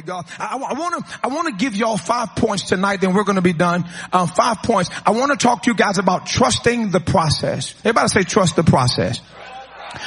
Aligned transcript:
To 0.00 0.06
God. 0.06 0.26
I, 0.38 0.56
want 0.56 1.04
to, 1.04 1.18
I 1.22 1.28
want 1.28 1.48
to 1.48 1.54
give 1.54 1.76
y'all 1.76 1.96
five 1.96 2.34
points 2.36 2.64
tonight, 2.64 3.00
then 3.00 3.14
we're 3.14 3.24
going 3.24 3.36
to 3.36 3.42
be 3.42 3.52
done. 3.52 3.84
Um, 4.12 4.28
five 4.28 4.62
points. 4.62 4.90
I 5.04 5.10
want 5.10 5.32
to 5.32 5.36
talk 5.36 5.62
to 5.64 5.70
you 5.70 5.76
guys 5.76 5.98
about 5.98 6.26
trusting 6.26 6.90
the 6.90 7.00
process. 7.00 7.74
Everybody 7.80 8.08
say 8.08 8.22
trust 8.22 8.56
the 8.56 8.64
process. 8.64 9.20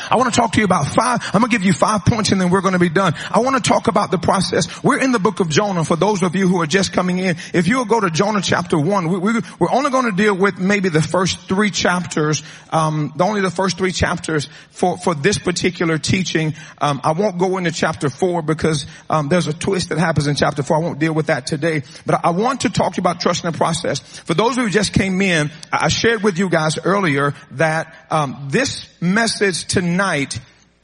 I 0.09 0.15
want 0.17 0.33
to 0.33 0.39
talk 0.39 0.53
to 0.53 0.59
you 0.59 0.65
about 0.65 0.87
five, 0.87 1.21
I'm 1.33 1.41
going 1.41 1.49
to 1.51 1.57
give 1.57 1.65
you 1.65 1.73
five 1.73 2.05
points 2.05 2.31
and 2.31 2.39
then 2.39 2.49
we're 2.49 2.61
going 2.61 2.73
to 2.73 2.79
be 2.79 2.89
done. 2.89 3.13
I 3.29 3.39
want 3.39 3.61
to 3.61 3.67
talk 3.67 3.87
about 3.87 4.11
the 4.11 4.17
process. 4.17 4.83
We're 4.83 4.99
in 4.99 5.11
the 5.11 5.19
book 5.19 5.39
of 5.39 5.49
Jonah 5.49 5.85
for 5.85 5.95
those 5.95 6.23
of 6.23 6.35
you 6.35 6.47
who 6.47 6.61
are 6.61 6.67
just 6.67 6.93
coming 6.93 7.19
in. 7.19 7.37
If 7.53 7.67
you'll 7.67 7.85
go 7.85 7.99
to 7.99 8.09
Jonah 8.09 8.41
chapter 8.41 8.79
one, 8.79 9.09
we, 9.09 9.17
we, 9.17 9.41
we're 9.59 9.71
only 9.71 9.91
going 9.91 10.05
to 10.05 10.15
deal 10.15 10.35
with 10.35 10.59
maybe 10.59 10.89
the 10.89 11.01
first 11.01 11.47
three 11.47 11.69
chapters, 11.69 12.43
um, 12.69 13.13
only 13.19 13.41
the 13.41 13.51
first 13.51 13.77
three 13.77 13.91
chapters 13.91 14.49
for, 14.71 14.97
for 14.97 15.15
this 15.15 15.37
particular 15.37 15.97
teaching. 15.97 16.53
Um, 16.79 17.01
I 17.03 17.13
won't 17.13 17.37
go 17.37 17.57
into 17.57 17.71
chapter 17.71 18.09
four 18.09 18.41
because, 18.41 18.85
um, 19.09 19.29
there's 19.29 19.47
a 19.47 19.53
twist 19.53 19.89
that 19.89 19.97
happens 19.97 20.27
in 20.27 20.35
chapter 20.35 20.63
four. 20.63 20.77
I 20.77 20.79
won't 20.79 20.99
deal 20.99 21.13
with 21.13 21.27
that 21.27 21.47
today, 21.47 21.83
but 22.05 22.23
I 22.23 22.31
want 22.31 22.61
to 22.61 22.69
talk 22.69 22.93
to 22.93 22.97
you 22.97 23.01
about 23.01 23.19
trusting 23.19 23.49
the 23.51 23.57
process. 23.57 23.99
For 23.99 24.33
those 24.33 24.55
who 24.55 24.69
just 24.69 24.93
came 24.93 25.21
in, 25.21 25.51
I 25.71 25.87
shared 25.87 26.23
with 26.23 26.37
you 26.37 26.49
guys 26.49 26.77
earlier 26.83 27.33
that, 27.51 27.95
um, 28.09 28.47
this 28.49 28.90
message 29.01 29.65
tonight 29.65 30.39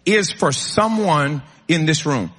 is 0.05 0.31
for 0.31 0.51
someone 0.51 1.43
in 1.67 1.85
this 1.85 2.05
room. 2.05 2.31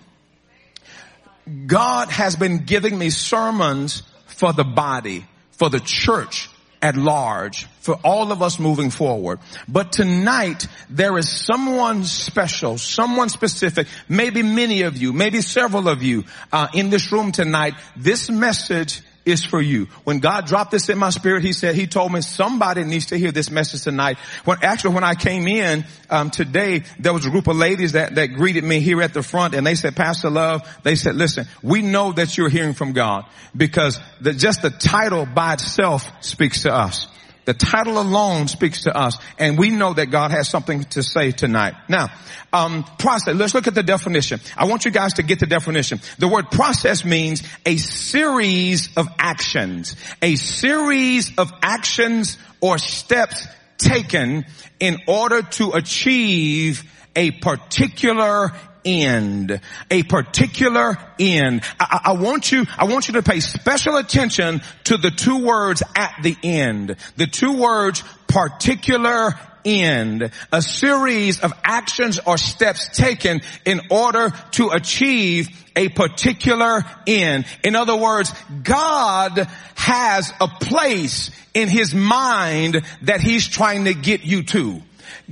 God 1.66 2.10
has 2.10 2.36
been 2.36 2.64
giving 2.64 2.98
me 2.98 3.10
sermons 3.10 4.02
for 4.26 4.52
the 4.52 4.64
body, 4.64 5.24
for 5.52 5.70
the 5.70 5.80
church 5.80 6.48
at 6.80 6.96
large, 6.96 7.66
for 7.80 7.98
all 8.04 8.30
of 8.30 8.42
us 8.42 8.58
moving 8.58 8.90
forward. 8.90 9.40
But 9.66 9.92
tonight, 9.92 10.66
there 10.90 11.16
is 11.18 11.28
someone 11.28 12.04
special, 12.04 12.78
someone 12.78 13.28
specific, 13.28 13.88
maybe 14.08 14.42
many 14.42 14.82
of 14.82 14.96
you, 14.96 15.12
maybe 15.12 15.40
several 15.40 15.88
of 15.88 16.02
you, 16.02 16.24
uh, 16.52 16.68
in 16.74 16.90
this 16.90 17.10
room 17.10 17.32
tonight. 17.32 17.74
This 17.96 18.30
message 18.30 19.02
is 19.30 19.44
for 19.44 19.60
you. 19.60 19.86
When 20.04 20.18
God 20.18 20.46
dropped 20.46 20.70
this 20.70 20.88
in 20.88 20.98
my 20.98 21.10
spirit, 21.10 21.42
He 21.42 21.52
said, 21.52 21.74
He 21.74 21.86
told 21.86 22.12
me 22.12 22.20
somebody 22.20 22.84
needs 22.84 23.06
to 23.06 23.18
hear 23.18 23.32
this 23.32 23.50
message 23.50 23.82
tonight. 23.82 24.18
When 24.44 24.58
actually, 24.62 24.94
when 24.94 25.04
I 25.04 25.14
came 25.14 25.46
in 25.46 25.84
um, 26.10 26.30
today, 26.30 26.84
there 26.98 27.12
was 27.12 27.26
a 27.26 27.30
group 27.30 27.46
of 27.46 27.56
ladies 27.56 27.92
that 27.92 28.14
that 28.14 28.28
greeted 28.28 28.64
me 28.64 28.80
here 28.80 29.02
at 29.02 29.14
the 29.14 29.22
front, 29.22 29.54
and 29.54 29.66
they 29.66 29.74
said, 29.74 29.96
Pastor 29.96 30.30
Love, 30.30 30.68
they 30.82 30.94
said, 30.94 31.16
listen, 31.16 31.46
we 31.62 31.82
know 31.82 32.12
that 32.12 32.36
you're 32.36 32.48
hearing 32.48 32.74
from 32.74 32.92
God 32.92 33.26
because 33.56 34.00
the, 34.20 34.32
just 34.32 34.62
the 34.62 34.70
title 34.70 35.26
by 35.26 35.54
itself 35.54 36.10
speaks 36.20 36.62
to 36.62 36.72
us. 36.72 37.06
The 37.48 37.54
title 37.54 37.98
alone 37.98 38.46
speaks 38.46 38.82
to 38.82 38.94
us, 38.94 39.16
and 39.38 39.58
we 39.58 39.70
know 39.70 39.94
that 39.94 40.10
God 40.10 40.32
has 40.32 40.50
something 40.50 40.84
to 40.90 41.02
say 41.02 41.30
tonight. 41.30 41.72
Now, 41.88 42.08
um, 42.52 42.84
process. 42.98 43.34
Let's 43.34 43.54
look 43.54 43.66
at 43.66 43.74
the 43.74 43.82
definition. 43.82 44.40
I 44.54 44.66
want 44.66 44.84
you 44.84 44.90
guys 44.90 45.14
to 45.14 45.22
get 45.22 45.40
the 45.40 45.46
definition. 45.46 45.98
The 46.18 46.28
word 46.28 46.50
process 46.50 47.06
means 47.06 47.42
a 47.64 47.78
series 47.78 48.94
of 48.98 49.08
actions, 49.18 49.96
a 50.20 50.36
series 50.36 51.38
of 51.38 51.50
actions 51.62 52.36
or 52.60 52.76
steps 52.76 53.48
taken 53.78 54.44
in 54.78 54.98
order 55.06 55.40
to 55.40 55.70
achieve 55.70 56.84
a 57.16 57.30
particular 57.30 58.52
end. 58.88 59.60
A 59.90 60.02
particular 60.04 60.96
end. 61.18 61.62
I, 61.78 62.00
I, 62.06 62.12
want 62.12 62.50
you, 62.50 62.64
I 62.76 62.84
want 62.84 63.08
you 63.08 63.14
to 63.14 63.22
pay 63.22 63.40
special 63.40 63.96
attention 63.96 64.62
to 64.84 64.96
the 64.96 65.10
two 65.10 65.44
words 65.44 65.82
at 65.94 66.14
the 66.22 66.36
end. 66.42 66.96
The 67.16 67.26
two 67.26 67.60
words 67.60 68.02
particular 68.26 69.34
end. 69.64 70.30
A 70.52 70.62
series 70.62 71.40
of 71.40 71.52
actions 71.62 72.18
or 72.26 72.38
steps 72.38 72.96
taken 72.96 73.42
in 73.64 73.80
order 73.90 74.30
to 74.52 74.70
achieve 74.70 75.48
a 75.76 75.88
particular 75.88 76.84
end. 77.06 77.46
In 77.62 77.76
other 77.76 77.96
words, 77.96 78.32
God 78.62 79.48
has 79.74 80.32
a 80.40 80.48
place 80.48 81.30
in 81.54 81.68
his 81.68 81.94
mind 81.94 82.82
that 83.02 83.20
he's 83.20 83.46
trying 83.46 83.84
to 83.84 83.94
get 83.94 84.24
you 84.24 84.42
to. 84.44 84.82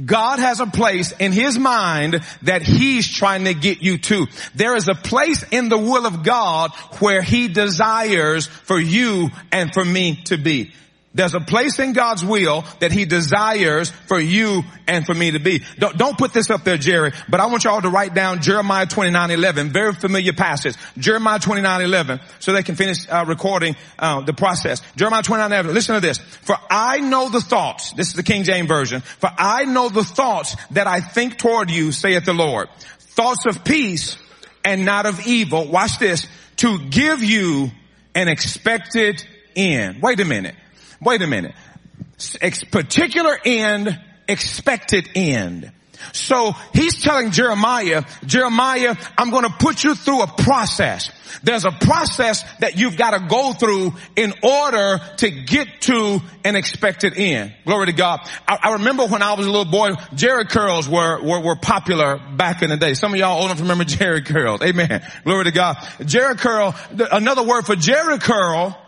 God 0.04 0.38
has 0.38 0.60
a 0.60 0.66
place 0.66 1.12
in 1.12 1.32
his 1.32 1.59
mind 1.59 2.20
that 2.42 2.62
he's 2.62 3.09
trying 3.09 3.44
to 3.44 3.54
get 3.54 3.82
you 3.82 3.98
to. 3.98 4.26
There 4.54 4.76
is 4.76 4.88
a 4.88 4.94
place 4.94 5.44
in 5.50 5.69
the 5.69 5.78
will 5.78 6.06
of 6.06 6.22
God 6.22 6.72
where 6.98 7.22
he 7.22 7.48
desires 7.48 8.47
for 8.47 8.78
you 8.78 9.31
and 9.53 9.72
for 9.72 9.84
me 9.84 10.22
to 10.25 10.37
be. 10.37 10.72
There's 11.16 11.34
a 11.34 11.41
place 11.41 11.78
in 11.78 11.94
God's 11.94 12.22
will 12.22 12.62
that 12.81 12.93
he 12.93 13.06
desires 13.06 13.91
for 14.06 14.21
you 14.21 14.65
and 14.87 15.06
for 15.06 15.15
me 15.15 15.31
to 15.31 15.38
be. 15.38 15.62
Don't, 15.78 15.97
don't 15.97 16.19
put 16.19 16.34
this 16.34 16.50
up 16.50 16.62
there, 16.62 16.77
Jerry, 16.77 17.12
but 17.27 17.41
I 17.41 17.47
want 17.47 17.65
y'all 17.65 17.81
to 17.81 17.88
write 17.88 18.12
down 18.12 18.43
Jeremiah 18.43 18.84
29, 18.84 19.31
11, 19.31 19.72
very 19.72 19.94
familiar 19.94 20.34
passage. 20.34 20.76
Jeremiah 20.99 21.38
29, 21.38 21.81
11, 21.81 22.21
so 22.38 22.53
they 22.53 22.62
can 22.62 22.75
finish 22.75 23.09
uh, 23.09 23.25
recording 23.26 23.76
uh, 23.99 24.21
the 24.21 24.34
process. 24.34 24.82
Jeremiah 24.94 25.22
29, 25.22 25.53
11, 25.53 25.75
listen 25.75 25.94
to 25.94 26.03
this. 26.03 26.19
For 26.19 26.56
I 26.69 26.99
know 26.99 27.31
the 27.31 27.41
thoughts, 27.41 27.93
this 27.93 28.09
is 28.09 28.15
the 28.15 28.22
King 28.22 28.44
James 28.44 28.69
Version, 28.69 29.00
for 29.00 29.31
I 29.38 29.65
know 29.65 29.88
the 29.88 30.05
thoughts 30.05 30.55
that 30.72 30.87
I 30.87 31.00
think 31.00 31.38
toward 31.38 31.71
you, 31.71 31.93
saith 31.93 32.26
the 32.26 32.34
Lord. 32.34 32.69
Thoughts 32.99 33.47
of 33.47 33.65
peace 33.65 34.19
and 34.66 34.84
not 34.84 35.06
of 35.06 35.26
evil. 35.26 35.66
Watch 35.66 35.99
this. 35.99 36.26
To 36.56 36.78
give 36.78 37.22
you 37.22 37.71
an 38.15 38.28
expected 38.28 39.25
end. 39.55 40.03
Wait 40.03 40.21
a 40.21 40.25
minute. 40.26 40.55
Wait 41.01 41.23
a 41.23 41.27
minute. 41.27 41.55
Particular 42.71 43.39
end, 43.45 43.99
expected 44.29 45.09
end. 45.15 45.73
So 46.12 46.53
he's 46.73 47.03
telling 47.03 47.31
Jeremiah, 47.31 48.03
Jeremiah, 48.25 48.97
I'm 49.17 49.31
going 49.31 49.45
to 49.45 49.55
put 49.59 49.85
you 49.85 49.95
through 49.95 50.23
a 50.23 50.27
process. 50.27 51.11
There's 51.43 51.65
a 51.65 51.71
process 51.71 52.43
that 52.61 52.79
you've 52.79 52.97
got 52.97 53.11
to 53.11 53.27
go 53.27 53.53
through 53.53 53.95
in 54.15 54.33
order 54.43 55.01
to 55.19 55.31
get 55.31 55.83
to 55.83 56.21
an 56.45 56.56
expected 56.56 57.15
end. 57.17 57.55
Glory 57.67 57.87
to 57.87 57.93
God. 57.93 58.21
I, 58.49 58.59
I 58.62 58.73
remember 58.75 59.06
when 59.06 59.23
I 59.23 59.35
was 59.35 59.47
a 59.47 59.51
little 59.51 59.71
boy, 59.71 59.93
Jerry 60.15 60.47
curls 60.47 60.89
were, 60.89 61.23
were, 61.23 61.41
were 61.41 61.56
popular 61.56 62.19
back 62.37 62.62
in 62.62 62.71
the 62.71 62.77
day. 62.77 62.95
Some 62.95 63.12
of 63.12 63.19
y'all 63.19 63.37
old 63.37 63.47
enough 63.47 63.59
to 63.59 63.65
remember 63.65 63.85
Jerry 63.85 64.23
curls. 64.23 64.62
Amen. 64.62 65.06
Glory 65.25 65.45
to 65.45 65.53
God. 65.53 65.77
Jerry 66.05 66.37
curl, 66.37 66.75
another 67.12 67.43
word 67.43 67.67
for 67.67 67.77
Jerry 67.77 68.19
curl 68.19 68.81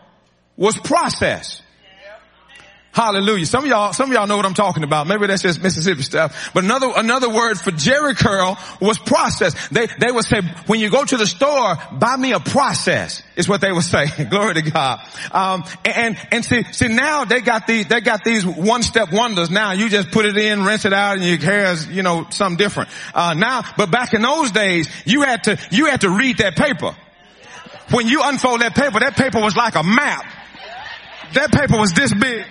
was 0.56 0.76
process. 0.78 1.62
Hallelujah. 2.98 3.46
Some 3.46 3.62
of 3.62 3.70
y'all, 3.70 3.92
some 3.92 4.10
of 4.10 4.12
y'all 4.16 4.26
know 4.26 4.36
what 4.36 4.44
I'm 4.44 4.54
talking 4.54 4.82
about. 4.82 5.06
Maybe 5.06 5.28
that's 5.28 5.40
just 5.40 5.62
Mississippi 5.62 6.02
stuff. 6.02 6.50
But 6.52 6.64
another, 6.64 6.90
another 6.96 7.32
word 7.32 7.56
for 7.56 7.70
Jerry 7.70 8.16
curl 8.16 8.58
was 8.80 8.98
process. 8.98 9.68
They, 9.68 9.86
they 10.00 10.10
would 10.10 10.24
say, 10.24 10.40
when 10.66 10.80
you 10.80 10.90
go 10.90 11.04
to 11.04 11.16
the 11.16 11.24
store, 11.24 11.76
buy 11.92 12.16
me 12.16 12.32
a 12.32 12.40
process, 12.40 13.22
is 13.36 13.48
what 13.48 13.60
they 13.60 13.70
would 13.70 13.84
say. 13.84 14.06
Glory 14.30 14.54
to 14.54 14.62
God. 14.62 15.00
Um, 15.30 15.62
and, 15.84 16.18
and 16.32 16.44
see, 16.44 16.64
see 16.72 16.88
now 16.88 17.24
they 17.24 17.40
got 17.40 17.68
these, 17.68 17.86
they 17.86 18.00
got 18.00 18.24
these 18.24 18.44
one 18.44 18.82
step 18.82 19.12
wonders 19.12 19.48
now. 19.48 19.70
You 19.70 19.88
just 19.88 20.10
put 20.10 20.24
it 20.24 20.36
in, 20.36 20.64
rinse 20.64 20.84
it 20.84 20.92
out, 20.92 21.18
and 21.18 21.24
your 21.24 21.36
hair 21.36 21.70
is, 21.70 21.86
you 21.86 22.02
know, 22.02 22.26
something 22.30 22.58
different. 22.58 22.90
Uh, 23.14 23.34
now, 23.34 23.62
but 23.76 23.92
back 23.92 24.12
in 24.12 24.22
those 24.22 24.50
days, 24.50 24.88
you 25.04 25.22
had 25.22 25.44
to, 25.44 25.56
you 25.70 25.86
had 25.86 26.00
to 26.00 26.10
read 26.10 26.38
that 26.38 26.56
paper. 26.56 26.96
When 27.92 28.08
you 28.08 28.22
unfold 28.24 28.60
that 28.60 28.74
paper, 28.74 28.98
that 28.98 29.14
paper 29.14 29.38
was 29.38 29.54
like 29.54 29.76
a 29.76 29.84
map. 29.84 30.24
That 31.34 31.52
paper 31.52 31.78
was 31.78 31.92
this 31.92 32.12
big. 32.12 32.44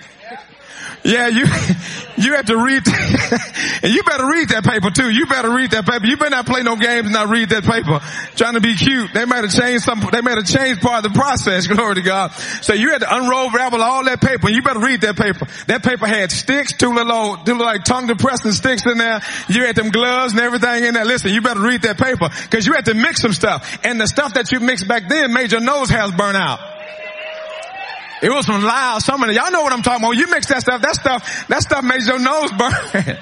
Yeah, 1.08 1.28
you, 1.28 1.46
you 2.18 2.34
have 2.34 2.44
to 2.52 2.56
read, 2.60 2.84
and 3.82 3.92
you 3.94 4.02
better 4.02 4.26
read 4.28 4.50
that 4.50 4.60
paper 4.62 4.90
too. 4.90 5.08
You 5.08 5.24
better 5.24 5.48
read 5.48 5.70
that 5.70 5.86
paper. 5.86 6.04
You 6.04 6.18
better 6.18 6.36
not 6.36 6.44
play 6.44 6.62
no 6.62 6.76
games 6.76 7.06
and 7.06 7.14
not 7.14 7.30
read 7.30 7.48
that 7.48 7.64
paper. 7.64 8.00
Trying 8.36 8.54
to 8.54 8.60
be 8.60 8.76
cute. 8.76 9.14
They 9.14 9.24
might 9.24 9.42
have 9.42 9.52
changed 9.52 9.84
some, 9.84 10.04
they 10.12 10.20
might 10.20 10.36
have 10.36 10.44
changed 10.44 10.82
part 10.82 11.06
of 11.06 11.10
the 11.10 11.18
process. 11.18 11.66
Glory 11.72 11.94
to 11.94 12.02
God. 12.02 12.32
So 12.60 12.74
you 12.74 12.90
had 12.90 13.00
to 13.00 13.08
unroll, 13.08 13.50
ravel 13.50 13.80
all 13.80 14.04
that 14.04 14.20
paper 14.20 14.50
you 14.50 14.60
better 14.62 14.80
read 14.80 15.00
that 15.00 15.16
paper. 15.16 15.46
That 15.66 15.82
paper 15.82 16.06
had 16.06 16.30
sticks, 16.30 16.74
two 16.74 16.92
little, 16.92 17.38
two 17.38 17.52
little 17.52 17.64
like 17.66 17.84
tongue 17.84 18.06
depressing 18.06 18.52
sticks 18.52 18.84
in 18.84 18.98
there. 18.98 19.20
You 19.48 19.64
had 19.64 19.76
them 19.76 19.88
gloves 19.88 20.32
and 20.32 20.42
everything 20.42 20.84
in 20.84 20.94
there. 20.94 21.06
Listen, 21.06 21.32
you 21.32 21.40
better 21.40 21.60
read 21.60 21.82
that 21.82 21.96
paper 21.96 22.28
because 22.42 22.66
you 22.66 22.74
had 22.74 22.84
to 22.84 22.94
mix 22.94 23.22
some 23.22 23.32
stuff 23.32 23.78
and 23.82 23.98
the 23.98 24.06
stuff 24.06 24.34
that 24.34 24.52
you 24.52 24.60
mixed 24.60 24.86
back 24.86 25.08
then 25.08 25.32
made 25.32 25.52
your 25.52 25.62
nose 25.62 25.88
hairs 25.88 26.12
burn 26.12 26.36
out. 26.36 26.77
It 28.20 28.30
was 28.30 28.46
some 28.46 28.62
loud, 28.62 29.00
some 29.02 29.22
of 29.22 29.30
y'all 29.32 29.50
know 29.50 29.62
what 29.62 29.72
I'm 29.72 29.82
talking 29.82 30.04
about. 30.04 30.16
You 30.16 30.26
mix 30.28 30.46
that 30.48 30.62
stuff, 30.62 30.82
that 30.82 30.94
stuff, 30.94 31.48
that 31.48 31.62
stuff 31.62 31.84
makes 31.84 32.06
your 32.06 32.18
nose 32.18 32.50
burn. 32.52 33.18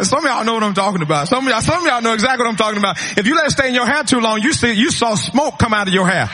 some 0.04 0.24
of 0.24 0.30
y'all 0.30 0.44
know 0.44 0.54
what 0.54 0.62
I'm 0.62 0.74
talking 0.74 1.02
about. 1.02 1.28
Some 1.28 1.46
of 1.46 1.50
y'all, 1.50 1.60
some 1.60 1.82
of 1.82 1.86
y'all 1.86 2.00
know 2.00 2.14
exactly 2.14 2.44
what 2.44 2.50
I'm 2.50 2.56
talking 2.56 2.78
about. 2.78 2.96
If 3.18 3.26
you 3.26 3.36
let 3.36 3.46
it 3.46 3.50
stay 3.50 3.68
in 3.68 3.74
your 3.74 3.86
hair 3.86 4.04
too 4.04 4.20
long, 4.20 4.40
you 4.40 4.52
see, 4.52 4.72
you 4.72 4.90
saw 4.90 5.14
smoke 5.16 5.58
come 5.58 5.74
out 5.74 5.88
of 5.88 5.94
your 5.94 6.08
hair. 6.08 6.30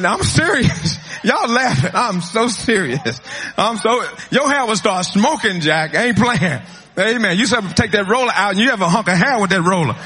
Now 0.00 0.14
I'm 0.14 0.22
serious. 0.22 0.98
Y'all 1.24 1.48
laughing. 1.50 1.90
I'm 1.92 2.20
so 2.22 2.48
serious. 2.48 3.20
I'm 3.58 3.76
so, 3.76 4.02
your 4.30 4.48
hair 4.48 4.64
will 4.64 4.76
start 4.76 5.04
smoking, 5.04 5.60
Jack. 5.60 5.94
Ain't 5.94 6.16
playing. 6.16 6.62
Amen. 6.98 7.36
You 7.36 7.46
said 7.46 7.76
take 7.76 7.90
that 7.90 8.08
roller 8.08 8.32
out 8.32 8.52
and 8.52 8.60
you 8.60 8.70
have 8.70 8.80
a 8.80 8.88
hunk 8.88 9.08
of 9.08 9.16
hair 9.16 9.38
with 9.40 9.50
that 9.50 9.62
roller. 9.62 9.96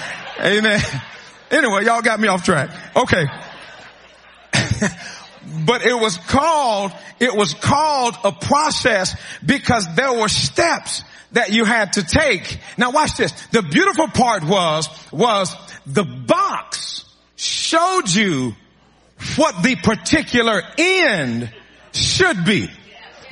Amen. 0.41 0.81
Anyway, 1.51 1.85
y'all 1.85 2.03
got 2.03 2.19
me 2.19 2.27
off 2.27 2.43
track. 2.43 2.71
Okay. 2.97 3.27
But 5.65 5.83
it 5.83 5.95
was 5.95 6.17
called, 6.17 6.93
it 7.21 7.35
was 7.35 7.55
called 7.55 8.17
a 8.25 8.33
process 8.33 9.17
because 9.45 9.87
there 9.95 10.13
were 10.13 10.29
steps 10.29 11.03
that 11.33 11.53
you 11.53 11.65
had 11.65 11.95
to 11.95 12.05
take. 12.05 12.59
Now 12.79 12.91
watch 12.91 13.17
this. 13.17 13.33
The 13.49 13.63
beautiful 13.63 14.09
part 14.09 14.45
was, 14.45 14.89
was 15.13 15.55
the 15.87 16.05
box 16.05 17.05
showed 17.37 18.09
you 18.09 18.55
what 19.37 19.63
the 19.63 19.77
particular 19.77 20.63
end 20.79 21.53
should 21.93 22.45
be. 22.45 22.71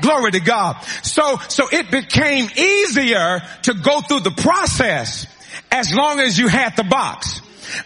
Glory 0.00 0.32
to 0.32 0.40
God. 0.40 0.82
So, 1.02 1.38
so 1.48 1.68
it 1.70 1.90
became 1.90 2.48
easier 2.56 3.40
to 3.62 3.74
go 3.74 4.00
through 4.00 4.20
the 4.20 4.32
process 4.32 5.26
as 5.70 5.94
long 5.94 6.18
as 6.18 6.38
you 6.38 6.48
had 6.48 6.76
the 6.76 6.84
box. 6.84 7.40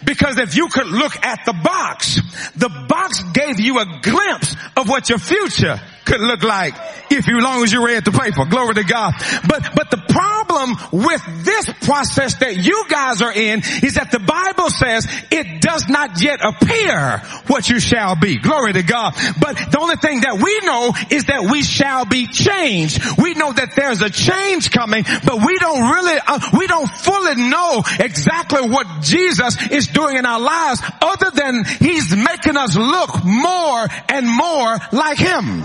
Because 0.04 0.38
if 0.38 0.56
you 0.56 0.68
could 0.68 0.86
look 0.86 1.16
at 1.24 1.44
the 1.44 1.52
box, 1.52 2.20
the 2.56 2.68
box 2.88 3.22
gave 3.32 3.60
you 3.60 3.78
a 3.78 4.00
glimpse 4.02 4.54
of 4.76 4.88
what 4.88 5.08
your 5.08 5.18
future 5.18 5.80
could 6.06 6.20
look 6.20 6.43
like 6.43 6.75
if 7.11 7.26
you 7.26 7.41
long 7.41 7.62
as 7.62 7.73
you 7.73 7.85
read 7.85 8.05
the 8.05 8.12
paper. 8.12 8.44
Glory 8.47 8.75
to 8.75 8.85
God. 8.85 9.14
But, 9.49 9.69
but 9.75 9.91
the 9.91 10.03
problem 10.08 10.76
with 10.93 11.23
this 11.44 11.70
process 11.82 12.37
that 12.37 12.56
you 12.56 12.85
guys 12.88 13.20
are 13.23 13.32
in 13.32 13.61
is 13.82 13.94
that 13.94 14.11
the 14.11 14.19
Bible 14.19 14.70
says 14.70 15.06
it 15.31 15.61
does 15.61 15.88
not 15.88 16.23
yet 16.23 16.41
appear 16.43 17.19
what 17.49 17.69
you 17.69 17.81
shall 17.81 18.17
be. 18.17 18.38
Glory 18.38 18.73
to 18.73 18.82
God. 18.82 19.14
But 19.41 19.56
the 19.70 19.79
only 19.81 19.97
thing 19.97 20.20
that 20.20 20.41
we 20.41 20.61
know 20.67 20.93
is 21.11 21.26
that 21.26 21.50
we 21.50 21.62
shall 21.62 22.05
be 22.05 22.26
changed. 22.26 23.00
We 23.19 23.35
know 23.35 23.53
that 23.53 23.75
there's 23.76 24.00
a 24.00 24.11
change 24.11 24.70
coming, 24.70 25.05
but 25.25 25.44
we 25.44 25.58
don't 25.58 25.91
really, 25.91 26.19
uh, 26.26 26.41
we 26.58 26.67
don't 26.67 26.88
fully 26.88 27.35
know 27.50 27.82
exactly 27.99 28.69
what 28.69 29.03
Jesus 29.03 29.56
is 29.70 29.88
doing 29.88 30.17
in 30.17 30.25
our 30.25 30.41
lives 30.41 30.81
other 31.03 31.31
than 31.35 31.64
he's 31.64 32.14
making 32.14 32.56
us 32.56 32.76
look 32.76 33.25
more 33.25 33.87
and 34.08 34.26
more 34.26 34.79
like 34.93 35.19
him. 35.19 35.62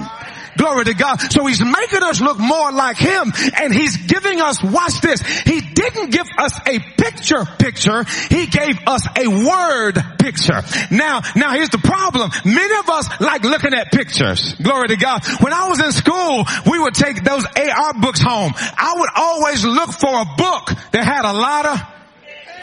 Glory 0.57 0.86
to 0.86 0.94
God. 0.94 1.21
So 1.31 1.45
he's 1.45 1.63
making 1.63 2.03
us 2.03 2.21
look 2.21 2.39
more 2.39 2.71
like 2.71 2.98
him 2.98 3.31
and 3.59 3.74
he's 3.74 3.98
giving 3.98 4.42
us, 4.42 4.63
watch 4.63 5.01
this, 5.01 5.21
he 5.21 5.62
didn't 5.62 6.12
give 6.12 6.27
us 6.38 6.59
a 6.68 6.80
picture 6.80 7.45
picture, 7.59 8.03
he 8.30 8.48
gave 8.48 8.80
us 8.88 9.07
a 9.18 9.27
word 9.27 9.95
picture. 10.19 10.62
Now, 10.92 11.21
now 11.36 11.53
here's 11.53 11.69
the 11.69 11.77
problem. 11.77 12.31
Many 12.45 12.75
of 12.77 12.89
us 12.89 13.21
like 13.21 13.44
looking 13.44 13.74
at 13.74 13.92
pictures. 13.92 14.53
Glory 14.62 14.89
to 14.89 14.98
God. 14.98 15.25
When 15.42 15.53
I 15.53 15.69
was 15.69 15.80
in 15.80 15.92
school, 15.92 16.45
we 16.69 16.80
would 16.80 16.95
take 16.95 17.24
those 17.24 17.45
AR 17.45 17.94
books 18.00 18.21
home. 18.21 18.54
I 18.56 18.95
would 18.97 19.09
always 19.15 19.63
look 19.65 19.92
for 19.92 20.21
a 20.21 20.25
book 20.38 20.68
that 20.92 21.04
had 21.04 21.25
a 21.25 21.33
lot 21.33 21.65
of 21.65 21.80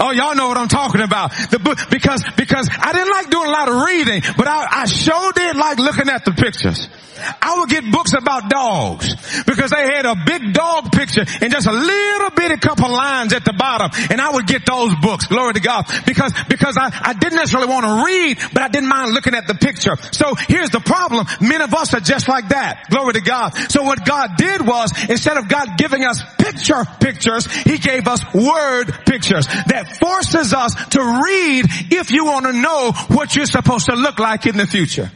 Oh, 0.01 0.13
y'all 0.13 0.37
know 0.37 0.47
what 0.47 0.57
I'm 0.57 0.69
talking 0.69 1.01
about. 1.01 1.33
The 1.51 1.59
book, 1.59 1.77
because, 1.91 2.23
because 2.37 2.69
I 2.71 2.93
didn't 2.93 3.11
like 3.11 3.31
doing 3.31 3.49
a 3.49 3.51
lot 3.51 3.69
of 3.69 3.83
reading, 3.83 4.23
but 4.37 4.47
I, 4.47 4.83
I 4.83 4.85
sure 4.87 5.33
did 5.33 5.57
like 5.57 5.79
looking 5.79 6.09
at 6.09 6.25
the 6.25 6.31
pictures. 6.31 6.89
I 7.19 7.59
would 7.59 7.69
get 7.69 7.91
books 7.91 8.13
about 8.15 8.51
dogs 8.51 9.15
because 9.45 9.71
they 9.71 9.83
had 9.83 10.07
a 10.07 10.17
big 10.27 10.53
dog 10.53 10.93
picture 10.93 11.25
and 11.41 11.53
just 11.53 11.67
a 11.67 11.73
little 11.73 12.31
bitty 12.31 12.57
couple 12.59 12.91
lines 12.91 13.33
at 13.33 13.45
the 13.45 13.53
bottom 13.53 13.91
and 14.11 14.21
I 14.21 14.31
would 14.31 14.47
get 14.47 14.65
those 14.67 14.95
books. 14.97 15.27
Glory 15.27 15.55
to 15.55 15.61
God. 15.61 15.87
Because, 16.07 16.33
because 16.49 16.77
I, 16.77 16.91
I 16.93 17.13
didn't 17.13 17.37
necessarily 17.37 17.69
want 17.69 17.87
to 17.87 18.05
read, 18.05 18.39
but 18.53 18.63
I 18.63 18.69
didn't 18.69 18.89
mind 18.89 19.13
looking 19.13 19.35
at 19.35 19.47
the 19.47 19.55
picture. 19.55 19.97
So 20.13 20.35
here's 20.35 20.71
the 20.71 20.81
problem. 20.81 21.27
Many 21.41 21.65
of 21.65 21.75
us 21.75 21.95
are 21.95 22.01
just 22.01 22.29
like 22.29 22.49
that. 22.51 22.85
Glory 22.91 23.15
to 23.15 23.21
God. 23.21 23.55
So 23.71 23.83
what 23.83 24.05
God 24.05 24.37
did 24.37 24.67
was 24.67 24.93
instead 25.09 25.37
of 25.37 25.49
God 25.49 25.77
giving 25.77 26.05
us 26.05 26.23
picture 26.39 26.85
pictures, 27.01 27.47
He 27.47 27.79
gave 27.79 28.09
us 28.09 28.23
word 28.35 28.87
pictures 29.07 29.47
that 29.47 29.99
forces 30.01 30.53
us 30.53 30.75
to 30.91 31.01
read 31.25 31.67
if 31.93 32.11
you 32.11 32.25
want 32.25 32.47
to 32.47 32.53
know 32.53 32.93
what 33.09 33.35
you're 33.35 33.47
supposed 33.47 33.87
to 33.87 33.95
look 33.95 34.19
like 34.19 34.47
in 34.47 34.57
the 34.57 34.67
future. 34.67 35.11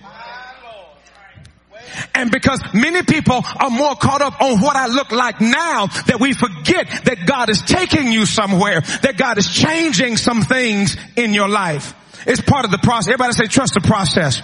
And 2.22 2.30
because 2.30 2.62
many 2.72 3.02
people 3.02 3.42
are 3.58 3.68
more 3.68 3.96
caught 3.96 4.22
up 4.22 4.40
on 4.40 4.60
what 4.60 4.76
I 4.76 4.86
look 4.86 5.10
like 5.10 5.40
now 5.40 5.86
that 6.06 6.20
we 6.20 6.34
forget 6.34 6.88
that 7.06 7.26
God 7.26 7.50
is 7.50 7.60
taking 7.62 8.12
you 8.12 8.26
somewhere, 8.26 8.80
that 9.02 9.16
God 9.16 9.38
is 9.38 9.48
changing 9.52 10.16
some 10.16 10.42
things 10.42 10.96
in 11.16 11.34
your 11.34 11.48
life. 11.48 11.94
It's 12.26 12.40
part 12.40 12.64
of 12.64 12.70
the 12.70 12.78
process. 12.78 13.08
Everybody 13.08 13.32
say 13.32 13.46
trust 13.46 13.74
the 13.74 13.80
process. 13.80 14.42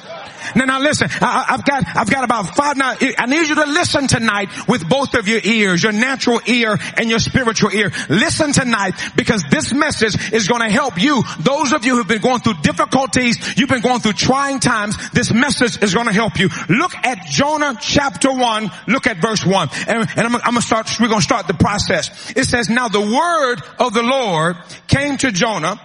Now, 0.54 0.64
now 0.64 0.80
listen, 0.80 1.08
I, 1.20 1.44
have 1.48 1.64
got, 1.64 1.84
I've 1.96 2.10
got 2.10 2.24
about 2.24 2.56
five 2.56 2.76
now. 2.76 2.94
I 3.18 3.26
need 3.26 3.48
you 3.48 3.56
to 3.56 3.66
listen 3.66 4.06
tonight 4.06 4.48
with 4.68 4.88
both 4.88 5.14
of 5.14 5.28
your 5.28 5.40
ears, 5.42 5.82
your 5.82 5.92
natural 5.92 6.40
ear 6.46 6.78
and 6.96 7.10
your 7.10 7.18
spiritual 7.18 7.70
ear. 7.72 7.90
Listen 8.08 8.52
tonight 8.52 8.92
because 9.16 9.42
this 9.50 9.72
message 9.72 10.32
is 10.32 10.48
going 10.48 10.62
to 10.62 10.70
help 10.70 11.00
you. 11.00 11.22
Those 11.40 11.72
of 11.72 11.84
you 11.84 11.96
who've 11.96 12.08
been 12.08 12.22
going 12.22 12.40
through 12.40 12.54
difficulties, 12.62 13.58
you've 13.58 13.68
been 13.68 13.82
going 13.82 14.00
through 14.00 14.14
trying 14.14 14.60
times, 14.60 14.96
this 15.10 15.32
message 15.32 15.82
is 15.82 15.94
going 15.94 16.06
to 16.06 16.12
help 16.12 16.38
you. 16.38 16.48
Look 16.68 16.94
at 16.94 17.26
Jonah 17.26 17.76
chapter 17.80 18.32
one, 18.32 18.70
look 18.86 19.06
at 19.06 19.18
verse 19.18 19.44
one. 19.44 19.68
And, 19.86 20.08
and 20.16 20.20
I'm, 20.20 20.36
I'm 20.36 20.40
gonna 20.40 20.62
start, 20.62 20.88
we're 21.00 21.08
gonna 21.08 21.20
start 21.20 21.46
the 21.46 21.54
process. 21.54 22.32
It 22.36 22.44
says, 22.44 22.68
now 22.68 22.88
the 22.88 23.00
word 23.00 23.56
of 23.78 23.94
the 23.94 24.02
Lord 24.02 24.56
came 24.86 25.16
to 25.18 25.32
Jonah, 25.32 25.80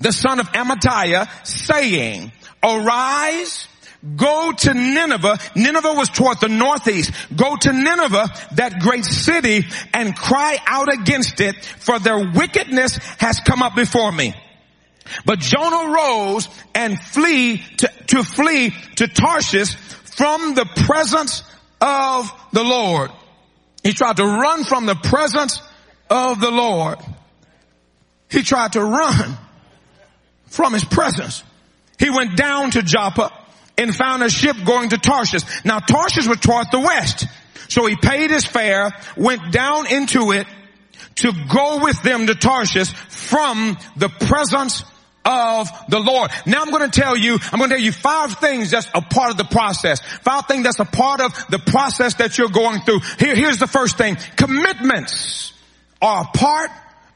the 0.00 0.12
son 0.12 0.40
of 0.40 0.48
Amittai, 0.52 1.46
saying, 1.46 2.32
arise, 2.62 3.68
Go 4.16 4.50
to 4.50 4.74
Nineveh. 4.74 5.38
Nineveh 5.54 5.94
was 5.94 6.08
toward 6.08 6.40
the 6.40 6.48
northeast. 6.48 7.12
Go 7.36 7.54
to 7.56 7.72
Nineveh, 7.72 8.28
that 8.56 8.80
great 8.80 9.04
city, 9.04 9.64
and 9.94 10.16
cry 10.16 10.58
out 10.66 10.92
against 10.92 11.40
it, 11.40 11.64
for 11.64 12.00
their 12.00 12.18
wickedness 12.18 12.96
has 13.18 13.38
come 13.38 13.62
up 13.62 13.76
before 13.76 14.10
me. 14.10 14.34
But 15.24 15.38
Jonah 15.38 15.92
rose 15.94 16.48
and 16.74 17.00
flee 17.00 17.58
to, 17.78 17.88
to 18.08 18.24
flee 18.24 18.74
to 18.96 19.06
Tarshish 19.06 19.74
from 19.74 20.54
the 20.54 20.64
presence 20.64 21.44
of 21.80 22.30
the 22.52 22.64
Lord. 22.64 23.10
He 23.84 23.92
tried 23.92 24.16
to 24.16 24.24
run 24.24 24.64
from 24.64 24.86
the 24.86 24.94
presence 24.94 25.60
of 26.10 26.40
the 26.40 26.50
Lord. 26.50 26.98
He 28.30 28.42
tried 28.42 28.72
to 28.72 28.82
run 28.82 29.36
from 30.52 30.74
his 30.74 30.84
presence. 30.84 31.42
He 31.98 32.10
went 32.10 32.36
down 32.36 32.70
to 32.72 32.82
Joppa 32.82 33.32
and 33.78 33.94
found 33.94 34.22
a 34.22 34.30
ship 34.30 34.56
going 34.64 34.90
to 34.90 34.98
Tarshish. 34.98 35.42
Now 35.64 35.78
Tarshish 35.80 36.26
was 36.26 36.38
toward 36.38 36.66
the 36.70 36.80
west. 36.80 37.26
So 37.68 37.86
he 37.86 37.96
paid 37.96 38.30
his 38.30 38.44
fare, 38.44 38.92
went 39.16 39.50
down 39.50 39.86
into 39.86 40.32
it 40.32 40.46
to 41.16 41.32
go 41.52 41.82
with 41.82 42.00
them 42.02 42.26
to 42.26 42.34
Tarshish 42.34 42.92
from 42.92 43.78
the 43.96 44.08
presence 44.08 44.84
of 45.24 45.68
the 45.88 46.00
Lord. 46.00 46.30
Now 46.46 46.62
I'm 46.62 46.70
going 46.70 46.90
to 46.90 47.00
tell 47.00 47.16
you, 47.16 47.38
I'm 47.52 47.58
going 47.58 47.70
to 47.70 47.76
tell 47.76 47.84
you 47.84 47.92
five 47.92 48.34
things 48.38 48.72
that's 48.72 48.88
a 48.94 49.00
part 49.00 49.30
of 49.30 49.38
the 49.38 49.44
process. 49.44 50.00
Five 50.00 50.46
things 50.46 50.64
that's 50.64 50.80
a 50.80 50.84
part 50.84 51.20
of 51.20 51.32
the 51.48 51.58
process 51.58 52.14
that 52.14 52.36
you're 52.36 52.48
going 52.48 52.80
through. 52.80 53.00
Here, 53.18 53.34
here's 53.34 53.58
the 53.58 53.66
first 53.66 53.96
thing. 53.96 54.16
Commitments 54.36 55.52
are 56.02 56.24
a 56.24 56.36
part 56.36 56.70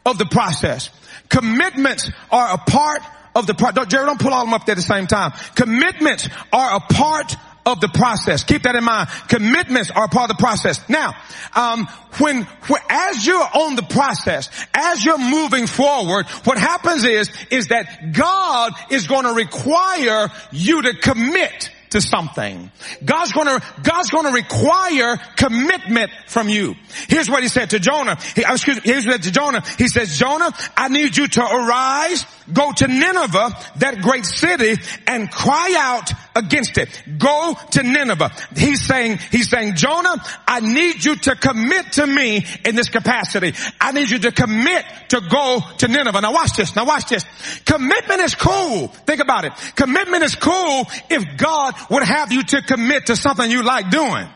of 0.06 0.18
the 0.18 0.26
process. 0.26 0.90
Commitments 1.28 2.10
are 2.30 2.54
a 2.54 2.58
part 2.58 3.02
of 3.36 3.46
the 3.46 3.54
process. 3.54 3.86
Jerry, 3.86 4.06
don't 4.06 4.20
pull 4.20 4.32
all 4.32 4.44
them 4.44 4.54
up 4.54 4.66
there 4.66 4.72
at 4.72 4.76
the 4.76 4.82
same 4.82 5.06
time. 5.06 5.32
Commitments 5.54 6.28
are 6.52 6.76
a 6.76 6.80
part 6.80 7.36
of 7.66 7.80
the 7.80 7.88
process. 7.88 8.44
Keep 8.44 8.62
that 8.62 8.76
in 8.76 8.84
mind. 8.84 9.08
Commitments 9.28 9.90
are 9.90 10.08
part 10.08 10.30
of 10.30 10.36
the 10.36 10.42
process. 10.42 10.80
Now, 10.88 11.14
um, 11.54 11.86
when, 12.18 12.44
when, 12.44 12.80
as 12.88 13.26
you're 13.26 13.48
on 13.54 13.76
the 13.76 13.82
process, 13.82 14.48
as 14.72 15.04
you're 15.04 15.18
moving 15.18 15.66
forward, 15.66 16.26
what 16.44 16.58
happens 16.58 17.04
is 17.04 17.30
is 17.50 17.68
that 17.68 18.12
God 18.12 18.72
is 18.90 19.06
going 19.06 19.24
to 19.24 19.32
require 19.32 20.30
you 20.52 20.82
to 20.82 20.94
commit 20.94 21.70
to 21.90 22.00
something. 22.00 22.70
God's 23.04 23.32
gonna, 23.32 23.60
God's 23.82 24.10
gonna 24.10 24.32
require 24.32 25.16
commitment 25.36 26.10
from 26.26 26.48
you. 26.48 26.74
Here's 27.08 27.30
what 27.30 27.42
he 27.42 27.48
said 27.48 27.70
to 27.70 27.78
Jonah. 27.78 28.16
He, 28.34 28.44
uh, 28.44 28.52
excuse 28.52 28.76
me, 28.76 28.82
here's 28.84 29.06
what 29.06 29.16
he 29.16 29.22
said 29.22 29.22
to 29.24 29.32
Jonah. 29.32 29.62
He 29.78 29.88
says, 29.88 30.18
Jonah, 30.18 30.52
I 30.76 30.88
need 30.88 31.16
you 31.16 31.28
to 31.28 31.42
arise, 31.42 32.26
go 32.52 32.72
to 32.72 32.88
Nineveh, 32.88 33.50
that 33.76 34.00
great 34.02 34.24
city, 34.24 34.80
and 35.06 35.30
cry 35.30 35.74
out 35.78 36.12
against 36.34 36.78
it. 36.78 36.88
Go 37.18 37.56
to 37.72 37.82
Nineveh. 37.82 38.30
He's 38.54 38.82
saying, 38.82 39.18
he's 39.30 39.48
saying, 39.48 39.76
Jonah, 39.76 40.16
I 40.46 40.60
need 40.60 41.04
you 41.04 41.16
to 41.16 41.34
commit 41.34 41.92
to 41.92 42.06
me 42.06 42.44
in 42.64 42.74
this 42.76 42.88
capacity. 42.88 43.54
I 43.80 43.92
need 43.92 44.10
you 44.10 44.18
to 44.20 44.32
commit 44.32 44.84
to 45.08 45.20
go 45.20 45.60
to 45.78 45.88
Nineveh. 45.88 46.20
Now 46.20 46.32
watch 46.32 46.56
this. 46.56 46.76
Now 46.76 46.84
watch 46.84 47.06
this. 47.06 47.24
Commitment 47.64 48.20
is 48.20 48.34
cool. 48.34 48.88
Think 48.88 49.20
about 49.20 49.44
it. 49.44 49.52
Commitment 49.74 50.22
is 50.22 50.34
cool 50.34 50.86
if 51.10 51.36
God 51.36 51.74
would 51.90 52.02
have 52.02 52.32
you 52.32 52.42
to 52.42 52.62
commit 52.62 53.06
to 53.06 53.16
something 53.16 53.50
you 53.50 53.62
like 53.62 53.90
doing. 53.90 54.28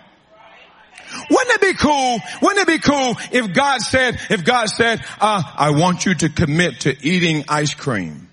Wouldn't 1.31 1.55
it 1.55 1.61
be 1.61 1.75
cool? 1.75 2.19
Wouldn't 2.43 2.61
it 2.61 2.67
be 2.67 2.79
cool 2.79 3.17
if 3.33 3.53
God 3.53 3.81
said, 3.81 4.21
if 4.31 4.45
God 4.45 4.69
said, 4.69 5.05
uh, 5.21 5.43
I 5.57 5.71
want 5.71 6.07
you 6.07 6.15
to 6.15 6.29
commit 6.29 6.81
to 6.81 6.97
eating 7.07 7.45
ice 7.49 7.75
cream? 7.75 8.29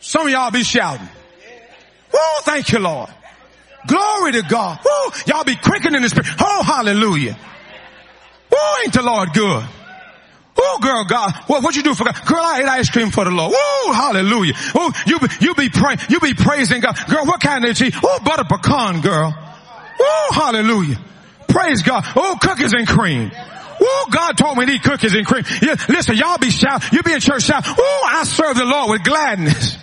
Some 0.00 0.26
of 0.26 0.32
y'all 0.32 0.50
be 0.50 0.64
shouting. 0.64 1.08
Oh, 2.12 2.40
thank 2.42 2.72
you, 2.72 2.80
Lord. 2.80 3.08
Glory 3.86 4.32
to 4.32 4.42
God. 4.42 4.80
Woo, 4.84 5.12
y'all 5.26 5.44
be 5.44 5.56
quickening 5.56 5.96
in 5.96 6.02
the 6.02 6.08
spirit. 6.08 6.28
Oh, 6.40 6.62
hallelujah. 6.62 7.38
Oh, 8.52 8.82
ain't 8.84 8.92
the 8.92 9.02
Lord 9.02 9.32
good? 9.32 9.64
Oh, 10.56 10.78
girl, 10.80 11.04
God, 11.04 11.32
what, 11.46 11.62
what 11.62 11.74
you 11.76 11.82
do 11.82 11.94
for 11.94 12.04
God? 12.04 12.14
Girl, 12.26 12.40
I 12.40 12.60
ate 12.60 12.68
ice 12.68 12.90
cream 12.90 13.10
for 13.10 13.24
the 13.24 13.30
Lord. 13.30 13.52
Oh, 13.54 13.92
hallelujah. 13.94 14.54
Oh, 14.74 14.92
you 15.06 15.18
be, 15.18 15.26
you 15.40 15.54
be 15.54 15.68
praying, 15.70 15.98
you 16.08 16.20
be 16.20 16.34
praising 16.34 16.80
God. 16.80 16.96
Girl, 17.08 17.24
what 17.24 17.40
kind 17.40 17.64
of 17.64 17.76
cheese? 17.76 17.96
Oh, 18.02 18.18
butter 18.24 18.44
pecan, 18.44 19.00
girl. 19.00 19.34
Oh, 20.00 20.30
hallelujah. 20.34 20.98
Praise 21.48 21.82
God. 21.82 22.04
Oh, 22.16 22.36
cookies 22.40 22.72
and 22.72 22.86
cream. 22.86 23.30
Oh, 23.80 24.08
God 24.10 24.36
told 24.36 24.58
me 24.58 24.66
to 24.66 24.72
eat 24.72 24.82
cookies 24.82 25.14
and 25.14 25.26
cream. 25.26 25.44
Yeah, 25.60 25.76
listen, 25.88 26.16
y'all 26.16 26.38
be 26.38 26.50
shout. 26.50 26.92
You 26.92 27.02
be 27.02 27.12
in 27.12 27.20
church 27.20 27.42
shout. 27.42 27.64
Oh, 27.66 28.08
I 28.10 28.24
serve 28.24 28.56
the 28.56 28.64
Lord 28.64 28.90
with 28.90 29.04
gladness. 29.04 29.76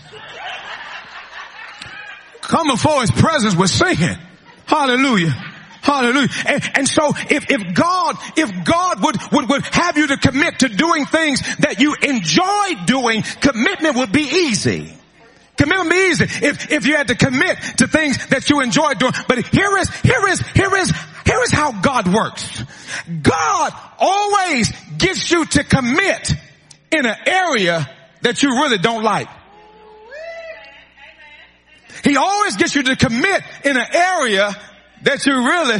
Come 2.42 2.68
before 2.68 3.02
his 3.02 3.12
presence 3.12 3.56
with 3.56 3.70
singing. 3.70 4.18
Hallelujah. 4.66 5.49
Hallelujah. 5.81 6.27
And, 6.45 6.71
and, 6.75 6.88
so 6.88 7.13
if, 7.29 7.50
if 7.50 7.74
God, 7.74 8.17
if 8.36 8.65
God 8.65 9.03
would, 9.03 9.15
would, 9.31 9.50
would 9.50 9.65
have 9.74 9.98
you 9.98 10.07
to 10.07 10.17
commit 10.17 10.59
to 10.59 10.69
doing 10.69 11.05
things 11.05 11.41
that 11.57 11.79
you 11.79 11.95
enjoy 12.01 12.86
doing, 12.86 13.24
commitment 13.39 13.95
would 13.95 14.12
be 14.12 14.24
easy. 14.24 14.93
Commitment 15.57 15.89
would 15.89 15.95
be 15.95 16.09
easy 16.09 16.24
if, 16.45 16.71
if 16.71 16.86
you 16.86 16.95
had 16.95 17.07
to 17.07 17.15
commit 17.15 17.57
to 17.77 17.88
things 17.88 18.27
that 18.27 18.50
you 18.50 18.62
enjoy 18.62 18.93
doing. 18.95 19.13
But 19.27 19.45
here 19.48 19.77
is, 19.77 19.89
here 20.01 20.27
is, 20.27 20.41
here 20.53 20.75
is, 20.75 20.91
here 21.25 21.41
is 21.43 21.51
how 21.51 21.71
God 21.71 22.13
works. 22.13 22.63
God 23.21 23.74
always 24.00 24.71
gets 24.98 25.31
you 25.31 25.45
to 25.45 25.63
commit 25.63 26.33
in 26.91 27.05
an 27.05 27.15
area 27.25 27.89
that 28.21 28.43
you 28.43 28.50
really 28.50 28.77
don't 28.79 29.03
like. 29.03 29.29
He 32.03 32.17
always 32.17 32.55
gets 32.55 32.75
you 32.75 32.83
to 32.83 32.95
commit 32.95 33.43
in 33.65 33.77
an 33.77 33.86
area 33.93 34.55
that 35.03 35.25
you 35.25 35.34
really 35.34 35.79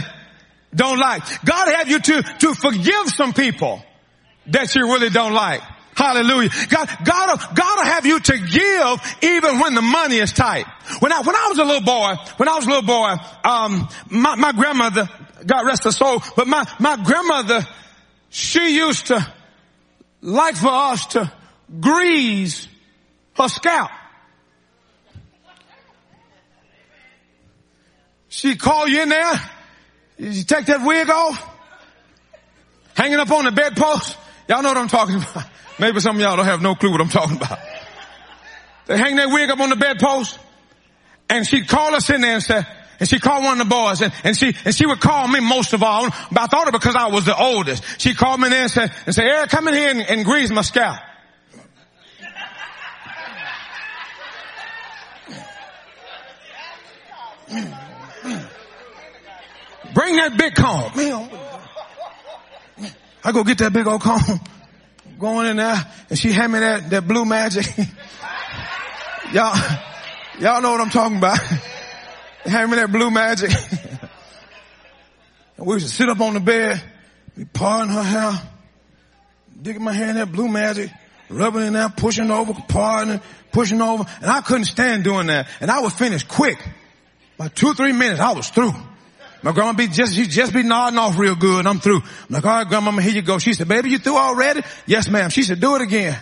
don't 0.73 0.99
like. 0.99 1.23
God 1.45 1.73
have 1.73 1.88
you 1.89 1.99
to, 1.99 2.21
to 2.21 2.53
forgive 2.53 3.09
some 3.09 3.33
people 3.33 3.81
that 4.47 4.75
you 4.75 4.83
really 4.83 5.09
don't 5.09 5.33
like. 5.33 5.61
Hallelujah. 5.95 6.49
God, 6.69 6.89
God, 7.03 7.55
God 7.55 7.77
will 7.77 7.91
have 7.91 8.05
you 8.05 8.19
to 8.21 8.38
give 8.38 9.17
even 9.21 9.59
when 9.59 9.75
the 9.75 9.81
money 9.81 10.17
is 10.17 10.31
tight. 10.31 10.65
When 10.99 11.11
I, 11.11 11.21
when 11.21 11.35
I 11.35 11.47
was 11.49 11.57
a 11.57 11.65
little 11.65 11.81
boy, 11.81 12.13
when 12.38 12.47
I 12.47 12.55
was 12.55 12.65
a 12.65 12.69
little 12.69 12.83
boy, 12.83 13.15
um, 13.43 13.89
my, 14.09 14.35
my 14.35 14.53
grandmother, 14.53 15.09
God 15.45 15.65
rest 15.65 15.83
her 15.83 15.91
soul, 15.91 16.23
but 16.38 16.47
my, 16.47 16.65
my 16.79 16.95
grandmother, 17.03 17.67
she 18.29 18.77
used 18.77 19.07
to 19.07 19.27
like 20.21 20.55
for 20.55 20.69
us 20.69 21.05
to 21.07 21.31
grease 21.81 22.67
her 23.35 23.49
scalp. 23.49 23.91
She 28.29 28.55
call 28.55 28.88
you 28.88 29.01
in 29.01 29.09
there. 29.09 29.33
You 30.17 30.43
take 30.43 30.67
that 30.67 30.86
wig 30.86 31.09
off. 31.09 31.57
Hanging 32.95 33.19
up 33.19 33.31
on 33.31 33.45
the 33.45 33.51
bedpost. 33.51 34.17
Y'all 34.48 34.62
know 34.62 34.69
what 34.69 34.77
I'm 34.77 34.88
talking 34.88 35.15
about. 35.15 35.45
Maybe 35.79 36.00
some 36.00 36.15
of 36.15 36.21
y'all 36.21 36.36
don't 36.36 36.45
have 36.45 36.62
no 36.62 36.75
clue 36.75 36.91
what 36.91 37.01
I'm 37.01 37.09
talking 37.09 37.38
about. 37.38 37.59
They 38.88 38.98
hang 38.98 39.15
that 39.15 39.29
wig 39.29 39.50
up 39.50 39.59
on 39.59 39.69
the 39.69 39.75
bedpost. 39.75 40.38
And 41.29 41.48
she'd 41.48 41.67
call 41.67 41.93
us 41.95 42.09
in 42.09 42.21
there 42.21 42.33
and 42.33 42.43
say, 42.43 42.63
and 43.00 43.07
she 43.07 43.19
called 43.19 43.43
one 43.43 43.62
of 43.62 43.67
the 43.67 43.74
boys 43.74 44.01
and, 44.01 44.12
and 44.24 44.36
she, 44.36 44.53
and 44.65 44.75
she 44.75 44.86
would 44.86 45.00
call 45.00 45.27
me 45.27 45.39
most 45.39 45.74
of 45.74 45.83
all, 45.83 46.09
but 46.31 46.41
I 46.41 46.48
thought 46.48 46.67
it 46.67 46.74
because 46.74 46.95
I 46.95 47.07
was 47.07 47.24
the 47.24 47.38
oldest. 47.38 47.83
She 48.01 48.13
called 48.13 48.41
me 48.41 48.48
in 48.48 48.51
there 48.51 48.63
and 48.63 48.71
said, 48.71 48.91
and 49.05 49.15
said, 49.15 49.25
Eric, 49.25 49.50
come 49.51 49.67
in 49.69 49.74
here 49.74 49.91
and, 49.91 50.01
and 50.01 50.25
grease 50.25 50.50
my 50.50 50.63
scalp. 50.63 51.00
Bring 59.93 60.15
that 60.17 60.38
big 60.38 60.55
comb. 60.55 60.96
Man, 60.96 61.29
I 63.24 63.31
go 63.31 63.43
get 63.43 63.58
that 63.60 63.74
big 63.74 63.88
old 63.88 64.01
comb. 64.01 64.39
Going 65.19 65.48
in 65.48 65.58
there 65.58 65.86
and 66.10 66.17
she 66.17 66.31
hand 66.31 66.53
me 66.53 66.60
that, 66.60 66.89
that 66.91 67.08
blue 67.08 67.25
magic. 67.25 67.65
y'all, 69.34 69.58
y'all 70.39 70.62
know 70.62 70.72
what 70.72 70.81
I'm 70.81 70.89
talking 70.89 71.17
about. 71.17 71.38
hand 72.46 72.72
me 72.72 72.77
that 72.77 72.91
blue 72.91 73.12
magic. 73.12 73.51
and 75.58 75.67
we 75.67 75.75
used 75.75 75.88
to 75.88 75.93
sit 75.93 76.08
up 76.08 76.22
on 76.22 76.36
the 76.36 76.39
bed, 76.39 76.81
be 77.36 77.46
parting 77.46 77.93
her 77.93 78.03
hair, 78.03 78.41
digging 79.62 79.84
my 79.84 79.93
hand 79.93 80.12
in 80.12 80.15
that 80.17 80.31
blue 80.31 80.48
magic, 80.48 80.89
rubbing 81.29 81.63
in 81.63 81.74
there, 81.74 81.89
pushing 81.89 82.31
over, 82.31 82.53
parting, 82.69 83.19
pushing 83.51 83.81
over. 83.81 84.05
And 84.22 84.31
I 84.31 84.41
couldn't 84.41 84.65
stand 84.65 85.03
doing 85.03 85.27
that. 85.27 85.48
And 85.60 85.69
I 85.69 85.81
would 85.81 85.93
finish 85.93 86.24
quick. 86.24 86.58
By 87.38 87.50
two, 87.50 87.74
three 87.74 87.93
minutes, 87.93 88.19
I 88.19 88.34
was 88.34 88.50
through. 88.50 88.74
My 89.41 89.53
grandma 89.53 89.74
be 89.74 89.88
just, 89.88 90.15
she 90.15 90.25
just 90.25 90.53
be 90.53 90.63
nodding 90.63 91.00
off 91.00 91.17
real 91.17 91.36
good. 91.36 91.65
I'm 91.65 91.79
through. 91.79 92.01
I'm 92.01 92.03
like, 92.29 92.46
all 92.46 92.51
right, 92.51 92.67
grandmama, 92.67 93.01
here 93.01 93.13
you 93.13 93.22
go. 93.22 93.39
She 93.39 93.53
said, 93.53 93.69
baby, 93.69 93.89
you 93.89 93.98
through 93.98 94.17
already? 94.17 94.62
Yes, 94.86 95.08
ma'am. 95.08 95.29
She 95.29 95.43
said, 95.43 95.62
do 95.62 95.75
it 95.75 95.81
again. 95.81 96.17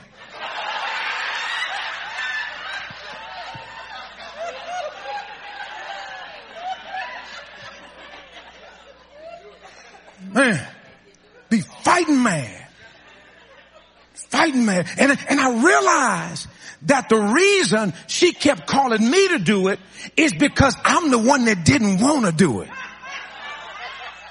Man, 10.33 10.67
be 11.49 11.61
fighting 11.61 12.21
mad. 12.21 12.67
Fighting 14.13 14.65
mad. 14.65 14.87
And, 14.99 15.17
and 15.29 15.39
I 15.39 15.63
realized 15.63 16.47
that 16.83 17.09
the 17.09 17.17
reason 17.17 17.93
she 18.05 18.33
kept 18.33 18.67
calling 18.67 19.09
me 19.09 19.27
to 19.29 19.39
do 19.39 19.69
it 19.69 19.79
is 20.15 20.33
because 20.33 20.75
I'm 20.83 21.09
the 21.09 21.17
one 21.17 21.45
that 21.45 21.65
didn't 21.65 21.99
want 21.99 22.25
to 22.25 22.31
do 22.31 22.61
it. 22.61 22.69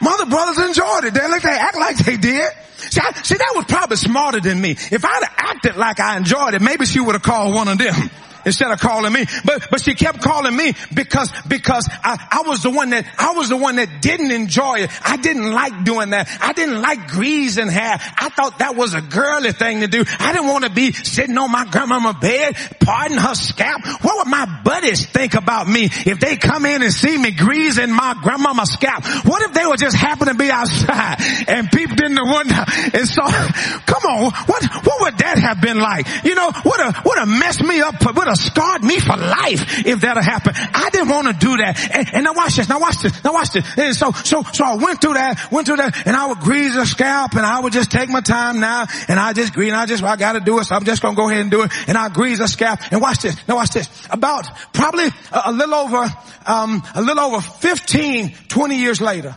My 0.01 0.13
other 0.13 0.27
brothers 0.27 0.59
enjoyed 0.59 1.05
it. 1.05 1.15
They, 1.15 1.29
like, 1.29 1.43
they 1.43 1.49
act 1.49 1.77
like 1.77 1.97
they 1.99 2.17
did. 2.17 2.51
See, 2.77 3.01
I, 3.01 3.13
see, 3.23 3.37
that 3.37 3.53
was 3.57 3.65
probably 3.67 3.97
smarter 3.97 4.41
than 4.41 4.61
me. 4.61 4.73
If 4.73 5.05
I'd 5.05 5.25
have 5.25 5.35
acted 5.37 5.77
like 5.77 5.99
I 5.99 6.17
enjoyed 6.17 6.55
it, 6.55 6.61
maybe 6.61 6.85
she 6.85 7.01
would 7.01 7.15
have 7.15 7.23
called 7.23 7.55
one 7.55 7.69
of 7.69 7.79
them 7.79 8.11
instead 8.47 8.71
of 8.71 8.81
calling 8.81 9.13
me. 9.13 9.27
But, 9.45 9.69
but 9.71 9.83
she 9.83 9.95
kept 9.95 10.23
calling 10.23 10.57
me 10.57 10.73
because, 10.95 11.31
because 11.47 11.87
I, 12.03 12.17
I 12.31 12.49
was 12.49 12.63
the 12.63 12.71
one 12.71 12.91
that, 12.91 13.05
I 13.19 13.33
was 13.33 13.49
the 13.49 13.57
one 13.57 13.77
that 13.77 14.01
didn't 14.01 14.31
enjoy 14.31 14.77
it. 14.79 14.91
I 15.05 15.17
didn't 15.17 15.53
like 15.53 15.85
doing 15.85 16.11
that. 16.11 16.29
I 16.41 16.53
didn't 16.53 16.81
like 16.81 17.09
greasing 17.09 17.69
hair. 17.69 17.99
I 18.17 18.29
thought 18.31 18.61
that 18.61 18.77
was 18.77 18.95
a 18.95 19.03
girly 19.03 19.53
thing 19.53 19.81
to 19.81 19.89
do. 19.89 20.05
I 20.19 20.33
didn't 20.33 20.49
want 20.49 20.65
to 20.65 20.71
be 20.71 20.93
sitting 20.93 21.37
on 21.37 21.51
my 21.51 21.65
grandmama 21.67 22.15
bed, 22.15 22.57
parting 22.81 23.19
her 23.19 23.35
scalp. 23.35 23.83
What 24.03 24.19
would 24.19 24.31
my 24.31 24.63
buddies 24.63 25.05
think 25.05 25.35
about 25.35 25.67
me 25.67 25.85
if 25.85 26.21
they 26.21 26.37
come 26.37 26.65
in 26.67 26.83
and 26.83 26.93
see 26.93 27.19
me 27.19 27.33
greasing 27.33 27.91
my 27.91 28.15
grandmama's 28.23 28.73
scalp? 28.73 29.05
What 29.27 29.43
if 29.43 29.53
they 29.53 29.67
would 29.67 29.81
just 29.81 29.97
happen 29.97 30.29
to 30.29 30.35
be 30.35 30.51
outside 30.51 31.17
and 31.49 31.71
peeped 31.71 32.01
in 32.03 32.15
the 32.15 32.25
window 32.25 32.63
and 32.97 33.09
saw, 33.09 33.27
come 33.87 34.03
on, 34.05 34.33
what, 34.47 34.65
what 34.87 35.01
would 35.01 35.19
that 35.19 35.39
have 35.39 35.61
been 35.61 35.79
like? 35.79 36.07
You 36.25 36.35
know, 36.35 36.53
what 36.63 36.81
a, 36.81 37.01
what 37.01 37.21
a 37.21 37.27
mess 37.27 37.61
me 37.61 37.81
up, 37.81 38.03
what 38.15 38.31
a 38.31 38.36
scarred 38.37 38.85
me 38.85 38.99
for 39.01 39.17
life 39.17 39.87
if 39.87 40.01
that'll 40.01 40.23
happen. 40.23 40.55
I 40.57 40.91
didn't 40.91 41.09
want 41.09 41.27
to 41.29 41.33
do 41.33 41.57
that. 41.59 41.79
And, 41.95 42.15
and 42.15 42.25
now 42.25 42.35
watch 42.35 42.57
this. 42.57 42.69
Now 42.69 42.81
watch 42.81 43.01
this. 43.03 43.25
Now 43.25 43.33
watch 43.33 43.51
this. 43.51 43.65
And 43.77 43.95
so, 43.95 44.13
so, 44.13 44.43
so 44.53 44.65
I 44.65 44.77
went 44.77 45.01
through 45.01 45.15
that, 45.15 45.51
went 45.51 45.67
through 45.67 45.77
that, 45.77 46.07
and 46.07 46.17
I 46.17 46.27
would 46.27 46.39
grease 46.39 46.75
the 46.75 46.85
scalp, 46.85 47.35
and 47.35 47.45
I 47.45 47.61
would 47.61 47.73
just 47.73 47.91
take 47.91 48.09
my 48.09 48.21
time 48.21 48.61
now, 48.61 48.87
and 49.09 49.19
I 49.19 49.33
just 49.33 49.53
grease, 49.53 49.71
and 49.71 49.77
I 49.77 49.87
just, 49.87 50.03
I 50.03 50.17
gotta 50.17 50.41
do 50.41 50.59
it, 50.59 50.65
so 50.65 50.75
I'm 50.75 50.85
just 50.85 51.03
gonna 51.03 51.17
go 51.17 51.29
ahead 51.29 51.43
and 51.43 51.51
do 51.51 51.63
it, 51.63 51.71
and 51.89 51.97
I 51.97 52.09
grease 52.09 52.39
the 52.39 52.49
scalp. 52.49 52.81
And 52.91 53.01
watch 53.01 53.19
this. 53.19 53.37
Now 53.49 53.57
watch 53.57 53.71
this. 53.71 53.89
About 54.11 54.47
probably 54.73 55.07
a, 55.07 55.43
a 55.47 55.53
little 55.53 55.75
over, 55.75 56.13
um, 56.47 56.83
a 56.95 57.03
little 57.03 57.25
over 57.25 57.41
15, 57.41 58.35
20 58.49 58.79
years 58.79 59.01
later, 59.01 59.37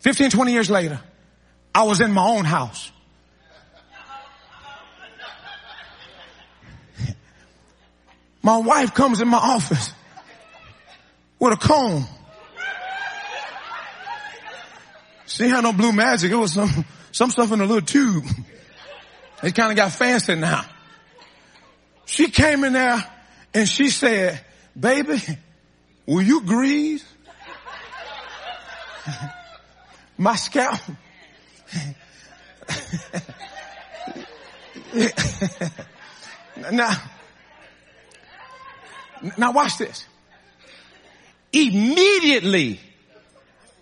15, 0.00 0.30
20 0.30 0.52
years 0.52 0.70
later, 0.70 1.00
I 1.74 1.84
was 1.84 2.00
in 2.00 2.12
my 2.12 2.26
own 2.26 2.44
house. 2.44 2.90
My 8.48 8.56
wife 8.56 8.94
comes 8.94 9.20
in 9.20 9.28
my 9.28 9.36
office 9.36 9.92
with 11.38 11.52
a 11.52 11.56
comb. 11.58 12.06
She 15.26 15.46
had 15.50 15.62
no 15.62 15.74
blue 15.74 15.92
magic. 15.92 16.32
It 16.32 16.34
was 16.34 16.54
some, 16.54 16.86
some 17.12 17.30
stuff 17.30 17.52
in 17.52 17.60
a 17.60 17.66
little 17.66 17.82
tube. 17.82 18.24
It 19.42 19.54
kind 19.54 19.70
of 19.70 19.76
got 19.76 19.92
fancy 19.92 20.34
now. 20.34 20.64
She 22.06 22.30
came 22.30 22.64
in 22.64 22.72
there 22.72 23.04
and 23.52 23.68
she 23.68 23.90
said, 23.90 24.40
baby, 24.80 25.20
will 26.06 26.22
you 26.22 26.40
grease 26.40 27.04
my 30.16 30.36
scalp? 30.36 30.80
now, 36.72 36.96
now 39.36 39.52
watch 39.52 39.78
this. 39.78 40.04
Immediately, 41.52 42.80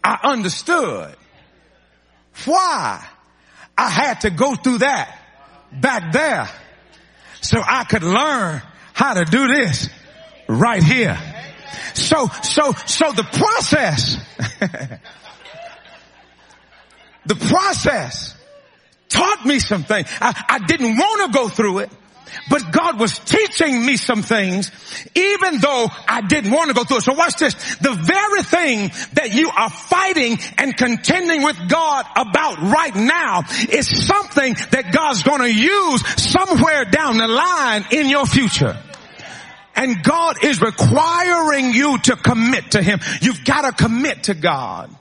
I 0.02 0.18
understood 0.22 1.16
why 2.44 3.04
I 3.76 3.88
had 3.88 4.20
to 4.22 4.30
go 4.30 4.54
through 4.54 4.78
that 4.78 5.18
back 5.72 6.12
there 6.12 6.48
so 7.40 7.60
I 7.64 7.84
could 7.84 8.02
learn 8.02 8.62
how 8.92 9.14
to 9.14 9.24
do 9.24 9.48
this 9.48 9.88
right 10.48 10.82
here. 10.82 11.18
So, 11.94 12.28
so, 12.42 12.72
so 12.86 13.12
the 13.12 13.24
process, 13.24 14.16
the 17.26 17.34
process 17.34 18.34
taught 19.08 19.44
me 19.44 19.58
something. 19.58 20.04
I, 20.20 20.44
I 20.48 20.58
didn't 20.66 20.96
want 20.96 21.32
to 21.32 21.38
go 21.38 21.48
through 21.48 21.78
it. 21.80 21.90
But 22.48 22.72
God 22.72 22.98
was 22.98 23.18
teaching 23.18 23.84
me 23.84 23.96
some 23.96 24.22
things 24.22 24.70
even 25.14 25.58
though 25.60 25.88
I 26.08 26.22
didn't 26.22 26.50
want 26.50 26.68
to 26.68 26.74
go 26.74 26.84
through 26.84 26.98
it. 26.98 27.02
So 27.02 27.14
watch 27.14 27.36
this. 27.36 27.54
The 27.76 27.92
very 27.92 28.42
thing 28.42 28.90
that 29.14 29.34
you 29.34 29.50
are 29.50 29.70
fighting 29.70 30.38
and 30.58 30.76
contending 30.76 31.42
with 31.42 31.68
God 31.68 32.06
about 32.16 32.60
right 32.60 32.94
now 32.94 33.42
is 33.70 34.06
something 34.06 34.54
that 34.70 34.92
God's 34.92 35.22
going 35.22 35.40
to 35.40 35.52
use 35.52 36.06
somewhere 36.22 36.84
down 36.84 37.18
the 37.18 37.28
line 37.28 37.84
in 37.90 38.08
your 38.08 38.26
future. 38.26 38.76
And 39.74 40.02
God 40.02 40.42
is 40.42 40.60
requiring 40.60 41.72
you 41.72 41.98
to 41.98 42.16
commit 42.16 42.72
to 42.72 42.82
Him. 42.82 42.98
You've 43.20 43.44
got 43.44 43.62
to 43.62 43.84
commit 43.84 44.24
to 44.24 44.34
God. 44.34 44.95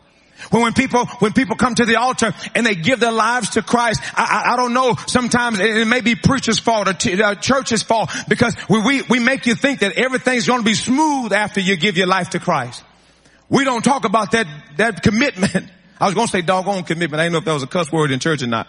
When, 0.52 0.62
when 0.62 0.74
people, 0.74 1.06
when 1.20 1.34
people 1.34 1.56
come 1.56 1.76
to 1.76 1.86
the 1.86 1.96
altar 1.96 2.34
and 2.54 2.66
they 2.66 2.76
give 2.76 3.00
their 3.00 3.12
lives 3.12 3.52
to 3.52 3.62
Christ, 3.62 4.02
I, 4.14 4.44
I, 4.46 4.54
I 4.54 4.56
don't 4.56 4.74
know, 4.74 4.96
sometimes 5.08 5.60
it, 5.60 5.88
may 5.88 6.02
be 6.02 6.16
preacher's 6.16 6.60
fault 6.60 6.88
or 6.88 6.94
t- 6.94 7.22
uh, 7.22 7.36
church's 7.36 7.84
fault 7.84 8.12
because 8.28 8.56
we, 8.70 8.82
we, 8.82 9.02
we 9.04 9.20
make 9.20 9.46
you 9.46 9.56
think 9.56 9.80
that 9.80 9.94
everything's 9.94 10.48
going 10.48 10.60
to 10.60 10.66
be 10.66 10.74
smooth 10.74 11.34
after 11.34 11.60
you 11.60 11.78
give 11.78 11.98
your 11.98 12.08
life 12.08 12.32
to 12.32 12.40
Christ. 12.40 12.84
We 13.50 13.64
don't 13.64 13.84
talk 13.84 14.06
about 14.06 14.32
that, 14.32 14.48
that 14.78 15.04
commitment. 15.04 15.72
I 16.00 16.06
was 16.06 16.14
going 16.14 16.28
to 16.28 16.32
say 16.32 16.42
doggone 16.42 16.84
commitment. 16.84 17.20
I 17.20 17.26
didn't 17.26 17.34
know 17.34 17.40
if 17.40 17.46
that 17.46 17.54
was 17.54 17.64
a 17.64 17.68
cuss 17.68 17.92
word 17.92 18.12
in 18.12 18.20
church 18.20 18.42
or 18.42 18.48
not. 18.48 18.68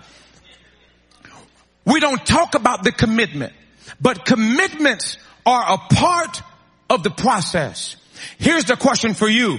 We 1.85 2.01
don't 2.01 2.25
talk 2.25 2.55
about 2.55 2.83
the 2.83 2.93
commitment, 2.93 3.53
but 4.01 4.25
commitments 4.25 5.19
are 5.45 5.75
a 5.75 5.79
part 5.79 6.43
of 6.91 7.03
the 7.03 7.11
process. 7.11 7.97
Here's 8.39 8.65
the 8.65 8.77
question 8.77 9.15
for 9.15 9.29
you. 9.29 9.59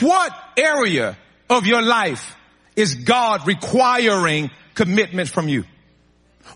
What 0.00 0.32
area 0.56 1.16
of 1.50 1.66
your 1.66 1.82
life 1.82 2.36
is 2.76 2.94
God 2.94 3.46
requiring 3.46 4.50
commitment 4.74 5.28
from 5.28 5.48
you? 5.48 5.64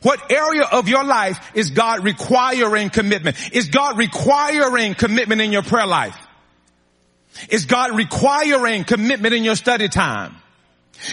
What 0.02 0.30
area 0.30 0.62
of 0.62 0.88
your 0.88 1.04
life 1.04 1.52
is 1.54 1.70
God 1.70 2.04
requiring 2.04 2.90
commitment? 2.90 3.36
Is 3.54 3.68
God 3.68 3.98
requiring 3.98 4.94
commitment 4.94 5.40
in 5.40 5.52
your 5.52 5.62
prayer 5.62 5.86
life? 5.86 6.16
Is 7.50 7.66
God 7.66 7.96
requiring 7.96 8.84
commitment 8.84 9.34
in 9.34 9.44
your 9.44 9.56
study 9.56 9.88
time? 9.88 10.36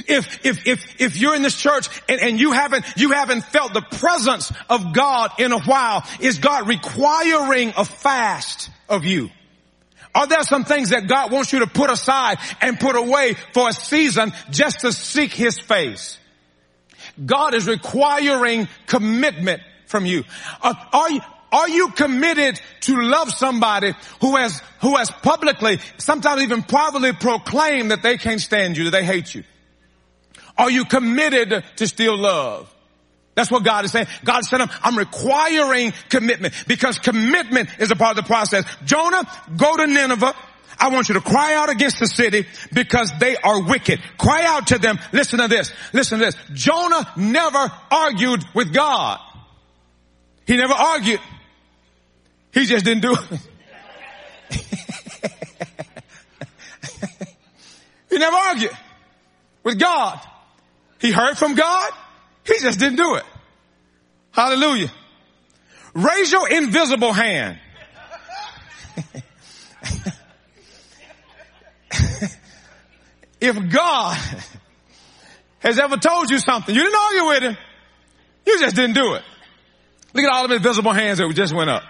If, 0.07 0.45
if, 0.45 0.67
if, 0.67 1.01
if 1.01 1.17
you're 1.17 1.35
in 1.35 1.41
this 1.41 1.59
church 1.59 1.87
and, 2.07 2.21
and 2.21 2.39
you 2.39 2.51
haven't, 2.51 2.85
you 2.95 3.11
haven't 3.11 3.41
felt 3.45 3.73
the 3.73 3.81
presence 3.81 4.51
of 4.69 4.93
God 4.93 5.31
in 5.39 5.51
a 5.51 5.59
while, 5.59 6.05
is 6.19 6.37
God 6.37 6.67
requiring 6.67 7.73
a 7.75 7.83
fast 7.83 8.69
of 8.87 9.05
you? 9.05 9.29
Are 10.13 10.27
there 10.27 10.43
some 10.43 10.65
things 10.65 10.89
that 10.89 11.07
God 11.07 11.31
wants 11.31 11.53
you 11.53 11.59
to 11.59 11.67
put 11.67 11.89
aside 11.89 12.37
and 12.59 12.79
put 12.79 12.95
away 12.95 13.35
for 13.53 13.69
a 13.69 13.73
season 13.73 14.33
just 14.49 14.81
to 14.81 14.91
seek 14.91 15.31
His 15.31 15.59
face? 15.59 16.17
God 17.23 17.53
is 17.53 17.67
requiring 17.67 18.67
commitment 18.87 19.61
from 19.85 20.05
you. 20.05 20.23
Uh, 20.61 20.73
are 20.93 21.11
you, 21.11 21.21
are 21.51 21.69
you 21.69 21.89
committed 21.89 22.59
to 22.81 23.01
love 23.01 23.31
somebody 23.31 23.93
who 24.21 24.35
has, 24.37 24.61
who 24.81 24.95
has 24.95 25.11
publicly, 25.11 25.79
sometimes 25.97 26.41
even 26.41 26.63
privately 26.63 27.13
proclaimed 27.13 27.91
that 27.91 28.03
they 28.03 28.17
can't 28.17 28.41
stand 28.41 28.77
you, 28.77 28.85
that 28.85 28.91
they 28.91 29.05
hate 29.05 29.33
you? 29.35 29.43
Are 30.57 30.71
you 30.71 30.85
committed 30.85 31.63
to 31.77 31.87
still 31.87 32.17
love? 32.17 32.73
That's 33.35 33.49
what 33.49 33.63
God 33.63 33.85
is 33.85 33.91
saying. 33.91 34.07
God 34.23 34.43
said, 34.43 34.61
I'm 34.83 34.97
requiring 34.97 35.93
commitment 36.09 36.53
because 36.67 36.99
commitment 36.99 37.69
is 37.79 37.89
a 37.91 37.95
part 37.95 38.17
of 38.17 38.23
the 38.23 38.27
process. 38.27 38.65
Jonah, 38.83 39.23
go 39.55 39.77
to 39.77 39.87
Nineveh. 39.87 40.35
I 40.77 40.89
want 40.89 41.09
you 41.09 41.15
to 41.15 41.21
cry 41.21 41.53
out 41.53 41.69
against 41.69 41.99
the 41.99 42.07
city 42.07 42.45
because 42.73 43.11
they 43.19 43.37
are 43.37 43.61
wicked. 43.61 44.01
Cry 44.17 44.43
out 44.45 44.67
to 44.67 44.79
them. 44.79 44.99
Listen 45.13 45.39
to 45.39 45.47
this. 45.47 45.71
Listen 45.93 46.19
to 46.19 46.25
this. 46.25 46.35
Jonah 46.53 47.07
never 47.15 47.71
argued 47.91 48.43
with 48.53 48.73
God. 48.73 49.19
He 50.47 50.57
never 50.57 50.73
argued. 50.73 51.19
He 52.51 52.65
just 52.65 52.83
didn't 52.83 53.03
do 53.03 53.13
it. 53.13 53.39
he 58.09 58.17
never 58.17 58.35
argued 58.35 58.71
with 59.63 59.79
God. 59.79 60.19
He 60.99 61.11
heard 61.11 61.37
from 61.37 61.55
God. 61.55 61.91
He 62.51 62.59
just 62.59 62.79
didn't 62.79 62.97
do 62.97 63.15
it. 63.15 63.23
Hallelujah. 64.31 64.91
Raise 65.93 66.31
your 66.31 66.49
invisible 66.49 67.13
hand. 67.13 67.57
if 73.39 73.69
God 73.69 74.17
has 75.59 75.79
ever 75.79 75.95
told 75.95 76.29
you 76.29 76.39
something, 76.39 76.75
you 76.75 76.83
didn't 76.83 76.99
argue 76.99 77.25
with 77.27 77.43
him. 77.43 77.55
You 78.45 78.59
just 78.59 78.75
didn't 78.75 78.95
do 78.95 79.13
it. 79.13 79.23
Look 80.13 80.25
at 80.25 80.31
all 80.31 80.43
of 80.45 80.51
invisible 80.51 80.91
hands 80.91 81.19
that 81.19 81.33
just 81.33 81.53
went 81.55 81.69
up. 81.69 81.83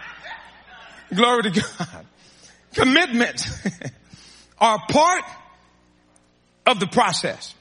Glory 1.13 1.43
to 1.43 1.50
God. 1.50 2.06
Commitment 2.74 3.47
are 4.60 4.80
part 4.89 5.24
of 6.67 6.80
the 6.80 6.86
process. 6.88 7.56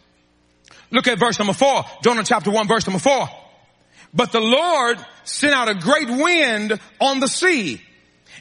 Look 0.90 1.06
at 1.08 1.18
verse 1.18 1.38
number 1.38 1.54
four. 1.54 1.84
Jonah 2.02 2.24
chapter 2.24 2.50
one, 2.50 2.66
verse 2.68 2.86
number 2.86 3.00
four. 3.00 3.28
But 4.12 4.32
the 4.32 4.40
Lord 4.40 4.98
sent 5.24 5.54
out 5.54 5.68
a 5.68 5.74
great 5.74 6.08
wind 6.10 6.80
on 7.00 7.20
the 7.20 7.28
sea 7.28 7.80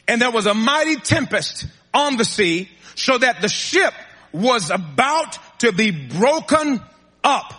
and 0.08 0.20
there 0.20 0.30
was 0.30 0.46
a 0.46 0.54
mighty 0.54 0.96
tempest 0.96 1.66
on 1.94 2.16
the 2.16 2.24
sea 2.24 2.68
so 2.96 3.18
that 3.18 3.40
the 3.40 3.48
ship 3.48 3.94
was 4.32 4.70
about 4.70 5.38
to 5.60 5.72
be 5.72 5.90
broken 5.90 6.80
up. 7.22 7.54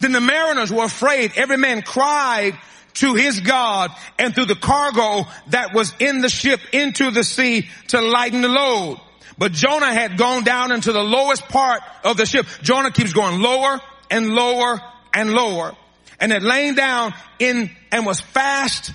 Then 0.00 0.12
the 0.12 0.20
mariners 0.20 0.70
were 0.70 0.84
afraid. 0.84 1.32
Every 1.36 1.56
man 1.56 1.80
cried 1.82 2.58
to 2.94 3.14
his 3.14 3.40
God 3.40 3.90
and 4.18 4.34
threw 4.34 4.44
the 4.44 4.54
cargo 4.56 5.26
that 5.48 5.74
was 5.74 5.94
in 5.98 6.20
the 6.20 6.28
ship 6.28 6.60
into 6.72 7.10
the 7.10 7.24
sea 7.24 7.68
to 7.88 8.00
lighten 8.00 8.42
the 8.42 8.48
load. 8.48 9.00
But 9.38 9.52
Jonah 9.52 9.92
had 9.92 10.16
gone 10.16 10.44
down 10.44 10.72
into 10.72 10.92
the 10.92 11.02
lowest 11.02 11.48
part 11.48 11.80
of 12.04 12.16
the 12.16 12.26
ship. 12.26 12.46
Jonah 12.62 12.90
keeps 12.90 13.12
going 13.12 13.40
lower 13.40 13.80
and 14.10 14.34
lower 14.34 14.80
and 15.14 15.32
lower 15.32 15.74
and 16.20 16.32
had 16.32 16.42
lain 16.42 16.74
down 16.74 17.14
in 17.38 17.70
and 17.92 18.06
was 18.06 18.20
fast 18.20 18.92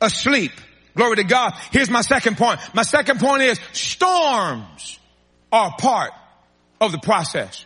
asleep. 0.00 0.52
Glory 0.96 1.16
to 1.16 1.24
God. 1.24 1.54
Here's 1.72 1.90
my 1.90 2.02
second 2.02 2.36
point. 2.36 2.60
My 2.72 2.82
second 2.82 3.18
point 3.20 3.42
is 3.42 3.58
storms 3.72 4.98
are 5.50 5.74
part 5.78 6.12
of 6.80 6.92
the 6.92 6.98
process. 6.98 7.64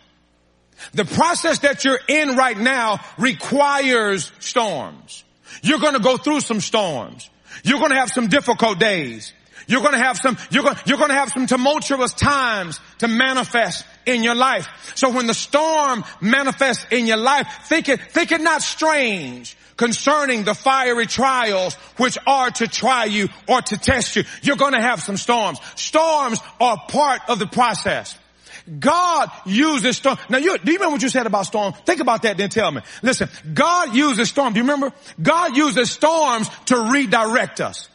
The 0.93 1.05
process 1.05 1.59
that 1.59 1.83
you're 1.83 1.99
in 2.07 2.35
right 2.35 2.57
now 2.57 2.99
requires 3.17 4.31
storms. 4.39 5.23
You're 5.61 5.79
going 5.79 5.93
to 5.93 5.99
go 5.99 6.17
through 6.17 6.41
some 6.41 6.61
storms. 6.61 7.29
You're 7.63 7.79
going 7.79 7.91
to 7.91 7.97
have 7.97 8.09
some 8.09 8.27
difficult 8.27 8.79
days. 8.79 9.33
You're 9.67 9.81
going 9.81 9.93
to 9.93 9.99
have 9.99 10.17
some, 10.17 10.37
you're 10.49 10.63
going, 10.63 10.77
you're 10.85 10.97
going 10.97 11.09
to 11.09 11.15
have 11.15 11.29
some 11.29 11.45
tumultuous 11.45 12.13
times 12.13 12.79
to 12.99 13.07
manifest 13.07 13.85
in 14.09 14.23
your 14.23 14.35
life. 14.35 14.67
So 14.95 15.11
when 15.11 15.27
the 15.27 15.33
storm 15.33 16.03
manifests 16.19 16.85
in 16.91 17.05
your 17.05 17.17
life, 17.17 17.47
think 17.65 17.89
it, 17.89 18.01
think 18.11 18.31
it 18.31 18.41
not 18.41 18.61
strange 18.61 19.55
concerning 19.77 20.43
the 20.43 20.53
fiery 20.53 21.05
trials 21.05 21.75
which 21.97 22.17
are 22.27 22.51
to 22.51 22.67
try 22.67 23.05
you 23.05 23.29
or 23.47 23.61
to 23.61 23.77
test 23.77 24.15
you. 24.17 24.23
You're 24.41 24.57
going 24.57 24.73
to 24.73 24.81
have 24.81 25.01
some 25.01 25.15
storms. 25.15 25.59
Storms 25.75 26.39
are 26.59 26.77
part 26.89 27.21
of 27.29 27.39
the 27.39 27.47
process. 27.47 28.17
God 28.77 29.31
uses 29.45 29.97
storm. 29.97 30.17
Now, 30.29 30.37
you, 30.37 30.57
do 30.57 30.71
you 30.71 30.77
remember 30.77 30.95
what 30.95 31.01
you 31.01 31.09
said 31.09 31.25
about 31.25 31.45
storm? 31.45 31.73
Think 31.85 32.01
about 32.01 32.23
that, 32.23 32.37
then 32.37 32.49
tell 32.49 32.71
me. 32.71 32.81
Listen, 33.01 33.29
God 33.53 33.95
uses 33.95 34.29
storm. 34.29 34.53
Do 34.53 34.59
you 34.59 34.63
remember? 34.63 34.93
God 35.21 35.55
uses 35.55 35.89
storms 35.89 36.49
to 36.65 36.91
redirect 36.91 37.61
us. 37.61 37.87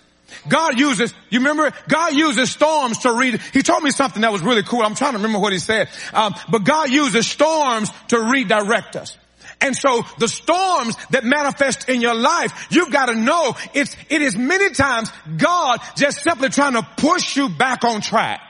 God 0.48 0.78
uses, 0.78 1.14
you 1.30 1.40
remember, 1.40 1.72
God 1.88 2.14
uses 2.14 2.50
storms 2.50 2.98
to 2.98 3.12
read. 3.12 3.40
He 3.52 3.62
told 3.62 3.82
me 3.82 3.90
something 3.90 4.22
that 4.22 4.32
was 4.32 4.42
really 4.42 4.62
cool. 4.62 4.82
I'm 4.82 4.94
trying 4.94 5.12
to 5.12 5.18
remember 5.18 5.38
what 5.38 5.52
he 5.52 5.58
said. 5.58 5.88
Um, 6.12 6.34
but 6.50 6.64
God 6.64 6.90
uses 6.90 7.26
storms 7.26 7.90
to 8.08 8.20
redirect 8.20 8.96
us. 8.96 9.16
And 9.60 9.76
so 9.76 10.02
the 10.18 10.28
storms 10.28 10.96
that 11.10 11.24
manifest 11.24 11.88
in 11.88 12.00
your 12.00 12.14
life, 12.14 12.66
you've 12.70 12.90
got 12.90 13.06
to 13.06 13.14
know 13.14 13.56
it's, 13.72 13.96
it 14.10 14.20
is 14.20 14.36
many 14.36 14.70
times 14.70 15.10
God 15.36 15.80
just 15.96 16.22
simply 16.22 16.48
trying 16.50 16.74
to 16.74 16.86
push 16.96 17.36
you 17.36 17.48
back 17.48 17.84
on 17.84 18.00
track. 18.00 18.40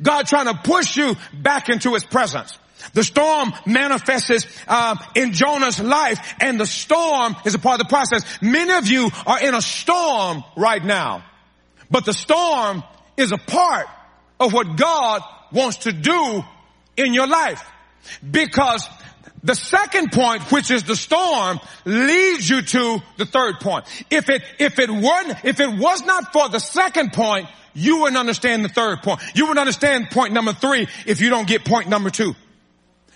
God 0.00 0.26
trying 0.26 0.46
to 0.46 0.54
push 0.54 0.96
you 0.96 1.16
back 1.32 1.68
into 1.68 1.94
his 1.94 2.04
presence. 2.04 2.58
The 2.92 3.04
storm 3.04 3.52
manifests 3.66 4.46
uh, 4.66 4.96
in 5.14 5.32
Jonah's 5.32 5.80
life 5.80 6.34
and 6.40 6.58
the 6.58 6.66
storm 6.66 7.36
is 7.44 7.54
a 7.54 7.58
part 7.58 7.80
of 7.80 7.86
the 7.86 7.90
process. 7.90 8.22
Many 8.42 8.72
of 8.72 8.88
you 8.88 9.10
are 9.26 9.40
in 9.42 9.54
a 9.54 9.62
storm 9.62 10.44
right 10.56 10.84
now, 10.84 11.24
but 11.90 12.04
the 12.04 12.14
storm 12.14 12.82
is 13.16 13.32
a 13.32 13.38
part 13.38 13.86
of 14.38 14.52
what 14.52 14.76
God 14.76 15.22
wants 15.52 15.78
to 15.78 15.92
do 15.92 16.42
in 16.96 17.14
your 17.14 17.26
life 17.26 17.62
because 18.28 18.88
the 19.42 19.54
second 19.54 20.12
point, 20.12 20.42
which 20.52 20.70
is 20.70 20.84
the 20.84 20.96
storm, 20.96 21.60
leads 21.84 22.48
you 22.48 22.62
to 22.62 22.98
the 23.16 23.24
third 23.24 23.60
point. 23.60 23.86
If 24.10 24.28
it, 24.28 24.42
if 24.58 24.78
it 24.78 24.90
weren't, 24.90 25.44
if 25.44 25.60
it 25.60 25.78
was 25.78 26.04
not 26.04 26.32
for 26.32 26.48
the 26.48 26.58
second 26.58 27.12
point, 27.12 27.48
you 27.72 28.00
wouldn't 28.00 28.18
understand 28.18 28.64
the 28.64 28.68
third 28.68 29.02
point. 29.02 29.20
You 29.34 29.44
wouldn't 29.44 29.60
understand 29.60 30.10
point 30.10 30.32
number 30.32 30.52
three 30.52 30.88
if 31.06 31.20
you 31.20 31.30
don't 31.30 31.48
get 31.48 31.64
point 31.64 31.88
number 31.88 32.10
two. 32.10 32.34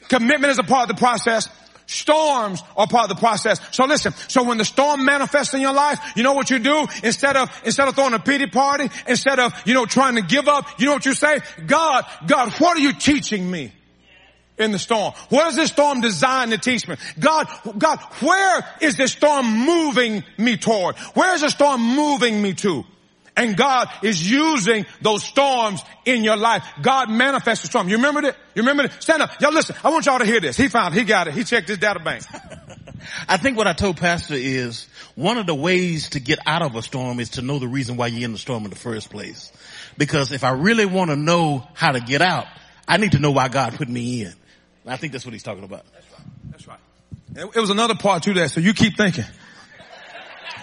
Commitment 0.09 0.51
is 0.51 0.59
a 0.59 0.63
part 0.63 0.91
of 0.91 0.97
the 0.97 1.01
process. 1.01 1.49
Storms 1.87 2.63
are 2.77 2.87
part 2.87 3.11
of 3.11 3.17
the 3.17 3.21
process. 3.21 3.61
So 3.71 3.85
listen, 3.85 4.15
so 4.29 4.43
when 4.43 4.59
the 4.59 4.65
storm 4.65 5.05
manifests 5.05 5.53
in 5.53 5.61
your 5.61 5.75
life, 5.75 6.01
you 6.17 6.23
know 6.23 6.33
what 6.33 6.51
you 6.51 6.59
do? 6.59 6.87
Instead 7.03 7.37
of, 7.37 7.51
instead 7.65 7.89
of 7.89 7.95
throwing 7.95 8.15
a 8.15 8.19
pity 8.19 8.47
party, 8.47 8.89
instead 9.07 9.39
of, 9.39 9.53
you 9.67 9.75
know, 9.75 9.85
trying 9.85 10.17
to 10.17 10.23
give 10.23 10.49
up, 10.49 10.81
you 10.81 10.87
know 10.87 10.95
what 10.95 11.05
you 11.05 11.15
say? 11.15 11.41
God, 11.67 12.07
God, 12.27 12.53
what 12.53 12.77
are 12.79 12.81
you 12.81 12.93
teaching 12.93 13.51
me? 13.51 13.73
in 14.57 14.71
the 14.71 14.79
storm? 14.79 15.13
What 15.31 15.49
is 15.49 15.57
this 15.57 15.71
storm 15.71 16.01
designed 16.01 16.53
to 16.53 16.59
teach 16.59 16.87
me? 16.87 16.95
God, 17.19 17.49
God, 17.77 17.99
where 18.21 18.65
is 18.81 18.97
this 18.97 19.13
storm 19.13 19.47
moving 19.67 20.23
me 20.39 20.57
toward? 20.57 20.97
Where 21.15 21.35
is 21.35 21.41
the 21.41 21.51
storm 21.51 21.83
moving 21.83 22.41
me 22.41 22.55
to? 22.55 22.85
And 23.37 23.57
God 23.57 23.89
is 24.03 24.31
using 24.31 24.87
those 25.03 25.25
storms 25.25 25.83
in 26.05 26.23
your 26.23 26.37
life. 26.37 26.65
God 26.81 27.11
manifests 27.11 27.63
the 27.63 27.69
storm. 27.69 27.89
You 27.89 27.97
remember 27.97 28.25
it? 28.25 28.37
You 28.55 28.63
remember 28.63 28.85
it? 28.85 28.93
Stand 29.01 29.23
up. 29.23 29.41
Y'all 29.41 29.53
listen. 29.53 29.75
I 29.83 29.91
want 29.91 30.07
y'all 30.07 30.21
to 30.21 30.25
hear 30.25 30.41
this. 30.41 30.57
He 30.57 30.69
found, 30.69 30.95
it. 30.95 30.99
he 30.99 31.05
got 31.05 31.27
it. 31.27 31.35
He 31.35 31.43
checked 31.43 31.69
his 31.69 31.79
data 31.79 31.99
bank. 31.99 32.23
I 33.29 33.37
think 33.37 33.57
what 33.57 33.67
I 33.67 33.73
told 33.73 33.97
Pastor 33.97 34.35
is 34.35 34.87
one 35.15 35.37
of 35.37 35.47
the 35.47 35.55
ways 35.55 36.11
to 36.11 36.21
get 36.21 36.39
out 36.47 36.63
of 36.63 36.75
a 36.77 36.83
storm 36.83 37.21
is 37.21 37.31
to 37.31 37.43
know 37.43 37.59
the 37.59 37.69
reason 37.69 37.97
why 37.97 38.07
you're 38.07 38.25
in 38.25 38.33
the 38.33 38.39
storm 38.39 38.65
in 38.65 38.71
the 38.71 38.77
first 38.77 39.11
place. 39.11 39.53
Because 39.99 40.33
if 40.33 40.45
I 40.45 40.51
really 40.51 40.87
want 40.87 41.11
to 41.11 41.17
know 41.17 41.67
how 41.75 41.93
to 41.93 42.01
get 42.01 42.23
out, 42.23 42.47
I 42.87 42.99
need 42.99 43.13
to 43.13 43.19
know 43.19 43.31
why 43.31 43.49
God 43.49 43.75
put 43.75 43.89
me 43.89 44.23
in. 44.23 44.35
I 44.87 44.97
think 44.97 45.13
that's 45.13 45.25
what 45.25 45.33
he's 45.33 45.43
talking 45.43 45.65
about. 45.65 45.85
That's 45.93 46.07
right. 46.13 46.29
That's 46.51 46.69
right. 46.69 47.51
It 47.55 47.61
was 47.61 47.71
another 47.71 47.95
part 47.95 48.23
to 48.25 48.35
that, 48.35 48.51
so 48.51 48.61
you 48.61 48.75
keep 48.75 48.97
thinking. 48.97 49.25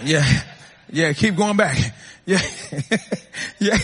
Yeah. 0.04 0.26
Yeah, 0.90 1.14
keep 1.14 1.36
going 1.36 1.58
back. 1.58 1.78
Yeah. 2.26 2.42
yeah. 3.60 3.78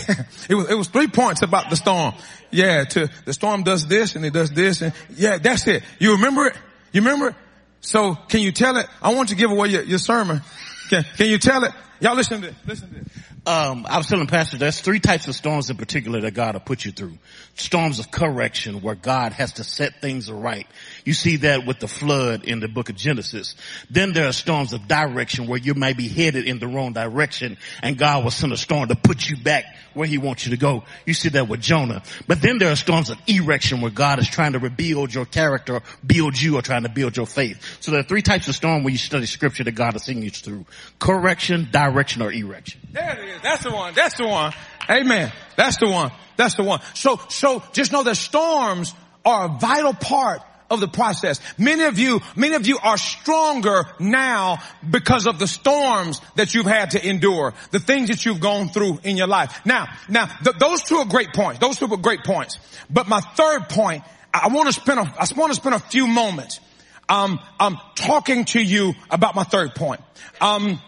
It 0.48 0.54
was, 0.54 0.70
it 0.70 0.74
was 0.74 0.88
three 0.88 1.08
points 1.08 1.42
about 1.42 1.70
the 1.70 1.76
storm. 1.76 2.14
Yeah, 2.50 2.84
to, 2.84 3.10
the 3.24 3.32
storm 3.32 3.62
does 3.62 3.86
this 3.86 4.16
and 4.16 4.24
it 4.24 4.32
does 4.32 4.50
this 4.50 4.80
and 4.80 4.92
yeah, 5.16 5.38
that's 5.38 5.66
it. 5.66 5.82
You 5.98 6.12
remember 6.12 6.46
it? 6.46 6.54
You 6.92 7.02
remember 7.02 7.28
it? 7.28 7.34
So 7.80 8.14
can 8.14 8.40
you 8.40 8.52
tell 8.52 8.76
it? 8.76 8.86
I 9.02 9.14
want 9.14 9.30
you 9.30 9.36
to 9.36 9.40
give 9.40 9.50
away 9.50 9.68
your, 9.68 9.82
your 9.82 9.98
sermon. 9.98 10.42
Can, 10.88 11.04
can 11.16 11.28
you 11.28 11.38
tell 11.38 11.64
it? 11.64 11.72
Y'all 12.00 12.16
listen 12.16 12.40
to 12.40 12.48
this. 12.48 12.56
Listen 12.66 12.88
to 12.88 12.94
this 12.94 13.27
um, 13.48 13.86
I 13.88 13.96
was 13.96 14.06
telling 14.06 14.26
Pastor, 14.26 14.58
there's 14.58 14.78
three 14.78 15.00
types 15.00 15.26
of 15.26 15.34
storms 15.34 15.70
in 15.70 15.78
particular 15.78 16.20
that 16.20 16.34
God 16.34 16.52
will 16.52 16.60
put 16.60 16.84
you 16.84 16.92
through. 16.92 17.16
Storms 17.54 17.98
of 17.98 18.10
correction 18.10 18.82
where 18.82 18.94
God 18.94 19.32
has 19.32 19.54
to 19.54 19.64
set 19.64 20.02
things 20.02 20.30
right. 20.30 20.66
You 21.06 21.14
see 21.14 21.36
that 21.36 21.64
with 21.64 21.80
the 21.80 21.88
flood 21.88 22.44
in 22.44 22.60
the 22.60 22.68
book 22.68 22.90
of 22.90 22.96
Genesis. 22.96 23.56
Then 23.88 24.12
there 24.12 24.28
are 24.28 24.32
storms 24.32 24.74
of 24.74 24.86
direction 24.86 25.46
where 25.46 25.58
you 25.58 25.72
might 25.72 25.96
be 25.96 26.08
headed 26.08 26.46
in 26.46 26.58
the 26.58 26.66
wrong 26.66 26.92
direction 26.92 27.56
and 27.82 27.96
God 27.96 28.22
will 28.22 28.30
send 28.30 28.52
a 28.52 28.56
storm 28.58 28.88
to 28.88 28.94
put 28.96 29.26
you 29.30 29.38
back 29.38 29.64
where 29.94 30.06
he 30.06 30.18
wants 30.18 30.44
you 30.44 30.50
to 30.50 30.58
go. 30.58 30.84
You 31.06 31.14
see 31.14 31.30
that 31.30 31.48
with 31.48 31.62
Jonah. 31.62 32.02
But 32.26 32.42
then 32.42 32.58
there 32.58 32.70
are 32.70 32.76
storms 32.76 33.08
of 33.08 33.18
erection 33.26 33.80
where 33.80 33.90
God 33.90 34.18
is 34.18 34.28
trying 34.28 34.52
to 34.52 34.58
rebuild 34.58 35.14
your 35.14 35.24
character, 35.24 35.80
build 36.06 36.38
you 36.38 36.58
or 36.58 36.62
trying 36.62 36.82
to 36.82 36.90
build 36.90 37.16
your 37.16 37.26
faith. 37.26 37.78
So 37.80 37.92
there 37.92 38.00
are 38.00 38.04
three 38.04 38.22
types 38.22 38.46
of 38.48 38.54
storm 38.54 38.84
when 38.84 38.92
you 38.92 38.98
study 38.98 39.24
scripture 39.24 39.64
that 39.64 39.72
God 39.72 39.96
is 39.96 40.04
sending 40.04 40.24
you 40.24 40.30
through. 40.30 40.66
Correction, 40.98 41.68
direction, 41.72 42.20
or 42.20 42.30
erection. 42.30 42.80
There 42.92 43.18
it 43.18 43.28
is. 43.28 43.37
That's 43.42 43.62
the 43.62 43.70
one. 43.70 43.94
That's 43.94 44.16
the 44.16 44.26
one. 44.26 44.52
Amen. 44.88 45.32
That's 45.56 45.78
the 45.78 45.88
one. 45.88 46.10
That's 46.36 46.54
the 46.54 46.62
one. 46.62 46.80
So, 46.94 47.20
so 47.28 47.62
just 47.72 47.92
know 47.92 48.02
that 48.04 48.16
storms 48.16 48.94
are 49.24 49.46
a 49.46 49.58
vital 49.58 49.92
part 49.92 50.40
of 50.70 50.80
the 50.80 50.88
process. 50.88 51.40
Many 51.56 51.84
of 51.84 51.98
you, 51.98 52.20
many 52.36 52.54
of 52.54 52.66
you 52.66 52.78
are 52.78 52.96
stronger 52.96 53.84
now 53.98 54.58
because 54.88 55.26
of 55.26 55.38
the 55.38 55.46
storms 55.46 56.20
that 56.36 56.54
you've 56.54 56.66
had 56.66 56.92
to 56.92 57.06
endure, 57.06 57.54
the 57.70 57.80
things 57.80 58.08
that 58.08 58.24
you've 58.24 58.40
gone 58.40 58.68
through 58.68 59.00
in 59.02 59.16
your 59.16 59.26
life. 59.26 59.64
Now, 59.64 59.88
now, 60.08 60.26
th- 60.26 60.56
those 60.58 60.82
two 60.82 60.96
are 60.96 61.06
great 61.06 61.32
points. 61.32 61.58
Those 61.58 61.78
two 61.78 61.92
are 61.92 61.96
great 61.96 62.24
points. 62.24 62.58
But 62.90 63.08
my 63.08 63.20
third 63.20 63.68
point, 63.68 64.04
I 64.32 64.48
want 64.48 64.66
to 64.66 64.72
spend 64.72 65.00
a, 65.00 65.02
I 65.02 65.26
want 65.36 65.52
to 65.52 65.56
spend 65.60 65.74
a 65.74 65.78
few 65.80 66.06
moments, 66.06 66.60
um, 67.08 67.40
um, 67.58 67.78
talking 67.94 68.44
to 68.46 68.60
you 68.62 68.94
about 69.10 69.34
my 69.34 69.44
third 69.44 69.74
point. 69.74 70.00
Um, 70.40 70.80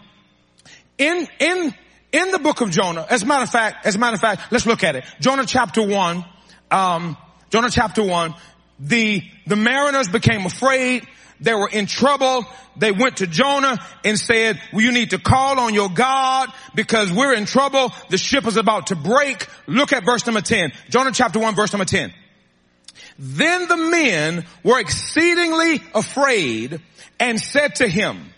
in, 0.97 1.27
in, 1.39 1.73
in 2.11 2.31
the 2.31 2.39
book 2.39 2.61
of 2.61 2.71
Jonah, 2.71 3.05
as 3.09 3.23
a 3.23 3.25
matter 3.25 3.43
of 3.43 3.49
fact, 3.49 3.85
as 3.85 3.95
a 3.95 3.99
matter 3.99 4.15
of 4.15 4.21
fact, 4.21 4.51
let's 4.51 4.65
look 4.65 4.83
at 4.83 4.95
it. 4.95 5.03
Jonah 5.19 5.45
chapter 5.45 5.81
one, 5.85 6.25
um, 6.69 7.17
Jonah 7.49 7.69
chapter 7.69 8.03
one, 8.03 8.35
the, 8.79 9.23
the 9.47 9.55
mariners 9.55 10.09
became 10.09 10.45
afraid. 10.45 11.07
They 11.39 11.53
were 11.53 11.69
in 11.69 11.87
trouble. 11.87 12.45
They 12.77 12.91
went 12.91 13.17
to 13.17 13.27
Jonah 13.27 13.79
and 14.05 14.17
said, 14.17 14.61
well, 14.71 14.83
you 14.83 14.91
need 14.91 15.11
to 15.11 15.19
call 15.19 15.59
on 15.59 15.73
your 15.73 15.89
God 15.89 16.49
because 16.75 17.11
we're 17.11 17.33
in 17.33 17.45
trouble. 17.45 17.91
The 18.09 18.17
ship 18.17 18.45
is 18.45 18.57
about 18.57 18.87
to 18.87 18.95
break. 18.95 19.47
Look 19.67 19.91
at 19.91 20.03
verse 20.03 20.25
number 20.25 20.41
10. 20.41 20.71
Jonah 20.89 21.11
chapter 21.11 21.39
1 21.39 21.55
verse 21.55 21.73
number 21.73 21.85
10. 21.85 22.13
Then 23.17 23.67
the 23.67 23.77
men 23.77 24.45
were 24.63 24.79
exceedingly 24.79 25.81
afraid 25.93 26.79
and 27.19 27.39
said 27.39 27.75
to 27.75 27.87
him, 27.87 28.31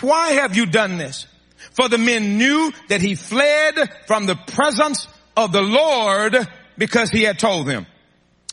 why 0.00 0.32
have 0.32 0.56
you 0.56 0.66
done 0.66 0.98
this? 0.98 1.26
For 1.74 1.88
the 1.88 1.98
men 1.98 2.38
knew 2.38 2.72
that 2.88 3.00
he 3.00 3.14
fled 3.14 3.74
from 4.06 4.26
the 4.26 4.36
presence 4.36 5.06
of 5.36 5.52
the 5.52 5.62
Lord 5.62 6.36
because 6.78 7.10
he 7.10 7.22
had 7.22 7.38
told 7.38 7.66
them. 7.66 7.86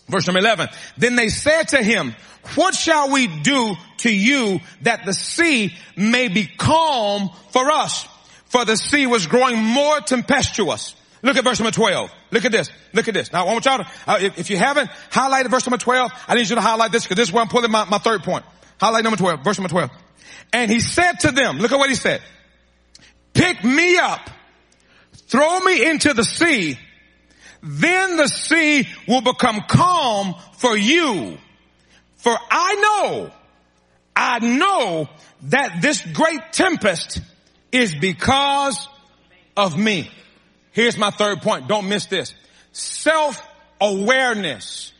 Verse 0.07 0.27
number 0.27 0.39
11. 0.39 0.67
Then 0.97 1.15
they 1.15 1.29
said 1.29 1.69
to 1.69 1.83
him, 1.83 2.15
what 2.55 2.75
shall 2.75 3.11
we 3.11 3.27
do 3.27 3.75
to 3.97 4.13
you 4.13 4.59
that 4.81 5.05
the 5.05 5.13
sea 5.13 5.73
may 5.95 6.27
be 6.27 6.45
calm 6.45 7.29
for 7.51 7.71
us? 7.71 8.07
For 8.45 8.65
the 8.65 8.75
sea 8.75 9.07
was 9.07 9.27
growing 9.27 9.57
more 9.57 10.01
tempestuous. 10.01 10.95
Look 11.21 11.37
at 11.37 11.43
verse 11.43 11.59
number 11.59 11.71
12. 11.71 12.11
Look 12.31 12.45
at 12.45 12.51
this. 12.51 12.71
Look 12.93 13.07
at 13.07 13.13
this. 13.13 13.31
Now 13.31 13.45
I 13.45 13.53
want 13.53 13.65
y'all 13.65 13.77
to, 13.77 13.87
uh, 14.07 14.17
if, 14.19 14.39
if, 14.39 14.49
you 14.49 14.57
haven't 14.57 14.89
highlighted 15.11 15.51
verse 15.51 15.65
number 15.67 15.77
12, 15.77 16.11
I 16.27 16.33
need 16.33 16.49
you 16.49 16.55
to 16.55 16.61
highlight 16.61 16.91
this 16.91 17.03
because 17.03 17.17
this 17.17 17.29
is 17.29 17.33
where 17.33 17.43
I'm 17.43 17.49
pulling 17.49 17.71
my, 17.71 17.85
my 17.85 17.99
third 17.99 18.23
point. 18.23 18.43
Highlight 18.79 19.03
number 19.03 19.17
12, 19.17 19.43
verse 19.43 19.59
number 19.59 19.69
12. 19.69 19.91
And 20.51 20.71
he 20.71 20.79
said 20.79 21.19
to 21.21 21.31
them, 21.31 21.59
look 21.59 21.71
at 21.71 21.77
what 21.77 21.89
he 21.89 21.95
said. 21.95 22.21
Pick 23.33 23.63
me 23.63 23.97
up, 23.97 24.29
throw 25.13 25.59
me 25.61 25.89
into 25.89 26.13
the 26.13 26.23
sea, 26.23 26.77
then 27.63 28.17
the 28.17 28.27
sea 28.27 28.87
will 29.07 29.21
become 29.21 29.61
calm 29.67 30.35
for 30.57 30.75
you. 30.75 31.37
For 32.17 32.35
I 32.49 32.75
know, 32.75 33.31
I 34.15 34.39
know 34.39 35.07
that 35.43 35.81
this 35.81 36.01
great 36.13 36.41
tempest 36.51 37.21
is 37.71 37.95
because 37.95 38.87
of 39.55 39.77
me. 39.77 40.11
Here's 40.71 40.97
my 40.97 41.11
third 41.11 41.41
point. 41.41 41.67
Don't 41.67 41.89
miss 41.89 42.05
this. 42.07 42.33
Self-awareness 42.71 44.93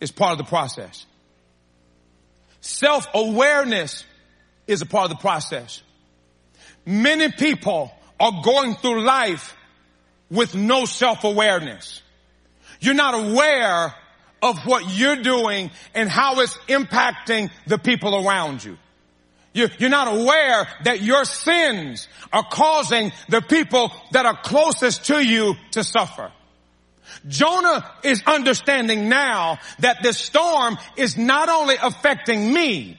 is 0.00 0.10
part 0.10 0.32
of 0.32 0.38
the 0.38 0.44
process. 0.44 1.06
Self-awareness 2.60 4.04
is 4.66 4.82
a 4.82 4.86
part 4.86 5.04
of 5.04 5.10
the 5.16 5.20
process. 5.20 5.82
Many 6.88 7.30
people 7.30 7.92
are 8.18 8.40
going 8.42 8.74
through 8.76 9.02
life 9.02 9.54
with 10.30 10.54
no 10.54 10.86
self-awareness. 10.86 12.00
You're 12.80 12.94
not 12.94 13.12
aware 13.12 13.94
of 14.40 14.58
what 14.60 14.88
you're 14.96 15.20
doing 15.20 15.70
and 15.94 16.08
how 16.08 16.40
it's 16.40 16.56
impacting 16.66 17.50
the 17.66 17.76
people 17.76 18.26
around 18.26 18.64
you. 18.64 18.78
You're 19.52 19.90
not 19.90 20.08
aware 20.08 20.66
that 20.84 21.02
your 21.02 21.26
sins 21.26 22.08
are 22.32 22.44
causing 22.50 23.12
the 23.28 23.42
people 23.42 23.92
that 24.12 24.24
are 24.24 24.40
closest 24.40 25.04
to 25.08 25.22
you 25.22 25.56
to 25.72 25.84
suffer. 25.84 26.32
Jonah 27.26 27.84
is 28.02 28.22
understanding 28.26 29.10
now 29.10 29.58
that 29.80 30.02
this 30.02 30.16
storm 30.16 30.78
is 30.96 31.18
not 31.18 31.50
only 31.50 31.74
affecting 31.82 32.50
me, 32.50 32.98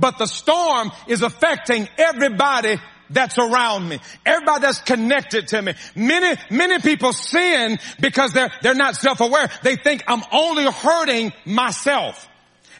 but 0.00 0.18
the 0.18 0.26
storm 0.26 0.90
is 1.06 1.22
affecting 1.22 1.88
everybody 1.96 2.80
that's 3.10 3.38
around 3.38 3.88
me. 3.88 3.98
Everybody 4.24 4.62
that's 4.62 4.80
connected 4.80 5.48
to 5.48 5.60
me. 5.60 5.74
Many, 5.94 6.40
many 6.50 6.78
people 6.78 7.12
sin 7.12 7.78
because 8.00 8.32
they're, 8.32 8.50
they're 8.62 8.74
not 8.74 8.96
self-aware. 8.96 9.50
They 9.62 9.76
think 9.76 10.04
I'm 10.06 10.22
only 10.32 10.64
hurting 10.70 11.32
myself. 11.44 12.28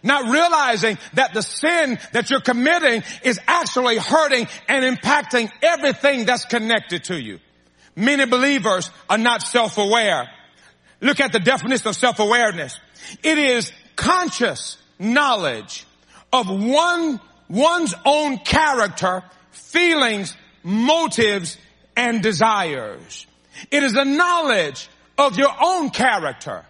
Not 0.02 0.30
realizing 0.30 0.96
that 1.14 1.34
the 1.34 1.42
sin 1.42 1.98
that 2.12 2.30
you're 2.30 2.40
committing 2.40 3.02
is 3.22 3.38
actually 3.46 3.98
hurting 3.98 4.48
and 4.68 4.96
impacting 4.96 5.50
everything 5.62 6.24
that's 6.24 6.46
connected 6.46 7.04
to 7.04 7.20
you. 7.20 7.38
Many 7.96 8.24
believers 8.24 8.90
are 9.10 9.18
not 9.18 9.42
self-aware. 9.42 10.30
Look 11.02 11.20
at 11.20 11.32
the 11.32 11.40
definition 11.40 11.88
of 11.88 11.96
self-awareness. 11.96 12.78
It 13.22 13.36
is 13.36 13.72
conscious 13.96 14.78
knowledge 14.98 15.86
of 16.32 16.48
one, 16.48 17.20
one's 17.48 17.94
own 18.04 18.38
character, 18.38 19.22
feelings, 19.60 20.36
motives, 20.62 21.56
and 21.96 22.22
desires. 22.22 23.26
It 23.70 23.82
is 23.82 23.94
a 23.94 24.04
knowledge 24.04 24.88
of 25.18 25.38
your 25.38 25.52
own 25.60 25.90
character, 25.90 26.64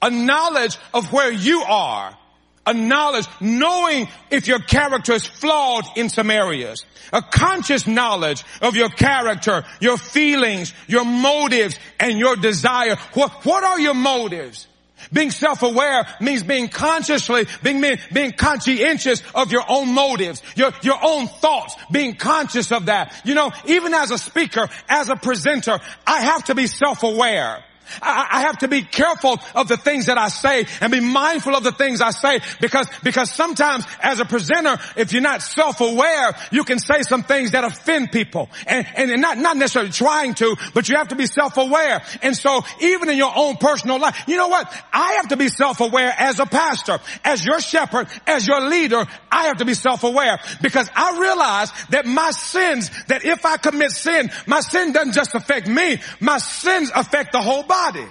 a 0.00 0.10
knowledge 0.10 0.78
of 0.94 1.12
where 1.12 1.32
you 1.32 1.62
are, 1.62 2.16
a 2.64 2.74
knowledge, 2.74 3.26
knowing 3.40 4.08
if 4.30 4.46
your 4.46 4.60
character 4.60 5.12
is 5.12 5.26
flawed 5.26 5.84
in 5.96 6.08
some 6.08 6.30
areas, 6.30 6.84
a 7.12 7.20
conscious 7.20 7.86
knowledge 7.86 8.44
of 8.60 8.76
your 8.76 8.88
character, 8.88 9.64
your 9.80 9.98
feelings, 9.98 10.72
your 10.86 11.04
motives, 11.04 11.78
and 11.98 12.18
your 12.18 12.36
desire. 12.36 12.96
What, 13.14 13.44
what 13.44 13.64
are 13.64 13.80
your 13.80 13.94
motives? 13.94 14.68
Being 15.12 15.30
self-aware 15.30 16.06
means 16.20 16.42
being 16.42 16.68
consciously, 16.68 17.46
being, 17.62 17.82
being 18.12 18.32
conscientious 18.32 19.22
of 19.34 19.52
your 19.52 19.64
own 19.68 19.94
motives, 19.94 20.42
your, 20.54 20.72
your 20.82 20.98
own 21.02 21.28
thoughts, 21.28 21.74
being 21.90 22.16
conscious 22.16 22.72
of 22.72 22.86
that. 22.86 23.22
You 23.24 23.34
know, 23.34 23.52
even 23.66 23.94
as 23.94 24.10
a 24.10 24.18
speaker, 24.18 24.68
as 24.88 25.08
a 25.08 25.16
presenter, 25.16 25.78
I 26.06 26.20
have 26.20 26.44
to 26.44 26.54
be 26.54 26.66
self-aware. 26.66 27.64
I, 28.00 28.42
have 28.42 28.58
to 28.58 28.68
be 28.68 28.82
careful 28.82 29.38
of 29.54 29.68
the 29.68 29.76
things 29.76 30.06
that 30.06 30.18
I 30.18 30.28
say 30.28 30.66
and 30.80 30.92
be 30.92 31.00
mindful 31.00 31.54
of 31.54 31.64
the 31.64 31.72
things 31.72 32.00
I 32.00 32.10
say 32.10 32.40
because, 32.60 32.88
because 33.02 33.30
sometimes 33.30 33.84
as 34.00 34.20
a 34.20 34.24
presenter, 34.24 34.78
if 34.96 35.12
you're 35.12 35.22
not 35.22 35.42
self-aware, 35.42 36.34
you 36.50 36.64
can 36.64 36.78
say 36.78 37.02
some 37.02 37.22
things 37.22 37.52
that 37.52 37.64
offend 37.64 38.12
people 38.12 38.48
and, 38.66 38.86
and 38.96 39.20
not, 39.20 39.38
not 39.38 39.56
necessarily 39.56 39.90
trying 39.90 40.34
to, 40.34 40.56
but 40.74 40.88
you 40.88 40.96
have 40.96 41.08
to 41.08 41.16
be 41.16 41.26
self-aware. 41.26 42.02
And 42.22 42.36
so 42.36 42.62
even 42.80 43.10
in 43.10 43.16
your 43.16 43.32
own 43.34 43.56
personal 43.56 43.98
life, 43.98 44.24
you 44.26 44.36
know 44.36 44.48
what? 44.48 44.72
I 44.92 45.14
have 45.14 45.28
to 45.28 45.36
be 45.36 45.48
self-aware 45.48 46.14
as 46.18 46.38
a 46.38 46.46
pastor, 46.46 46.98
as 47.24 47.44
your 47.44 47.60
shepherd, 47.60 48.08
as 48.26 48.46
your 48.46 48.60
leader. 48.60 49.04
I 49.30 49.46
have 49.46 49.58
to 49.58 49.64
be 49.64 49.74
self-aware 49.74 50.40
because 50.60 50.90
I 50.94 51.18
realize 51.18 51.72
that 51.90 52.06
my 52.06 52.30
sins, 52.30 52.90
that 53.06 53.24
if 53.24 53.44
I 53.44 53.56
commit 53.56 53.92
sin, 53.92 54.30
my 54.46 54.60
sin 54.60 54.92
doesn't 54.92 55.14
just 55.14 55.34
affect 55.34 55.68
me, 55.68 55.98
my 56.20 56.38
sins 56.38 56.90
affect 56.94 57.32
the 57.32 57.40
whole 57.40 57.62
body 57.62 57.71
body. 57.72 58.06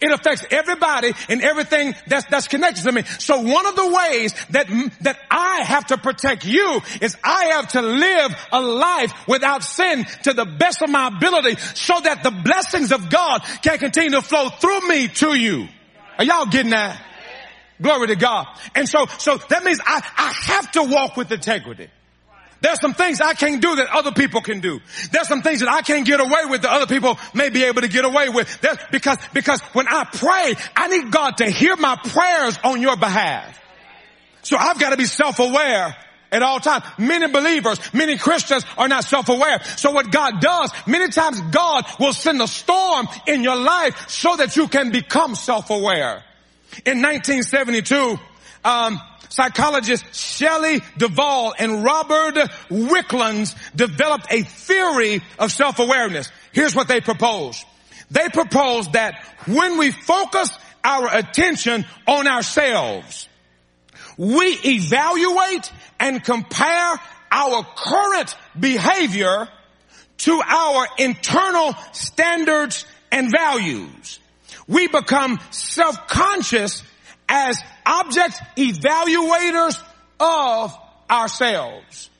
It 0.00 0.12
affects 0.12 0.44
everybody 0.50 1.12
and 1.30 1.40
everything 1.42 1.94
that's, 2.06 2.26
that's 2.26 2.48
connected 2.48 2.84
to 2.84 2.92
me. 2.92 3.04
So 3.04 3.40
one 3.40 3.64
of 3.64 3.74
the 3.74 3.88
ways 3.88 4.34
that, 4.50 4.66
that 5.00 5.18
I 5.30 5.62
have 5.62 5.86
to 5.86 5.96
protect 5.96 6.44
you 6.44 6.80
is 7.00 7.16
I 7.24 7.44
have 7.52 7.68
to 7.68 7.80
live 7.80 8.36
a 8.52 8.60
life 8.60 9.14
without 9.26 9.62
sin 9.62 10.04
to 10.24 10.34
the 10.34 10.44
best 10.44 10.82
of 10.82 10.90
my 10.90 11.08
ability 11.08 11.56
so 11.74 11.98
that 12.00 12.22
the 12.22 12.30
blessings 12.30 12.92
of 12.92 13.08
God 13.08 13.42
can 13.62 13.78
continue 13.78 14.10
to 14.10 14.22
flow 14.22 14.50
through 14.50 14.88
me 14.88 15.08
to 15.08 15.34
you. 15.34 15.68
Are 16.18 16.24
y'all 16.24 16.46
getting 16.46 16.72
that? 16.72 17.00
Glory 17.80 18.08
to 18.08 18.16
God. 18.16 18.46
And 18.74 18.86
so, 18.86 19.06
so 19.18 19.38
that 19.48 19.64
means 19.64 19.80
I, 19.84 20.02
I 20.16 20.32
have 20.52 20.70
to 20.72 20.82
walk 20.82 21.16
with 21.16 21.32
integrity. 21.32 21.88
There's 22.64 22.80
some 22.80 22.94
things 22.94 23.20
I 23.20 23.34
can't 23.34 23.60
do 23.60 23.76
that 23.76 23.88
other 23.90 24.12
people 24.12 24.40
can 24.40 24.60
do. 24.60 24.80
There's 25.12 25.28
some 25.28 25.42
things 25.42 25.60
that 25.60 25.68
I 25.68 25.82
can't 25.82 26.06
get 26.06 26.18
away 26.18 26.46
with 26.46 26.62
that 26.62 26.72
other 26.72 26.86
people 26.86 27.18
may 27.34 27.50
be 27.50 27.62
able 27.64 27.82
to 27.82 27.88
get 27.88 28.06
away 28.06 28.30
with. 28.30 28.58
There's, 28.62 28.78
because, 28.90 29.18
because 29.34 29.60
when 29.74 29.86
I 29.86 30.04
pray, 30.04 30.54
I 30.74 30.88
need 30.88 31.10
God 31.10 31.36
to 31.36 31.50
hear 31.50 31.76
my 31.76 31.96
prayers 31.96 32.58
on 32.64 32.80
your 32.80 32.96
behalf. 32.96 33.60
So 34.40 34.56
I've 34.56 34.80
got 34.80 34.90
to 34.90 34.96
be 34.96 35.04
self-aware 35.04 35.94
at 36.32 36.42
all 36.42 36.58
times. 36.58 36.84
Many 36.96 37.30
believers, 37.30 37.78
many 37.92 38.16
Christians 38.16 38.64
are 38.78 38.88
not 38.88 39.04
self-aware. 39.04 39.62
So 39.76 39.90
what 39.90 40.10
God 40.10 40.40
does, 40.40 40.72
many 40.86 41.08
times 41.10 41.42
God 41.50 41.84
will 42.00 42.14
send 42.14 42.40
a 42.40 42.48
storm 42.48 43.08
in 43.26 43.42
your 43.42 43.56
life 43.56 44.08
so 44.08 44.36
that 44.36 44.56
you 44.56 44.68
can 44.68 44.90
become 44.90 45.34
self-aware. 45.34 46.24
In 46.86 47.02
1972, 47.02 48.18
um, 48.64 48.98
psychologists 49.34 50.36
Shelley 50.36 50.80
Duval 50.96 51.54
and 51.58 51.82
Robert 51.82 52.36
Wicklands 52.70 53.56
developed 53.74 54.26
a 54.30 54.42
theory 54.42 55.22
of 55.38 55.50
self-awareness. 55.50 56.30
Here's 56.52 56.74
what 56.74 56.86
they 56.86 57.00
propose. 57.00 57.64
They 58.10 58.28
propose 58.28 58.88
that 58.92 59.14
when 59.46 59.76
we 59.76 59.90
focus 59.90 60.50
our 60.84 61.16
attention 61.16 61.84
on 62.06 62.28
ourselves, 62.28 63.28
we 64.16 64.56
evaluate 64.64 65.72
and 65.98 66.22
compare 66.22 67.00
our 67.32 67.66
current 67.76 68.36
behavior 68.58 69.48
to 70.18 70.40
our 70.46 70.86
internal 70.98 71.74
standards 71.92 72.86
and 73.10 73.32
values. 73.32 74.20
We 74.68 74.86
become 74.86 75.40
self-conscious 75.50 76.84
as 77.28 77.58
object 77.86 78.40
evaluators 78.56 79.80
of 80.20 80.76
ourselves. 81.10 82.10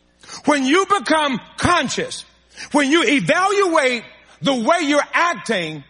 When 0.44 0.64
you 0.64 0.86
become 0.86 1.40
conscious, 1.56 2.24
when 2.72 2.90
you 2.90 3.04
evaluate 3.04 4.04
the 4.42 4.54
way 4.54 4.80
you're 4.82 5.02
acting 5.12 5.84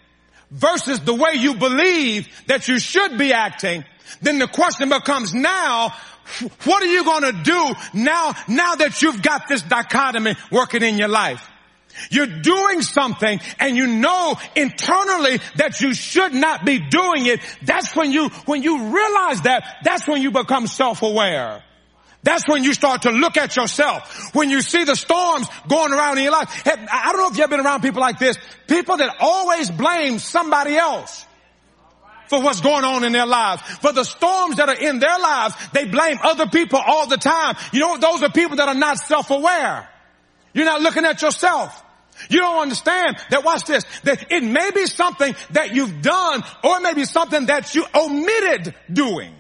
versus 0.51 1.01
the 1.01 1.15
way 1.15 1.35
you 1.35 1.55
believe 1.55 2.29
that 2.47 2.69
you 2.69 2.79
should 2.79 3.19
be 3.19 3.33
acting, 3.33 3.85
then 4.23 4.39
the 4.39 4.49
question 4.49 4.89
becomes 4.89 5.35
now, 5.35 5.95
what 6.65 6.83
are 6.83 6.87
you 6.87 7.05
going 7.05 7.23
to 7.23 7.43
do 7.43 7.75
now, 7.93 8.35
now 8.49 8.75
that 8.77 9.03
you've 9.03 9.23
got 9.23 9.49
this 9.49 9.63
dichotomy 9.63 10.37
working 10.51 10.83
in 10.83 10.97
your 10.97 11.09
life? 11.09 11.47
You're 12.11 12.27
doing 12.27 12.83
something 12.83 13.41
and 13.59 13.77
you 13.77 13.87
know 13.87 14.37
internally 14.57 15.41
that 15.57 15.81
you 15.81 15.95
should 15.95 16.35
not 16.35 16.65
be 16.65 16.79
doing 16.79 17.27
it. 17.27 17.41
That's 17.63 17.95
when 17.95 18.13
you, 18.13 18.29
when 18.47 18.63
you 18.63 18.95
realize 18.95 19.43
that, 19.43 19.79
that's 19.85 20.07
when 20.07 20.23
you 20.23 20.31
become 20.31 20.67
self-aware. 20.67 21.63
That's 22.25 22.49
when 22.49 22.65
you 22.65 22.73
start 22.73 23.03
to 23.03 23.11
look 23.11 23.37
at 23.37 23.55
yourself. 23.55 24.35
When 24.35 24.49
you 24.49 24.63
see 24.63 24.85
the 24.85 24.97
storms 24.97 25.47
going 25.69 25.93
around 25.93 26.17
in 26.17 26.25
your 26.25 26.33
life. 26.33 26.67
I 26.67 27.13
don't 27.13 27.21
know 27.21 27.29
if 27.31 27.37
you've 27.37 27.51
been 27.51 27.61
around 27.61 27.83
people 27.83 28.01
like 28.01 28.19
this. 28.19 28.39
People 28.67 28.97
that 28.97 29.17
always 29.21 29.71
blame 29.71 30.19
somebody 30.19 30.75
else 30.75 31.27
for 32.29 32.41
what's 32.41 32.63
going 32.63 32.85
on 32.85 33.05
in 33.05 33.13
their 33.13 33.27
lives. 33.27 33.61
For 33.61 33.93
the 33.93 34.05
storms 34.05 34.57
that 34.57 34.71
are 34.71 34.75
in 34.75 35.01
their 35.01 35.19
lives, 35.19 35.55
they 35.75 35.85
blame 35.85 36.19
other 36.23 36.47
people 36.47 36.81
all 36.85 37.07
the 37.07 37.19
time. 37.19 37.57
You 37.75 37.81
know, 37.81 37.99
those 37.99 38.23
are 38.23 38.31
people 38.31 38.57
that 38.57 38.69
are 38.69 38.75
not 38.75 38.99
self-aware. 38.99 39.87
You're 40.55 40.65
not 40.65 40.81
looking 40.81 41.05
at 41.05 41.21
yourself. 41.21 41.84
You 42.29 42.41
don't 42.41 42.63
understand 42.63 43.17
that 43.31 43.45
watch 43.45 43.65
this, 43.65 43.85
that 44.05 44.31
it 44.31 44.43
may 44.43 44.71
be 44.71 44.87
something 44.87 45.35
that 45.51 45.75
you've 45.75 46.03
done 46.03 46.43
or 46.63 46.79
it 46.79 46.83
may 46.83 46.95
be 46.95 47.05
something 47.05 47.47
that 47.47 47.75
you 47.75 47.85
omitted 47.95 48.75
doing. 48.93 49.35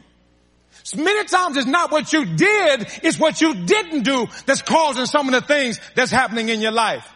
So 0.85 1.03
many 1.03 1.27
times 1.27 1.57
it's 1.57 1.66
not 1.66 1.90
what 1.90 2.12
you 2.12 2.27
did, 2.27 2.87
it's 3.03 3.18
what 3.18 3.40
you 3.40 3.55
didn't 3.55 4.03
do 4.03 4.27
that's 4.44 4.61
causing 4.61 5.07
some 5.07 5.29
of 5.29 5.35
the 5.35 5.40
things 5.40 5.81
that's 5.94 6.11
happening 6.11 6.51
in 6.51 6.61
your 6.61 6.73
life. 6.73 7.09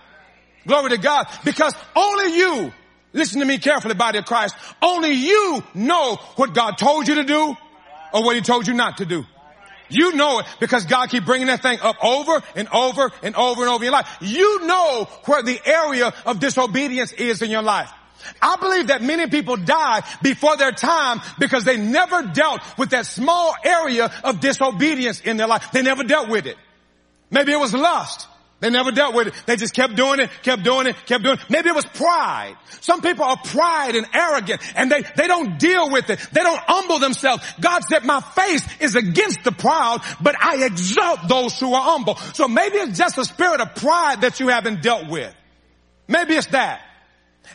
Glory 0.66 0.90
to 0.90 0.98
God. 0.98 1.26
Because 1.44 1.74
only 1.94 2.36
you, 2.36 2.72
listen 3.12 3.40
to 3.40 3.46
me 3.46 3.58
carefully 3.58 3.94
body 3.94 4.18
of 4.18 4.24
Christ, 4.24 4.54
only 4.80 5.12
you 5.12 5.62
know 5.74 6.16
what 6.36 6.54
God 6.54 6.78
told 6.78 7.08
you 7.08 7.16
to 7.16 7.24
do 7.24 7.56
or 8.12 8.24
what 8.24 8.36
he 8.36 8.42
told 8.42 8.66
you 8.66 8.74
not 8.74 8.98
to 8.98 9.04
do. 9.04 9.26
You 9.88 10.14
know 10.14 10.40
it 10.40 10.46
because 10.60 10.86
God 10.86 11.10
keep 11.10 11.24
bringing 11.24 11.46
that 11.48 11.62
thing 11.62 11.78
up 11.80 11.96
over 12.02 12.42
and 12.54 12.68
over 12.68 13.10
and 13.22 13.34
over 13.34 13.62
and 13.62 13.70
over 13.70 13.84
in 13.84 13.84
your 13.84 13.92
life. 13.92 14.18
You 14.20 14.66
know 14.66 15.08
where 15.24 15.42
the 15.42 15.60
area 15.64 16.12
of 16.26 16.40
disobedience 16.40 17.12
is 17.12 17.42
in 17.42 17.50
your 17.50 17.62
life. 17.62 17.90
I 18.42 18.56
believe 18.56 18.88
that 18.88 19.02
many 19.02 19.28
people 19.28 19.56
die 19.56 20.02
before 20.22 20.56
their 20.56 20.72
time 20.72 21.20
because 21.38 21.64
they 21.64 21.76
never 21.76 22.22
dealt 22.22 22.60
with 22.76 22.90
that 22.90 23.06
small 23.06 23.54
area 23.64 24.10
of 24.24 24.40
disobedience 24.40 25.20
in 25.20 25.36
their 25.36 25.46
life. 25.46 25.70
They 25.72 25.82
never 25.82 26.04
dealt 26.04 26.28
with 26.28 26.46
it. 26.46 26.56
Maybe 27.30 27.52
it 27.52 27.60
was 27.60 27.72
lust. 27.72 28.26
They 28.60 28.70
never 28.70 28.90
dealt 28.90 29.14
with 29.14 29.28
it. 29.28 29.34
They 29.46 29.54
just 29.54 29.72
kept 29.72 29.94
doing 29.94 30.18
it, 30.18 30.30
kept 30.42 30.64
doing 30.64 30.88
it, 30.88 30.96
kept 31.06 31.22
doing 31.22 31.38
it. 31.38 31.44
Maybe 31.48 31.68
it 31.68 31.76
was 31.76 31.86
pride. 31.86 32.56
Some 32.80 33.02
people 33.02 33.24
are 33.24 33.36
pride 33.36 33.94
and 33.94 34.06
arrogant 34.12 34.60
and 34.74 34.90
they, 34.90 35.04
they 35.16 35.28
don't 35.28 35.60
deal 35.60 35.90
with 35.90 36.10
it. 36.10 36.18
They 36.32 36.42
don't 36.42 36.60
humble 36.66 36.98
themselves. 36.98 37.44
God 37.60 37.82
said 37.88 38.04
my 38.04 38.20
face 38.20 38.66
is 38.80 38.96
against 38.96 39.44
the 39.44 39.52
proud, 39.52 40.00
but 40.20 40.34
I 40.40 40.64
exalt 40.64 41.28
those 41.28 41.58
who 41.60 41.72
are 41.72 41.82
humble. 41.82 42.16
So 42.16 42.48
maybe 42.48 42.78
it's 42.78 42.98
just 42.98 43.16
a 43.16 43.24
spirit 43.24 43.60
of 43.60 43.76
pride 43.76 44.22
that 44.22 44.40
you 44.40 44.48
haven't 44.48 44.82
dealt 44.82 45.08
with. 45.08 45.32
Maybe 46.08 46.34
it's 46.34 46.48
that. 46.48 46.82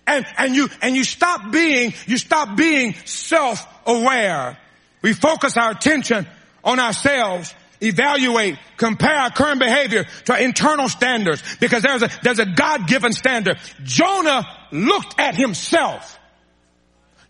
And, 0.08 0.26
and 0.38 0.56
you, 0.56 0.70
and 0.82 0.96
you 0.96 1.04
stop 1.04 1.52
being, 1.52 1.94
you 2.08 2.18
stop 2.18 2.56
being 2.56 2.94
self-aware. 3.06 4.58
We 5.02 5.12
focus 5.12 5.58
our 5.58 5.72
attention 5.72 6.28
on 6.64 6.80
ourselves 6.80 7.54
evaluate, 7.84 8.58
compare 8.78 9.16
our 9.16 9.32
current 9.32 9.60
behavior 9.60 10.06
to 10.26 10.42
internal 10.42 10.90
standards 10.90 11.44
because 11.60 11.84
there's 11.84 12.04
a, 12.04 12.10
there's 12.24 12.40
a 12.40 12.46
God-given 12.46 13.14
standard. 13.14 13.58
Jonah 13.84 14.46
looked 14.72 15.20
at 15.20 15.36
himself. 15.36 16.20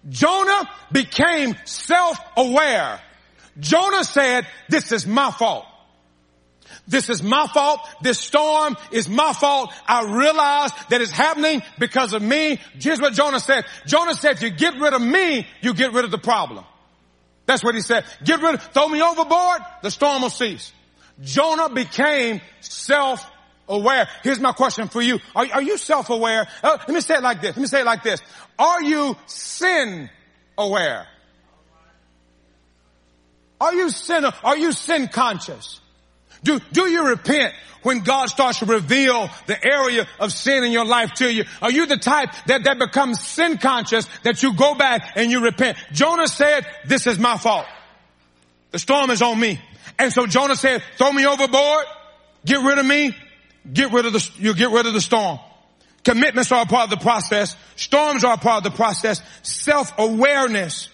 Jonah 0.09 0.69
became 0.91 1.55
self-aware. 1.65 2.99
Jonah 3.59 4.03
said, 4.03 4.47
this 4.69 4.91
is 4.91 5.05
my 5.07 5.31
fault. 5.31 5.65
This 6.87 7.09
is 7.09 7.23
my 7.23 7.47
fault. 7.47 7.81
This 8.01 8.19
storm 8.19 8.75
is 8.91 9.07
my 9.07 9.31
fault. 9.33 9.71
I 9.87 10.03
realize 10.03 10.71
that 10.89 11.01
it's 11.01 11.11
happening 11.11 11.61
because 11.79 12.13
of 12.13 12.21
me. 12.21 12.59
Here's 12.73 12.99
what 12.99 13.13
Jonah 13.13 13.39
said. 13.39 13.65
Jonah 13.85 14.15
said, 14.15 14.37
if 14.37 14.41
you 14.41 14.49
get 14.49 14.73
rid 14.75 14.93
of 14.93 15.01
me, 15.01 15.47
you 15.61 15.73
get 15.73 15.93
rid 15.93 16.03
of 16.03 16.11
the 16.11 16.17
problem. 16.17 16.65
That's 17.45 17.63
what 17.63 17.75
he 17.75 17.81
said. 17.81 18.05
Get 18.23 18.41
rid 18.41 18.55
of, 18.55 18.61
throw 18.61 18.87
me 18.87 19.01
overboard, 19.01 19.61
the 19.81 19.91
storm 19.91 20.21
will 20.21 20.29
cease. 20.29 20.71
Jonah 21.21 21.69
became 21.69 22.41
self-aware. 22.61 24.07
Here's 24.23 24.39
my 24.39 24.53
question 24.53 24.87
for 24.87 25.01
you. 25.01 25.19
Are, 25.35 25.45
are 25.53 25.61
you 25.61 25.77
self-aware? 25.77 26.47
Uh, 26.63 26.77
let 26.79 26.89
me 26.89 27.01
say 27.01 27.15
it 27.15 27.23
like 27.23 27.41
this. 27.41 27.55
Let 27.55 27.61
me 27.61 27.67
say 27.67 27.81
it 27.81 27.85
like 27.85 28.03
this. 28.03 28.21
Are 28.57 28.81
you 28.81 29.15
sin 29.27 30.09
aware? 30.57 31.07
Are 33.59 33.73
you 33.73 33.89
sin, 33.89 34.25
are 34.43 34.57
you 34.57 34.71
sin 34.73 35.07
conscious? 35.07 35.79
Do, 36.43 36.59
do 36.71 36.89
you 36.89 37.07
repent 37.07 37.53
when 37.83 37.99
God 37.99 38.27
starts 38.29 38.59
to 38.59 38.65
reveal 38.65 39.29
the 39.45 39.57
area 39.65 40.07
of 40.19 40.31
sin 40.31 40.63
in 40.63 40.71
your 40.71 40.85
life 40.85 41.13
to 41.15 41.31
you? 41.31 41.45
Are 41.61 41.71
you 41.71 41.85
the 41.85 41.97
type 41.97 42.29
that, 42.47 42.63
that 42.65 42.79
becomes 42.79 43.21
sin 43.21 43.57
conscious 43.57 44.07
that 44.23 44.43
you 44.43 44.53
go 44.53 44.75
back 44.75 45.13
and 45.15 45.31
you 45.31 45.43
repent? 45.43 45.77
Jonah 45.91 46.27
said, 46.27 46.65
this 46.85 47.07
is 47.07 47.19
my 47.19 47.37
fault. 47.37 47.65
The 48.71 48.79
storm 48.79 49.09
is 49.09 49.21
on 49.21 49.39
me. 49.39 49.61
And 49.99 50.11
so 50.11 50.25
Jonah 50.25 50.55
said, 50.55 50.81
throw 50.97 51.11
me 51.11 51.25
overboard, 51.25 51.85
get 52.45 52.63
rid 52.63 52.77
of 52.77 52.85
me, 52.85 53.15
get 53.71 53.91
rid 53.91 54.05
of 54.05 54.13
the, 54.13 54.29
you 54.37 54.55
get 54.55 54.71
rid 54.71 54.85
of 54.85 54.93
the 54.93 55.01
storm. 55.01 55.39
Commitments 56.03 56.51
are 56.51 56.63
a 56.63 56.65
part 56.65 56.91
of 56.91 56.99
the 56.99 57.03
process. 57.03 57.55
Storms 57.75 58.23
are 58.23 58.33
a 58.33 58.37
part 58.37 58.65
of 58.65 58.71
the 58.71 58.75
process. 58.75 59.21
Self-awareness 59.43 60.89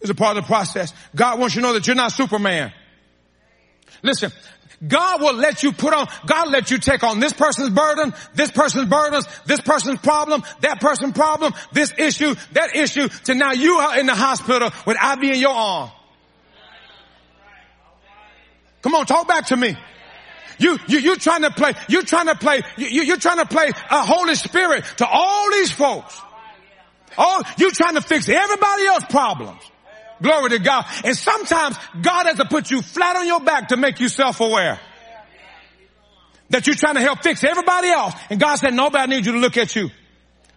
is 0.00 0.10
a 0.10 0.14
part 0.14 0.36
of 0.36 0.44
the 0.44 0.46
process. 0.46 0.92
God 1.14 1.40
wants 1.40 1.56
you 1.56 1.62
to 1.62 1.66
know 1.66 1.72
that 1.74 1.86
you're 1.86 1.96
not 1.96 2.12
Superman. 2.12 2.72
Listen, 4.02 4.30
God 4.86 5.20
will 5.20 5.34
let 5.34 5.62
you 5.62 5.72
put 5.72 5.92
on, 5.92 6.06
God 6.26 6.50
let 6.50 6.70
you 6.70 6.78
take 6.78 7.02
on 7.02 7.18
this 7.18 7.32
person's 7.32 7.70
burden, 7.70 8.14
this 8.34 8.50
person's 8.50 8.88
burdens, 8.88 9.26
this 9.44 9.60
person's 9.60 9.98
problem, 9.98 10.44
that 10.60 10.80
person's 10.80 11.14
problem, 11.14 11.52
this 11.72 11.92
issue, 11.98 12.34
that 12.52 12.76
issue, 12.76 13.08
to 13.08 13.34
now 13.34 13.52
you 13.52 13.74
are 13.74 13.98
in 13.98 14.06
the 14.06 14.14
hospital 14.14 14.70
with 14.86 14.96
IV 14.96 15.24
in 15.24 15.40
your 15.40 15.54
arm. 15.54 15.90
Come 18.82 18.94
on, 18.94 19.06
talk 19.06 19.26
back 19.26 19.46
to 19.46 19.56
me. 19.56 19.76
You, 20.58 20.78
you, 20.86 20.98
you 20.98 21.16
trying 21.16 21.42
to 21.42 21.50
play, 21.50 21.72
you 21.88 22.02
trying 22.02 22.26
to 22.26 22.36
play, 22.36 22.62
you, 22.76 23.02
you're 23.02 23.16
trying 23.16 23.38
to 23.38 23.46
play 23.46 23.68
a 23.68 24.04
Holy 24.04 24.34
Spirit 24.34 24.84
to 24.98 25.06
all 25.06 25.50
these 25.50 25.72
folks. 25.72 26.20
Oh, 27.16 27.42
you 27.58 27.70
trying 27.72 27.94
to 27.94 28.00
fix 28.00 28.28
everybody 28.28 28.86
else's 28.86 29.08
problems. 29.08 29.60
Glory 30.20 30.50
to 30.50 30.58
God. 30.58 30.84
And 31.04 31.16
sometimes 31.16 31.76
God 32.00 32.26
has 32.26 32.36
to 32.38 32.44
put 32.44 32.70
you 32.70 32.82
flat 32.82 33.16
on 33.16 33.26
your 33.26 33.40
back 33.40 33.68
to 33.68 33.76
make 33.76 34.00
you 34.00 34.08
self-aware. 34.08 34.80
That 36.50 36.66
you're 36.66 36.76
trying 36.76 36.94
to 36.94 37.00
help 37.00 37.22
fix 37.22 37.44
everybody 37.44 37.88
else. 37.88 38.14
And 38.30 38.40
God 38.40 38.56
said, 38.56 38.74
nobody 38.74 39.14
needs 39.14 39.26
you 39.26 39.34
to 39.34 39.38
look 39.38 39.56
at 39.56 39.76
you. 39.76 39.90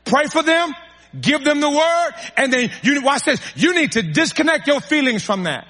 Pray 0.06 0.26
for 0.28 0.42
them, 0.42 0.74
give 1.20 1.44
them 1.44 1.60
the 1.60 1.70
word, 1.70 2.12
and 2.38 2.52
then 2.52 2.72
you, 2.82 3.02
watch 3.02 3.26
this, 3.26 3.40
you 3.56 3.76
need 3.76 3.92
to 3.94 4.02
disconnect 4.02 4.68
your 4.68 4.82
feelings 4.82 5.24
from 5.24 5.44
that. 5.44 5.68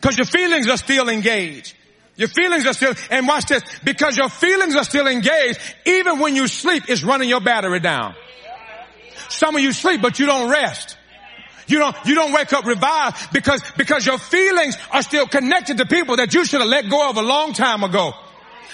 Cause 0.00 0.16
your 0.16 0.26
feelings 0.26 0.68
are 0.68 0.76
still 0.76 1.08
engaged. 1.08 1.74
Your 2.16 2.28
feelings 2.28 2.66
are 2.66 2.74
still, 2.74 2.94
and 3.10 3.26
watch 3.26 3.46
this, 3.46 3.62
because 3.82 4.16
your 4.16 4.28
feelings 4.28 4.76
are 4.76 4.84
still 4.84 5.06
engaged, 5.06 5.58
even 5.86 6.18
when 6.18 6.36
you 6.36 6.48
sleep, 6.48 6.84
it's 6.88 7.02
running 7.02 7.28
your 7.28 7.40
battery 7.40 7.80
down. 7.80 8.14
Some 9.28 9.56
of 9.56 9.62
you 9.62 9.72
sleep, 9.72 10.02
but 10.02 10.18
you 10.18 10.26
don't 10.26 10.50
rest. 10.50 10.96
You 11.70 11.78
don't, 11.78 11.96
you 12.04 12.14
don't 12.14 12.32
wake 12.32 12.52
up 12.52 12.64
revived 12.64 13.32
because, 13.32 13.62
because 13.76 14.04
your 14.04 14.18
feelings 14.18 14.76
are 14.90 15.02
still 15.02 15.26
connected 15.26 15.78
to 15.78 15.86
people 15.86 16.16
that 16.16 16.34
you 16.34 16.44
should 16.44 16.60
have 16.60 16.68
let 16.68 16.90
go 16.90 17.08
of 17.08 17.16
a 17.16 17.22
long 17.22 17.52
time 17.52 17.84
ago. 17.84 18.12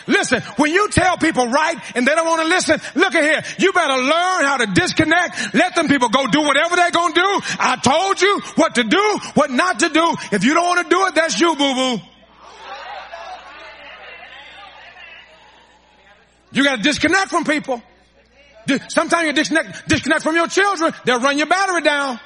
Listen, 0.06 0.40
when 0.56 0.72
you 0.72 0.88
tell 0.88 1.16
people 1.18 1.48
right 1.48 1.76
and 1.96 2.06
they 2.06 2.14
don't 2.14 2.26
want 2.26 2.42
to 2.42 2.48
listen, 2.48 2.80
look 2.94 3.14
at 3.14 3.24
here. 3.24 3.42
You 3.58 3.72
better 3.72 3.96
learn 3.96 4.44
how 4.44 4.56
to 4.58 4.66
disconnect. 4.66 5.52
Let 5.52 5.74
them 5.74 5.88
people 5.88 6.08
go 6.08 6.26
do 6.28 6.42
whatever 6.42 6.76
they're 6.76 6.92
going 6.92 7.12
to 7.12 7.20
do. 7.20 7.40
I 7.58 7.76
told 7.76 8.22
you 8.22 8.40
what 8.54 8.76
to 8.76 8.84
do, 8.84 9.18
what 9.34 9.50
not 9.50 9.80
to 9.80 9.88
do. 9.88 10.14
If 10.32 10.44
you 10.44 10.54
don't 10.54 10.66
want 10.66 10.88
to 10.88 10.88
do 10.88 11.06
it, 11.06 11.14
that's 11.16 11.38
you, 11.40 11.56
boo 11.56 11.74
boo. 11.74 12.02
You 16.52 16.64
got 16.64 16.76
to 16.76 16.82
disconnect 16.82 17.28
from 17.28 17.44
people. 17.44 17.82
Sometimes 18.88 19.26
you 19.26 19.32
disconnect, 19.32 19.88
disconnect 19.88 20.22
from 20.22 20.36
your 20.36 20.46
children. 20.46 20.94
They'll 21.04 21.20
run 21.20 21.36
your 21.36 21.48
battery 21.48 21.82
down. 21.82 22.18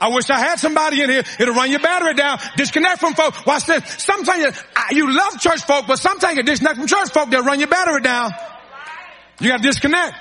I 0.00 0.08
wish 0.08 0.28
I 0.28 0.38
had 0.38 0.58
somebody 0.58 1.02
in 1.02 1.10
here. 1.10 1.22
It'll 1.40 1.54
run 1.54 1.70
your 1.70 1.80
battery 1.80 2.14
down. 2.14 2.38
Disconnect 2.56 3.00
from 3.00 3.14
folk. 3.14 3.46
Watch 3.46 3.66
this. 3.66 3.82
Sometimes 4.02 4.56
you, 4.90 4.96
you 4.96 5.12
love 5.12 5.40
church 5.40 5.62
folk, 5.62 5.86
but 5.86 5.96
sometimes 5.96 6.36
you 6.36 6.42
disconnect 6.42 6.78
from 6.78 6.86
church 6.86 7.10
folk. 7.10 7.30
They'll 7.30 7.44
run 7.44 7.60
your 7.60 7.68
battery 7.68 8.02
down. 8.02 8.32
You 9.40 9.50
got 9.50 9.58
to 9.58 9.62
disconnect. 9.62 10.14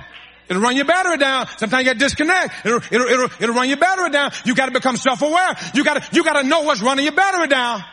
It'll 0.47 0.61
run 0.61 0.75
your 0.75 0.85
battery 0.85 1.17
down. 1.17 1.47
Sometimes 1.57 1.85
you 1.85 1.89
got 1.89 1.93
to 1.93 2.05
disconnect. 2.05 2.65
It'll, 2.65 2.81
it'll, 2.91 3.07
it'll, 3.07 3.29
it'll 3.41 3.55
run 3.55 3.67
your 3.67 3.77
battery 3.77 4.11
down. 4.11 4.31
You 4.45 4.55
got 4.55 4.67
to 4.67 4.71
become 4.71 4.95
self-aware. 4.95 5.55
You 5.73 5.83
got 5.83 6.01
to, 6.01 6.15
you 6.15 6.23
got 6.23 6.41
to 6.41 6.47
know 6.47 6.61
what's 6.61 6.81
running 6.81 7.05
your 7.05 7.15
battery 7.15 7.47
down. 7.47 7.83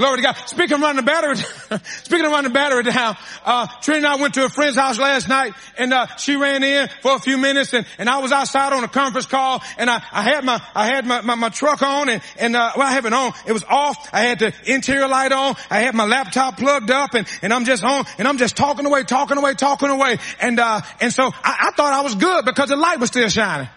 Glory 0.00 0.16
to 0.16 0.22
God. 0.22 0.36
Speaking 0.46 0.76
of 0.76 0.80
running 0.80 0.96
the 0.96 1.02
battery, 1.02 1.36
speaking 2.04 2.24
of 2.24 2.32
running 2.32 2.50
the 2.50 2.54
battery 2.54 2.84
down, 2.84 3.18
uh, 3.44 3.66
Trina 3.82 3.98
and 3.98 4.06
I 4.06 4.16
went 4.16 4.32
to 4.32 4.46
a 4.46 4.48
friend's 4.48 4.74
house 4.74 4.98
last 4.98 5.28
night 5.28 5.52
and, 5.76 5.92
uh, 5.92 6.06
she 6.16 6.36
ran 6.36 6.64
in 6.64 6.88
for 7.02 7.16
a 7.16 7.18
few 7.18 7.36
minutes 7.36 7.74
and, 7.74 7.84
and 7.98 8.08
I 8.08 8.20
was 8.20 8.32
outside 8.32 8.72
on 8.72 8.82
a 8.82 8.88
conference 8.88 9.26
call 9.26 9.62
and 9.76 9.90
I, 9.90 10.02
I 10.10 10.22
had 10.22 10.42
my, 10.42 10.58
I 10.74 10.86
had 10.86 11.04
my, 11.04 11.20
my, 11.20 11.34
my 11.34 11.50
truck 11.50 11.82
on 11.82 12.08
and, 12.08 12.22
and, 12.38 12.56
uh, 12.56 12.72
well, 12.78 12.88
I 12.88 12.92
have 12.92 13.04
it 13.04 13.12
on. 13.12 13.34
It 13.46 13.52
was 13.52 13.62
off. 13.64 14.08
I 14.10 14.20
had 14.20 14.38
the 14.38 14.54
interior 14.64 15.06
light 15.06 15.32
on. 15.32 15.54
I 15.68 15.80
had 15.80 15.94
my 15.94 16.06
laptop 16.06 16.56
plugged 16.56 16.90
up 16.90 17.12
and, 17.12 17.28
and 17.42 17.52
I'm 17.52 17.66
just 17.66 17.84
on 17.84 18.06
and 18.16 18.26
I'm 18.26 18.38
just 18.38 18.56
talking 18.56 18.86
away, 18.86 19.04
talking 19.04 19.36
away, 19.36 19.52
talking 19.52 19.90
away. 19.90 20.16
And, 20.40 20.58
uh, 20.58 20.80
and 21.02 21.12
so 21.12 21.24
I, 21.24 21.68
I 21.68 21.70
thought 21.76 21.92
I 21.92 22.00
was 22.00 22.14
good 22.14 22.46
because 22.46 22.70
the 22.70 22.76
light 22.76 23.00
was 23.00 23.10
still 23.10 23.28
shining. 23.28 23.68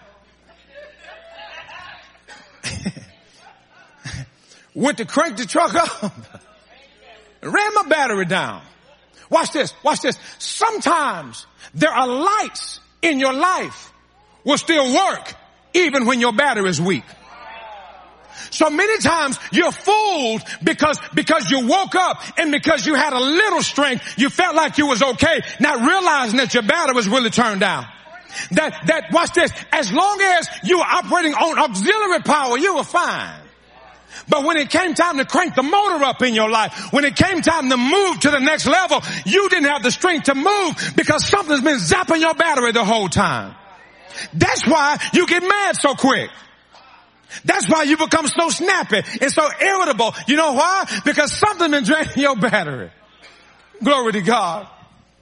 went 4.74 4.98
to 4.98 5.04
crank 5.04 5.36
the 5.36 5.46
truck 5.46 5.74
up, 5.74 6.12
ran 7.42 7.74
my 7.74 7.84
battery 7.88 8.24
down. 8.24 8.62
Watch 9.30 9.52
this, 9.52 9.72
watch 9.82 10.00
this. 10.00 10.18
Sometimes 10.38 11.46
there 11.74 11.90
are 11.90 12.06
lights 12.06 12.80
in 13.02 13.20
your 13.20 13.32
life 13.32 13.92
will 14.44 14.58
still 14.58 14.94
work 14.94 15.34
even 15.72 16.06
when 16.06 16.20
your 16.20 16.32
battery 16.32 16.68
is 16.68 16.80
weak. 16.80 17.04
So 18.50 18.68
many 18.68 18.98
times 18.98 19.38
you're 19.52 19.72
fooled 19.72 20.42
because, 20.62 20.98
because 21.14 21.50
you 21.50 21.66
woke 21.66 21.94
up 21.94 22.20
and 22.38 22.50
because 22.52 22.86
you 22.86 22.94
had 22.94 23.12
a 23.12 23.20
little 23.20 23.62
strength, 23.62 24.18
you 24.18 24.28
felt 24.28 24.54
like 24.54 24.78
you 24.78 24.86
was 24.86 25.02
okay, 25.02 25.40
not 25.60 25.80
realizing 25.80 26.36
that 26.38 26.52
your 26.52 26.62
battery 26.64 26.94
was 26.94 27.08
really 27.08 27.30
turned 27.30 27.60
down. 27.60 27.86
That, 28.52 28.86
that, 28.86 29.12
watch 29.12 29.32
this, 29.32 29.52
as 29.72 29.92
long 29.92 30.20
as 30.20 30.48
you 30.64 30.78
were 30.78 30.84
operating 30.84 31.34
on 31.34 31.58
auxiliary 31.58 32.22
power, 32.22 32.58
you 32.58 32.76
were 32.76 32.84
fine. 32.84 33.43
But 34.28 34.44
when 34.44 34.56
it 34.56 34.70
came 34.70 34.94
time 34.94 35.18
to 35.18 35.24
crank 35.24 35.54
the 35.54 35.62
motor 35.62 36.04
up 36.04 36.22
in 36.22 36.34
your 36.34 36.50
life, 36.50 36.92
when 36.92 37.04
it 37.04 37.16
came 37.16 37.42
time 37.42 37.68
to 37.70 37.76
move 37.76 38.20
to 38.20 38.30
the 38.30 38.40
next 38.40 38.66
level, 38.66 39.00
you 39.24 39.48
didn't 39.48 39.68
have 39.68 39.82
the 39.82 39.90
strength 39.90 40.24
to 40.24 40.34
move 40.34 40.94
because 40.96 41.26
something's 41.26 41.62
been 41.62 41.78
zapping 41.78 42.20
your 42.20 42.34
battery 42.34 42.72
the 42.72 42.84
whole 42.84 43.08
time. 43.08 43.54
That's 44.32 44.66
why 44.66 44.98
you 45.12 45.26
get 45.26 45.42
mad 45.42 45.76
so 45.76 45.94
quick. 45.94 46.30
That's 47.44 47.68
why 47.68 47.82
you 47.82 47.96
become 47.96 48.28
so 48.28 48.48
snappy 48.48 49.02
and 49.20 49.32
so 49.32 49.48
irritable. 49.60 50.14
You 50.28 50.36
know 50.36 50.52
why? 50.52 50.88
Because 51.04 51.32
something's 51.32 51.70
been 51.70 51.84
draining 51.84 52.16
your 52.16 52.36
battery. 52.36 52.90
Glory 53.82 54.12
to 54.12 54.22
God. 54.22 54.68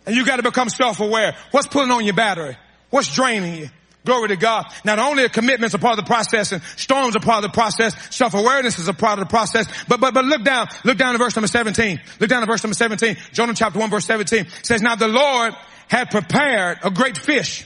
And 0.05 0.15
you 0.15 0.27
gotta 0.27 0.43
become 0.43 0.69
self-aware. 0.69 1.37
What's 1.53 1.69
pulling 1.69 1.91
on 1.91 2.05
your 2.05 2.15
battery? 2.15 2.57
What's 2.91 3.15
draining 3.15 3.57
you? 3.57 3.71
Glory 4.05 4.29
to 4.29 4.37
God. 4.37 4.67
Not 4.85 4.99
only 4.99 5.25
are 5.25 5.29
commitments 5.29 5.75
a 5.75 5.79
part 5.79 5.97
of 5.97 6.05
the 6.05 6.09
process 6.09 6.51
and 6.51 6.63
storms 6.77 7.15
are 7.15 7.21
part 7.21 7.45
of 7.45 7.51
the 7.51 7.55
process, 7.55 7.95
self-awareness 8.15 8.79
is 8.81 8.89
a 8.89 8.95
part 8.95 9.21
of 9.21 9.27
the 9.27 9.31
process, 9.31 9.67
but, 9.87 10.01
but, 10.01 10.13
but 10.13 10.25
look 10.25 10.43
down, 10.43 10.67
look 10.85 10.99
down 10.99 11.13
to 11.13 11.19
verse 11.19 11.37
number 11.37 11.47
17. 11.47 12.01
Look 12.19 12.29
down 12.29 12.41
to 12.41 12.47
verse 12.47 12.65
number 12.65 12.75
17. 12.75 13.17
Jonah 13.33 13.55
chapter 13.55 13.79
1 13.79 13.91
verse 13.91 14.05
17 14.07 14.49
says, 14.63 14.83
now 14.83 14.97
the 14.97 15.07
Lord 15.07 15.55
had 15.89 16.11
prepared 16.11 16.79
a 16.83 16.91
great 16.91 17.17
fish 17.17 17.65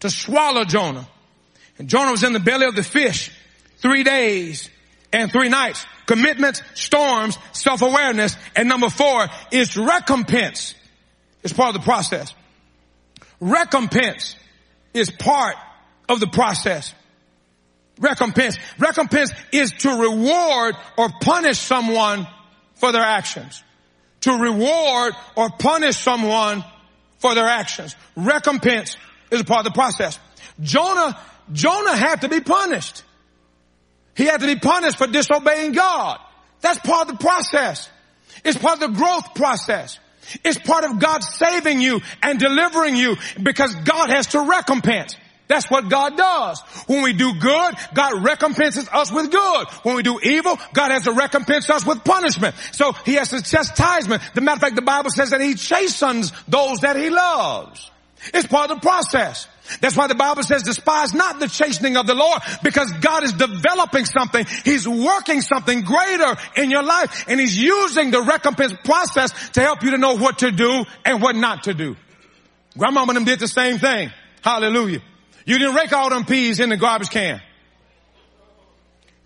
to 0.00 0.10
swallow 0.10 0.64
Jonah. 0.64 1.08
And 1.78 1.88
Jonah 1.88 2.12
was 2.12 2.22
in 2.22 2.32
the 2.32 2.40
belly 2.40 2.66
of 2.66 2.76
the 2.76 2.84
fish 2.84 3.32
three 3.78 4.04
days 4.04 4.70
and 5.12 5.32
three 5.32 5.48
nights. 5.48 5.84
Commitments, 6.06 6.62
storms, 6.74 7.38
self-awareness, 7.52 8.36
and 8.54 8.68
number 8.68 8.88
four 8.88 9.26
is 9.50 9.76
recompense. 9.76 10.74
It's 11.42 11.52
part 11.52 11.74
of 11.74 11.80
the 11.80 11.84
process. 11.84 12.32
Recompense 13.40 14.36
is 14.94 15.10
part 15.10 15.56
of 16.08 16.20
the 16.20 16.26
process. 16.26 16.94
Recompense. 17.98 18.58
Recompense 18.78 19.32
is 19.52 19.72
to 19.72 19.90
reward 19.90 20.76
or 20.96 21.10
punish 21.20 21.58
someone 21.58 22.26
for 22.74 22.92
their 22.92 23.02
actions. 23.02 23.62
To 24.22 24.32
reward 24.32 25.14
or 25.36 25.50
punish 25.50 25.98
someone 25.98 26.64
for 27.18 27.34
their 27.34 27.46
actions. 27.46 27.94
Recompense 28.16 28.96
is 29.30 29.40
a 29.40 29.44
part 29.44 29.66
of 29.66 29.72
the 29.72 29.76
process. 29.76 30.18
Jonah, 30.60 31.18
Jonah 31.52 31.96
had 31.96 32.22
to 32.22 32.28
be 32.28 32.40
punished. 32.40 33.02
He 34.16 34.24
had 34.24 34.40
to 34.40 34.46
be 34.46 34.56
punished 34.56 34.96
for 34.96 35.06
disobeying 35.06 35.72
God. 35.72 36.18
That's 36.60 36.78
part 36.78 37.08
of 37.08 37.18
the 37.18 37.22
process. 37.22 37.90
It's 38.44 38.58
part 38.58 38.82
of 38.82 38.92
the 38.92 38.98
growth 38.98 39.34
process. 39.34 39.98
It's 40.44 40.58
part 40.58 40.84
of 40.84 40.98
God 40.98 41.22
saving 41.22 41.80
you 41.80 42.00
and 42.22 42.38
delivering 42.38 42.96
you 42.96 43.16
because 43.42 43.74
God 43.74 44.10
has 44.10 44.28
to 44.28 44.40
recompense. 44.40 45.16
That's 45.46 45.70
what 45.70 45.90
God 45.90 46.16
does. 46.16 46.60
When 46.86 47.02
we 47.02 47.12
do 47.12 47.34
good, 47.38 47.74
God 47.92 48.24
recompenses 48.24 48.88
us 48.88 49.12
with 49.12 49.30
good. 49.30 49.68
When 49.82 49.94
we 49.94 50.02
do 50.02 50.18
evil, 50.22 50.58
God 50.72 50.90
has 50.90 51.04
to 51.04 51.12
recompense 51.12 51.68
us 51.68 51.86
with 51.86 52.02
punishment. 52.02 52.54
So 52.72 52.92
He 53.04 53.14
has 53.14 53.30
to 53.30 53.42
chastisement. 53.42 54.22
The 54.34 54.40
matter 54.40 54.56
of 54.56 54.60
fact, 54.62 54.76
the 54.76 54.82
Bible 54.82 55.10
says 55.10 55.30
that 55.30 55.42
He 55.42 55.54
chastens 55.54 56.32
those 56.48 56.80
that 56.80 56.96
He 56.96 57.10
loves. 57.10 57.90
It's 58.32 58.46
part 58.46 58.70
of 58.70 58.80
the 58.80 58.80
process. 58.80 59.46
That's 59.80 59.96
why 59.96 60.08
the 60.08 60.14
Bible 60.14 60.42
says 60.42 60.62
despise 60.62 61.14
not 61.14 61.40
the 61.40 61.48
chastening 61.48 61.96
of 61.96 62.06
the 62.06 62.14
Lord 62.14 62.40
because 62.62 62.90
God 63.00 63.24
is 63.24 63.32
developing 63.32 64.04
something. 64.04 64.46
He's 64.64 64.86
working 64.86 65.40
something 65.40 65.82
greater 65.82 66.36
in 66.56 66.70
your 66.70 66.82
life 66.82 67.24
and 67.28 67.40
He's 67.40 67.56
using 67.56 68.10
the 68.10 68.22
recompense 68.22 68.74
process 68.84 69.32
to 69.50 69.60
help 69.60 69.82
you 69.82 69.92
to 69.92 69.98
know 69.98 70.16
what 70.16 70.38
to 70.40 70.50
do 70.50 70.84
and 71.04 71.22
what 71.22 71.34
not 71.34 71.64
to 71.64 71.74
do. 71.74 71.96
Grandmama 72.76 73.10
and 73.10 73.16
them 73.18 73.24
did 73.24 73.38
the 73.38 73.48
same 73.48 73.78
thing. 73.78 74.10
Hallelujah. 74.42 75.00
You 75.46 75.58
didn't 75.58 75.74
rake 75.74 75.92
all 75.92 76.10
them 76.10 76.24
peas 76.24 76.60
in 76.60 76.68
the 76.68 76.76
garbage 76.76 77.10
can. 77.10 77.40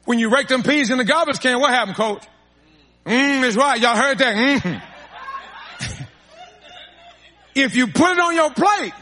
When 0.04 0.18
you 0.18 0.30
rake 0.30 0.48
them 0.48 0.62
peas 0.62 0.90
in 0.90 0.98
the 0.98 1.04
garbage 1.04 1.40
can, 1.40 1.60
what 1.60 1.70
happened, 1.70 1.96
coach? 1.96 2.24
Mmm, 3.04 3.42
that's 3.42 3.56
right. 3.56 3.80
Y'all 3.80 3.96
heard 3.96 4.18
that. 4.18 4.36
Mm. 4.36 4.82
if 7.54 7.74
you 7.74 7.88
put 7.88 8.12
it 8.12 8.18
on 8.18 8.34
your 8.34 8.52
plate, 8.52 8.92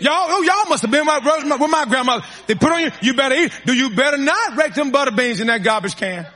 y'all, 0.00 0.26
oh, 0.28 0.42
y'all 0.42 0.68
must 0.68 0.82
have 0.82 0.90
been 0.90 1.06
with 1.06 1.60
my, 1.60 1.66
my 1.66 1.84
grandmother. 1.86 2.24
They 2.46 2.54
put 2.54 2.72
on 2.72 2.82
you, 2.82 2.90
you 3.02 3.14
better 3.14 3.34
eat. 3.34 3.52
Do 3.64 3.72
you 3.72 3.90
better 3.90 4.16
not 4.16 4.56
rake 4.56 4.74
them 4.74 4.90
butter 4.90 5.10
beans 5.10 5.40
in 5.40 5.48
that 5.48 5.62
garbage 5.62 5.96
can? 5.96 6.26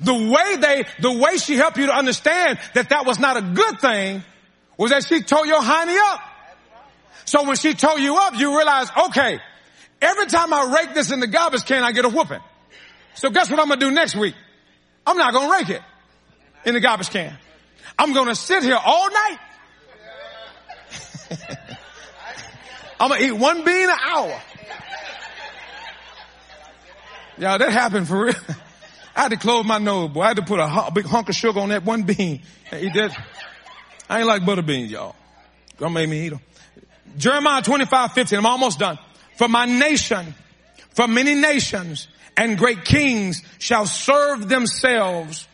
The 0.00 0.14
way 0.14 0.56
they, 0.56 0.84
the 1.00 1.12
way 1.12 1.36
she 1.38 1.56
helped 1.56 1.76
you 1.76 1.86
to 1.86 1.94
understand 1.94 2.58
that 2.74 2.90
that 2.90 3.06
was 3.06 3.18
not 3.18 3.36
a 3.36 3.42
good 3.42 3.80
thing 3.80 4.22
was 4.76 4.90
that 4.90 5.04
she 5.04 5.22
told 5.22 5.46
your 5.46 5.62
honey 5.62 5.96
up. 5.96 6.20
So 7.24 7.44
when 7.44 7.56
she 7.56 7.74
told 7.74 8.00
you 8.00 8.16
up, 8.16 8.34
you 8.36 8.56
realize, 8.56 8.88
okay, 9.08 9.38
every 10.00 10.26
time 10.26 10.52
I 10.52 10.74
rake 10.80 10.94
this 10.94 11.10
in 11.10 11.20
the 11.20 11.26
garbage 11.26 11.64
can, 11.64 11.82
I 11.82 11.92
get 11.92 12.04
a 12.04 12.08
whooping. 12.08 12.40
So 13.14 13.30
guess 13.30 13.50
what 13.50 13.60
I'm 13.60 13.68
gonna 13.68 13.80
do 13.80 13.90
next 13.90 14.16
week? 14.16 14.34
I'm 15.06 15.16
not 15.16 15.32
gonna 15.32 15.52
rake 15.52 15.68
it 15.68 15.82
in 16.64 16.74
the 16.74 16.80
garbage 16.80 17.10
can. 17.10 17.36
I'm 17.98 18.12
gonna 18.12 18.34
sit 18.34 18.62
here 18.62 18.78
all 18.82 19.10
night. 19.10 19.38
I'm 23.02 23.08
gonna 23.08 23.20
eat 23.20 23.32
one 23.32 23.64
bean 23.64 23.90
an 23.90 23.96
hour. 24.00 24.40
Yeah, 27.36 27.58
that 27.58 27.72
happened 27.72 28.06
for 28.06 28.26
real. 28.26 28.34
I 29.16 29.22
had 29.22 29.32
to 29.32 29.36
close 29.36 29.64
my 29.64 29.78
nose, 29.78 30.10
boy. 30.10 30.20
I 30.20 30.28
had 30.28 30.36
to 30.36 30.44
put 30.44 30.60
a 30.60 30.88
big 30.94 31.06
hunk 31.06 31.28
of 31.28 31.34
sugar 31.34 31.58
on 31.58 31.70
that 31.70 31.84
one 31.84 32.04
bean. 32.04 32.42
and 32.70 32.80
Eat 32.80 32.94
that. 32.94 33.10
I 34.08 34.18
ain't 34.18 34.28
like 34.28 34.46
butter 34.46 34.62
beans, 34.62 34.92
y'all. 34.92 35.16
Don't 35.78 35.92
make 35.92 36.08
me 36.08 36.26
eat 36.26 36.28
them. 36.28 36.40
Jeremiah 37.18 37.60
25, 37.60 38.12
15. 38.12 38.38
I'm 38.38 38.46
almost 38.46 38.78
done. 38.78 39.00
For 39.36 39.48
my 39.48 39.64
nation, 39.66 40.36
for 40.90 41.08
many 41.08 41.34
nations 41.34 42.06
and 42.36 42.56
great 42.56 42.84
kings 42.84 43.42
shall 43.58 43.84
serve 43.84 44.48
themselves 44.48 45.48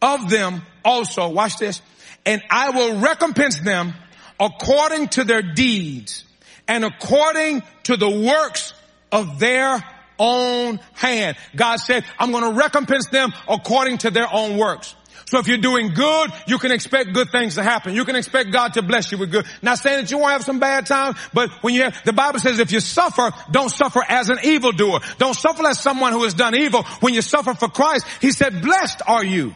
of 0.00 0.30
them 0.30 0.62
also. 0.84 1.30
Watch 1.30 1.58
this. 1.58 1.82
And 2.24 2.40
I 2.48 2.70
will 2.70 3.00
recompense 3.00 3.58
them 3.58 3.92
according 4.38 5.08
to 5.08 5.24
their 5.24 5.42
deeds 5.42 6.26
and 6.68 6.84
according 6.84 7.62
to 7.84 7.96
the 7.96 8.08
works 8.08 8.74
of 9.10 9.38
their 9.38 9.84
own 10.18 10.78
hand. 10.94 11.36
God 11.56 11.76
said, 11.76 12.04
I'm 12.18 12.30
going 12.30 12.44
to 12.44 12.58
recompense 12.58 13.08
them 13.10 13.32
according 13.48 13.98
to 13.98 14.10
their 14.10 14.32
own 14.32 14.56
works. 14.56 14.94
So 15.26 15.38
if 15.38 15.48
you're 15.48 15.56
doing 15.56 15.94
good, 15.94 16.30
you 16.46 16.58
can 16.58 16.72
expect 16.72 17.14
good 17.14 17.30
things 17.30 17.54
to 17.54 17.62
happen. 17.62 17.94
You 17.94 18.04
can 18.04 18.16
expect 18.16 18.52
God 18.52 18.74
to 18.74 18.82
bless 18.82 19.10
you 19.10 19.18
with 19.18 19.30
good. 19.30 19.46
Not 19.62 19.78
saying 19.78 20.02
that 20.02 20.10
you 20.10 20.18
won't 20.18 20.32
have 20.32 20.44
some 20.44 20.58
bad 20.58 20.84
times, 20.84 21.16
but 21.32 21.48
when 21.62 21.74
you 21.74 21.84
have, 21.84 22.04
the 22.04 22.12
Bible 22.12 22.38
says 22.38 22.58
if 22.58 22.70
you 22.70 22.80
suffer, 22.80 23.30
don't 23.50 23.70
suffer 23.70 24.02
as 24.06 24.28
an 24.28 24.38
evildoer. 24.44 25.00
Don't 25.16 25.34
suffer 25.34 25.66
as 25.66 25.80
someone 25.80 26.12
who 26.12 26.24
has 26.24 26.34
done 26.34 26.54
evil. 26.54 26.82
When 27.00 27.14
you 27.14 27.22
suffer 27.22 27.54
for 27.54 27.68
Christ, 27.68 28.06
He 28.20 28.30
said, 28.30 28.60
blessed 28.60 29.00
are 29.06 29.24
you. 29.24 29.54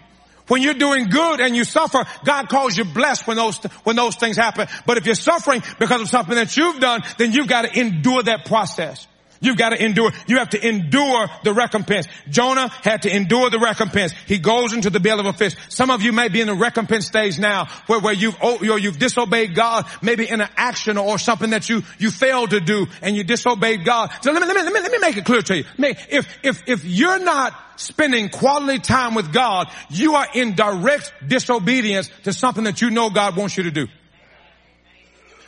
When 0.48 0.62
you're 0.62 0.74
doing 0.74 1.08
good 1.08 1.40
and 1.40 1.56
you 1.56 1.64
suffer, 1.64 2.04
God 2.24 2.48
calls 2.48 2.76
you 2.76 2.84
blessed 2.84 3.26
when 3.26 3.36
those, 3.36 3.58
when 3.84 3.96
those 3.96 4.16
things 4.16 4.36
happen. 4.36 4.68
But 4.86 4.96
if 4.96 5.06
you're 5.06 5.14
suffering 5.14 5.62
because 5.78 6.00
of 6.00 6.08
something 6.08 6.36
that 6.36 6.56
you've 6.56 6.80
done, 6.80 7.02
then 7.18 7.32
you've 7.32 7.48
got 7.48 7.62
to 7.62 7.78
endure 7.78 8.22
that 8.22 8.44
process. 8.44 9.06
You've 9.46 9.56
got 9.56 9.70
to 9.70 9.82
endure. 9.82 10.10
You 10.26 10.38
have 10.38 10.50
to 10.50 10.68
endure 10.68 11.28
the 11.44 11.54
recompense. 11.54 12.08
Jonah 12.28 12.68
had 12.68 13.02
to 13.02 13.14
endure 13.14 13.48
the 13.48 13.60
recompense. 13.60 14.12
He 14.26 14.38
goes 14.38 14.72
into 14.72 14.90
the 14.90 15.00
belly 15.00 15.20
of 15.20 15.26
a 15.26 15.32
fish. 15.32 15.54
Some 15.68 15.90
of 15.90 16.02
you 16.02 16.12
may 16.12 16.28
be 16.28 16.40
in 16.40 16.48
the 16.48 16.54
recompense 16.54 17.06
stage 17.06 17.38
now 17.38 17.66
where, 17.86 18.00
where 18.00 18.12
you've, 18.12 18.36
oh, 18.42 18.62
you've 18.62 18.98
disobeyed 18.98 19.54
God, 19.54 19.86
maybe 20.02 20.28
in 20.28 20.40
an 20.40 20.48
action 20.56 20.98
or 20.98 21.18
something 21.18 21.50
that 21.50 21.68
you, 21.68 21.82
you 21.98 22.10
failed 22.10 22.50
to 22.50 22.60
do 22.60 22.86
and 23.02 23.16
you 23.16 23.22
disobeyed 23.22 23.84
God. 23.84 24.10
So 24.20 24.32
let 24.32 24.42
me, 24.42 24.48
let 24.48 24.56
me, 24.56 24.62
let 24.62 24.72
me, 24.72 24.80
let 24.80 24.92
me 24.92 24.98
make 24.98 25.16
it 25.16 25.24
clear 25.24 25.42
to 25.42 25.56
you. 25.58 25.64
If, 25.78 26.38
if, 26.42 26.62
if 26.66 26.84
you're 26.84 27.20
not 27.20 27.54
spending 27.76 28.28
quality 28.28 28.80
time 28.80 29.14
with 29.14 29.32
God, 29.32 29.70
you 29.90 30.14
are 30.14 30.26
in 30.34 30.54
direct 30.54 31.12
disobedience 31.26 32.10
to 32.24 32.32
something 32.32 32.64
that 32.64 32.80
you 32.80 32.90
know 32.90 33.10
God 33.10 33.36
wants 33.36 33.56
you 33.56 33.64
to 33.64 33.70
do. 33.70 33.86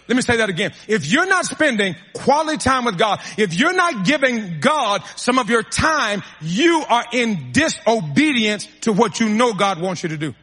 Let 0.08 0.16
me 0.16 0.22
say 0.22 0.38
that 0.38 0.48
again. 0.48 0.72
If 0.86 1.06
you're 1.06 1.26
not 1.26 1.44
spending 1.44 1.94
quality 2.14 2.56
time 2.56 2.86
with 2.86 2.96
God, 2.96 3.20
if 3.36 3.52
you're 3.52 3.74
not 3.74 4.06
giving 4.06 4.58
God 4.58 5.02
some 5.16 5.38
of 5.38 5.50
your 5.50 5.62
time, 5.62 6.22
you 6.40 6.82
are 6.88 7.04
in 7.12 7.52
disobedience 7.52 8.66
to 8.82 8.92
what 8.92 9.20
you 9.20 9.28
know 9.28 9.52
God 9.52 9.80
wants 9.80 10.02
you 10.02 10.08
to 10.08 10.16
do. 10.16 10.34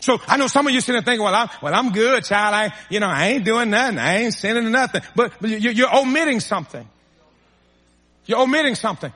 So 0.00 0.18
I 0.26 0.36
know 0.36 0.48
some 0.48 0.66
of 0.66 0.72
you 0.72 0.80
sitting 0.80 0.94
there 0.94 1.02
thinking, 1.02 1.24
well, 1.24 1.34
I'm, 1.34 1.48
well, 1.62 1.72
I'm 1.72 1.92
good, 1.92 2.24
child. 2.24 2.54
I, 2.54 2.74
you 2.90 2.98
know, 2.98 3.06
I 3.06 3.28
ain't 3.28 3.44
doing 3.44 3.70
nothing. 3.70 3.98
I 3.98 4.16
ain't 4.16 4.34
sinning 4.34 4.72
nothing. 4.72 5.02
But, 5.14 5.34
but 5.40 5.48
you're 5.48 5.96
omitting 5.96 6.40
something. 6.40 6.88
You're 8.26 8.40
omitting 8.40 8.74
something. 8.74 9.12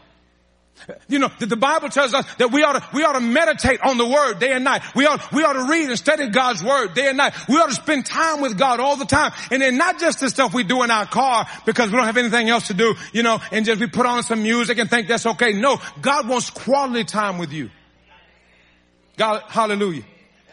You 1.09 1.19
know, 1.19 1.31
the 1.39 1.57
Bible 1.57 1.89
tells 1.89 2.15
us 2.15 2.25
that 2.37 2.53
we 2.53 2.63
ought 2.63 2.75
to, 2.75 2.89
we 2.93 3.03
ought 3.03 3.15
to 3.15 3.21
meditate 3.21 3.81
on 3.81 3.99
the 3.99 4.07
word 4.07 4.39
day 4.39 4.53
and 4.53 4.63
night. 4.63 4.83
We 4.95 5.07
ought, 5.07 5.33
we 5.33 5.43
ought 5.43 5.55
to 5.55 5.71
read 5.71 5.89
and 5.89 5.99
study 5.99 6.29
God's 6.29 6.63
word 6.63 6.95
day 6.95 7.09
and 7.09 7.17
night. 7.17 7.35
We 7.49 7.57
ought 7.57 7.69
to 7.69 7.75
spend 7.75 8.07
time 8.07 8.41
with 8.41 8.59
God 8.59 8.79
all 8.79 8.97
the 8.97 9.05
time. 9.05 9.33
And 9.51 9.63
then 9.63 9.79
not 9.79 9.99
just 9.99 10.21
the 10.21 10.29
stuff 10.29 10.55
we 10.55 10.65
do 10.65 10.83
in 10.83 10.91
our 10.91 11.07
car 11.07 11.47
because 11.65 11.91
we 11.91 11.97
don't 11.97 12.07
have 12.07 12.17
anything 12.17 12.49
else 12.49 12.69
to 12.69 12.75
do, 12.75 12.95
you 13.13 13.23
know, 13.23 13.41
and 13.51 13.65
just 13.65 13.81
we 13.81 13.87
put 13.87 14.07
on 14.07 14.23
some 14.23 14.43
music 14.43 14.79
and 14.79 14.89
think 14.89 15.09
that's 15.09 15.27
okay. 15.27 15.53
No, 15.53 15.81
God 16.01 16.29
wants 16.29 16.51
quality 16.51 17.05
time 17.05 17.39
with 17.39 17.53
you. 17.53 17.71
God, 19.17 19.43
hallelujah. 19.49 20.05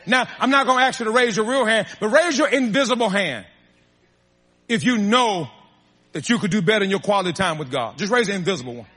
Now, 0.05 0.27
I'm 0.39 0.49
not 0.49 0.65
going 0.65 0.79
to 0.79 0.85
ask 0.85 0.99
you 0.99 1.05
to 1.05 1.11
raise 1.11 1.37
your 1.37 1.45
real 1.45 1.65
hand, 1.65 1.87
but 1.99 2.09
raise 2.09 2.37
your 2.37 2.47
invisible 2.47 3.09
hand. 3.09 3.45
If 4.67 4.83
you 4.83 4.97
know 4.97 5.49
that 6.13 6.29
you 6.29 6.37
could 6.39 6.51
do 6.51 6.61
better 6.61 6.83
in 6.83 6.89
your 6.89 6.99
quality 6.99 7.33
time 7.33 7.57
with 7.57 7.71
God. 7.71 7.97
Just 7.97 8.11
raise 8.11 8.27
the 8.27 8.33
invisible 8.33 8.75
one. 8.75 8.87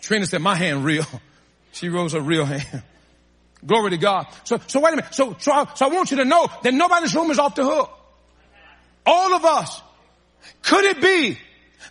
Trina 0.00 0.26
said, 0.26 0.40
my 0.40 0.54
hand 0.54 0.84
real. 0.84 1.04
She 1.70 1.90
rose 1.90 2.14
her 2.14 2.20
real 2.20 2.44
hand. 2.44 2.82
Glory 3.66 3.90
to 3.90 3.98
God. 3.98 4.26
So, 4.44 4.58
so 4.66 4.80
wait 4.80 4.94
a 4.94 4.96
minute. 4.96 5.14
So, 5.14 5.36
so 5.38 5.52
I, 5.52 5.72
so 5.74 5.86
I 5.86 5.94
want 5.94 6.10
you 6.10 6.16
to 6.16 6.24
know 6.24 6.48
that 6.62 6.72
nobody 6.72 6.98
in 6.98 7.02
this 7.04 7.14
room 7.14 7.30
is 7.30 7.38
off 7.38 7.54
the 7.54 7.64
hook. 7.64 7.90
All 9.06 9.34
of 9.34 9.44
us. 9.44 9.82
Could 10.62 10.84
it 10.84 11.00
be 11.00 11.38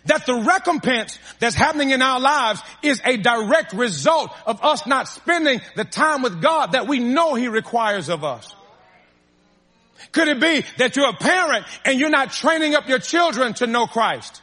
that 0.06 0.26
the 0.26 0.34
recompense 0.34 1.18
that's 1.38 1.54
happening 1.54 1.90
in 1.90 2.02
our 2.02 2.20
lives 2.20 2.60
is 2.82 3.00
a 3.04 3.16
direct 3.16 3.72
result 3.72 4.30
of 4.46 4.62
us 4.62 4.86
not 4.86 5.08
spending 5.08 5.60
the 5.76 5.84
time 5.84 6.22
with 6.22 6.40
God 6.40 6.72
that 6.72 6.86
we 6.86 6.98
know 6.98 7.34
He 7.34 7.48
requires 7.48 8.08
of 8.08 8.24
us? 8.24 8.54
Could 10.12 10.28
it 10.28 10.40
be 10.40 10.64
that 10.78 10.96
you're 10.96 11.08
a 11.08 11.14
parent 11.14 11.66
and 11.84 11.98
you're 11.98 12.10
not 12.10 12.32
training 12.32 12.74
up 12.74 12.88
your 12.88 12.98
children 12.98 13.54
to 13.54 13.66
know 13.66 13.86
Christ? 13.86 14.40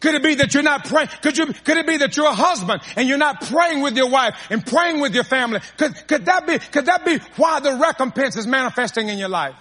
Could 0.00 0.14
it 0.14 0.22
be 0.22 0.36
that 0.36 0.54
you're 0.54 0.62
not 0.62 0.84
praying? 0.84 1.08
Could 1.22 1.36
you, 1.36 1.46
could 1.46 1.76
it 1.76 1.86
be 1.86 1.96
that 1.98 2.16
you're 2.16 2.26
a 2.26 2.34
husband 2.34 2.80
and 2.96 3.08
you're 3.08 3.18
not 3.18 3.42
praying 3.42 3.82
with 3.82 3.96
your 3.96 4.08
wife 4.08 4.34
and 4.50 4.64
praying 4.64 5.00
with 5.00 5.14
your 5.14 5.24
family? 5.24 5.60
Could, 5.76 6.06
could 6.06 6.26
that 6.26 6.46
be, 6.46 6.58
could 6.58 6.86
that 6.86 7.04
be 7.04 7.18
why 7.36 7.60
the 7.60 7.74
recompense 7.74 8.36
is 8.36 8.46
manifesting 8.46 9.08
in 9.08 9.18
your 9.18 9.28
life? 9.28 9.56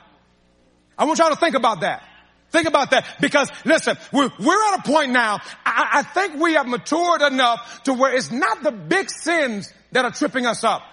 I 0.98 1.06
want 1.06 1.20
y'all 1.20 1.30
to 1.30 1.36
think 1.36 1.56
about 1.56 1.82
that. 1.82 2.04
Think 2.50 2.68
about 2.68 2.92
that 2.92 3.06
because 3.20 3.50
listen, 3.66 3.98
we're, 4.14 4.32
we're 4.40 4.74
at 4.74 4.80
a 4.80 4.84
point 4.84 5.12
now, 5.12 5.40
I, 5.66 5.90
I 5.94 6.04
think 6.04 6.42
we 6.42 6.54
have 6.54 6.68
matured 6.68 7.22
enough 7.22 7.84
to 7.84 7.94
where 7.94 8.16
it's 8.16 8.32
not 8.32 8.64
the 8.64 8.72
big 8.72 9.10
sins 9.10 9.74
that 9.92 10.06
are 10.06 10.12
tripping 10.12 10.46
us 10.46 10.64
up. 10.64 10.84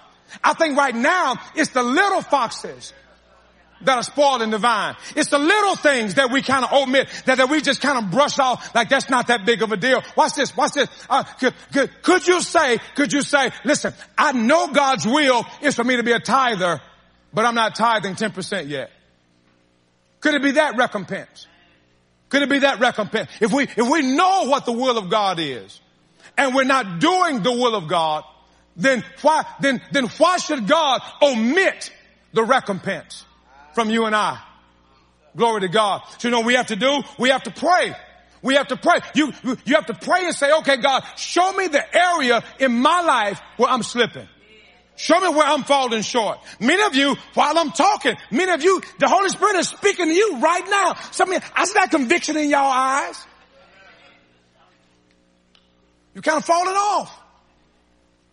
I 0.43 0.55
think 0.55 0.77
right 0.77 0.95
now 0.95 1.37
it's 1.55 1.71
the 1.71 1.83
little 1.83 2.23
foxes 2.23 2.93
that 3.85 3.97
are 3.97 4.03
spoiling 4.03 4.51
the 4.51 4.59
vine. 4.59 4.97
It's 5.17 5.31
the 5.31 5.39
little 5.39 5.77
things 5.77 6.15
that 6.15 6.31
we 6.31 6.43
kind 6.43 6.65
of 6.65 6.73
omit, 6.73 7.09
that, 7.27 7.39
that 7.39 7.49
we 7.49 7.61
just 7.61 7.81
kind 7.81 7.99
of 7.99 8.11
brush 8.11 8.39
off 8.39 8.75
like 8.75 8.89
that's 8.89 9.11
not 9.11 9.29
that 9.29 9.45
big 9.47 9.63
of 9.63 9.73
a 9.73 9.77
deal. 9.77 10.03
Watch 10.17 10.35
this, 10.35 10.57
watch 10.57 10.73
this. 10.73 10.89
Uh, 11.09 11.23
could, 11.23 11.55
could, 11.73 12.03
could 12.03 12.27
you 12.27 12.41
say, 12.41 12.79
could 12.95 13.13
you 13.13 13.23
say, 13.23 13.51
listen, 13.65 13.95
I 14.17 14.33
know 14.33 14.69
God's 14.69 15.07
will 15.07 15.45
is 15.63 15.75
for 15.75 15.85
me 15.85 15.97
to 15.97 16.03
be 16.03 16.13
a 16.13 16.21
tither, 16.21 16.81
but 17.33 17.45
I'm 17.45 17.55
not 17.55 17.75
tithing 17.75 18.15
10% 18.15 18.69
yet. 18.69 18.91
Could 20.21 20.35
it 20.35 20.43
be 20.43 20.53
that 20.53 20.77
recompense? 20.77 21.47
Could 22.31 22.43
it 22.43 22.49
be 22.49 22.61
that 22.61 22.81
recompense? 22.81 23.31
If 23.41 23.53
we, 23.53 23.65
if 23.65 23.89
we 23.89 24.03
know 24.17 24.45
what 24.49 24.65
the 24.67 24.73
will 24.73 24.99
of 24.99 25.11
God 25.11 25.39
is, 25.39 25.81
and 26.37 26.55
we're 26.55 26.65
not 26.65 26.99
doing 26.99 27.43
the 27.43 27.53
will 27.53 27.75
of 27.75 27.89
God, 27.89 28.25
then 28.77 29.05
why, 29.23 29.45
then, 29.61 29.81
then 29.93 30.07
why 30.19 30.39
should 30.39 30.67
God 30.67 31.01
omit 31.23 31.93
the 32.33 32.43
recompense 32.43 33.25
from 33.75 33.91
you 33.91 34.05
and 34.05 34.15
I? 34.15 34.41
Glory 35.37 35.63
to 35.63 35.69
God. 35.69 36.03
So 36.19 36.29
you 36.29 36.33
know 36.33 36.43
we 36.43 36.55
have 36.55 36.69
to 36.69 36.77
do? 36.77 37.03
We 37.19 37.31
have 37.31 37.43
to 37.45 37.51
pray. 37.51 37.95
We 38.43 38.55
have 38.55 38.69
to 38.69 38.77
pray. 38.77 38.99
You, 39.15 39.33
you 39.65 39.75
have 39.75 39.87
to 39.87 39.95
pray 39.95 40.27
and 40.27 40.35
say, 40.35 40.53
okay, 40.59 40.77
God, 40.77 41.03
show 41.17 41.53
me 41.53 41.67
the 41.69 41.83
area 41.97 42.43
in 42.59 42.73
my 42.81 43.01
life 43.01 43.41
where 43.57 43.71
I'm 43.71 43.83
slipping. 43.83 44.29
Show 44.97 45.19
me 45.19 45.29
where 45.29 45.47
I'm 45.47 45.65
falling 45.65 46.03
short. 46.03 46.39
Many 46.61 46.83
of 46.85 46.95
you, 46.95 47.17
while 47.35 47.59
I'm 47.59 47.73
talking, 47.73 48.15
many 48.31 48.53
of 48.53 48.63
you, 48.63 48.81
the 48.99 49.09
Holy 49.09 49.29
Spirit 49.29 49.57
is 49.57 49.69
speaking 49.69 50.07
to 50.07 50.15
you 50.15 50.39
right 50.39 50.65
now. 50.69 50.95
Some 51.11 51.33
of 51.33 51.43
you, 51.43 51.49
I 51.55 51.65
see 51.65 51.73
that 51.75 51.91
conviction 51.91 52.37
in 52.37 52.49
y'all 52.49 52.71
eyes. 52.71 53.27
You're 56.15 56.23
kind 56.23 56.39
of 56.39 56.45
falling 56.45 56.77
off. 56.77 57.24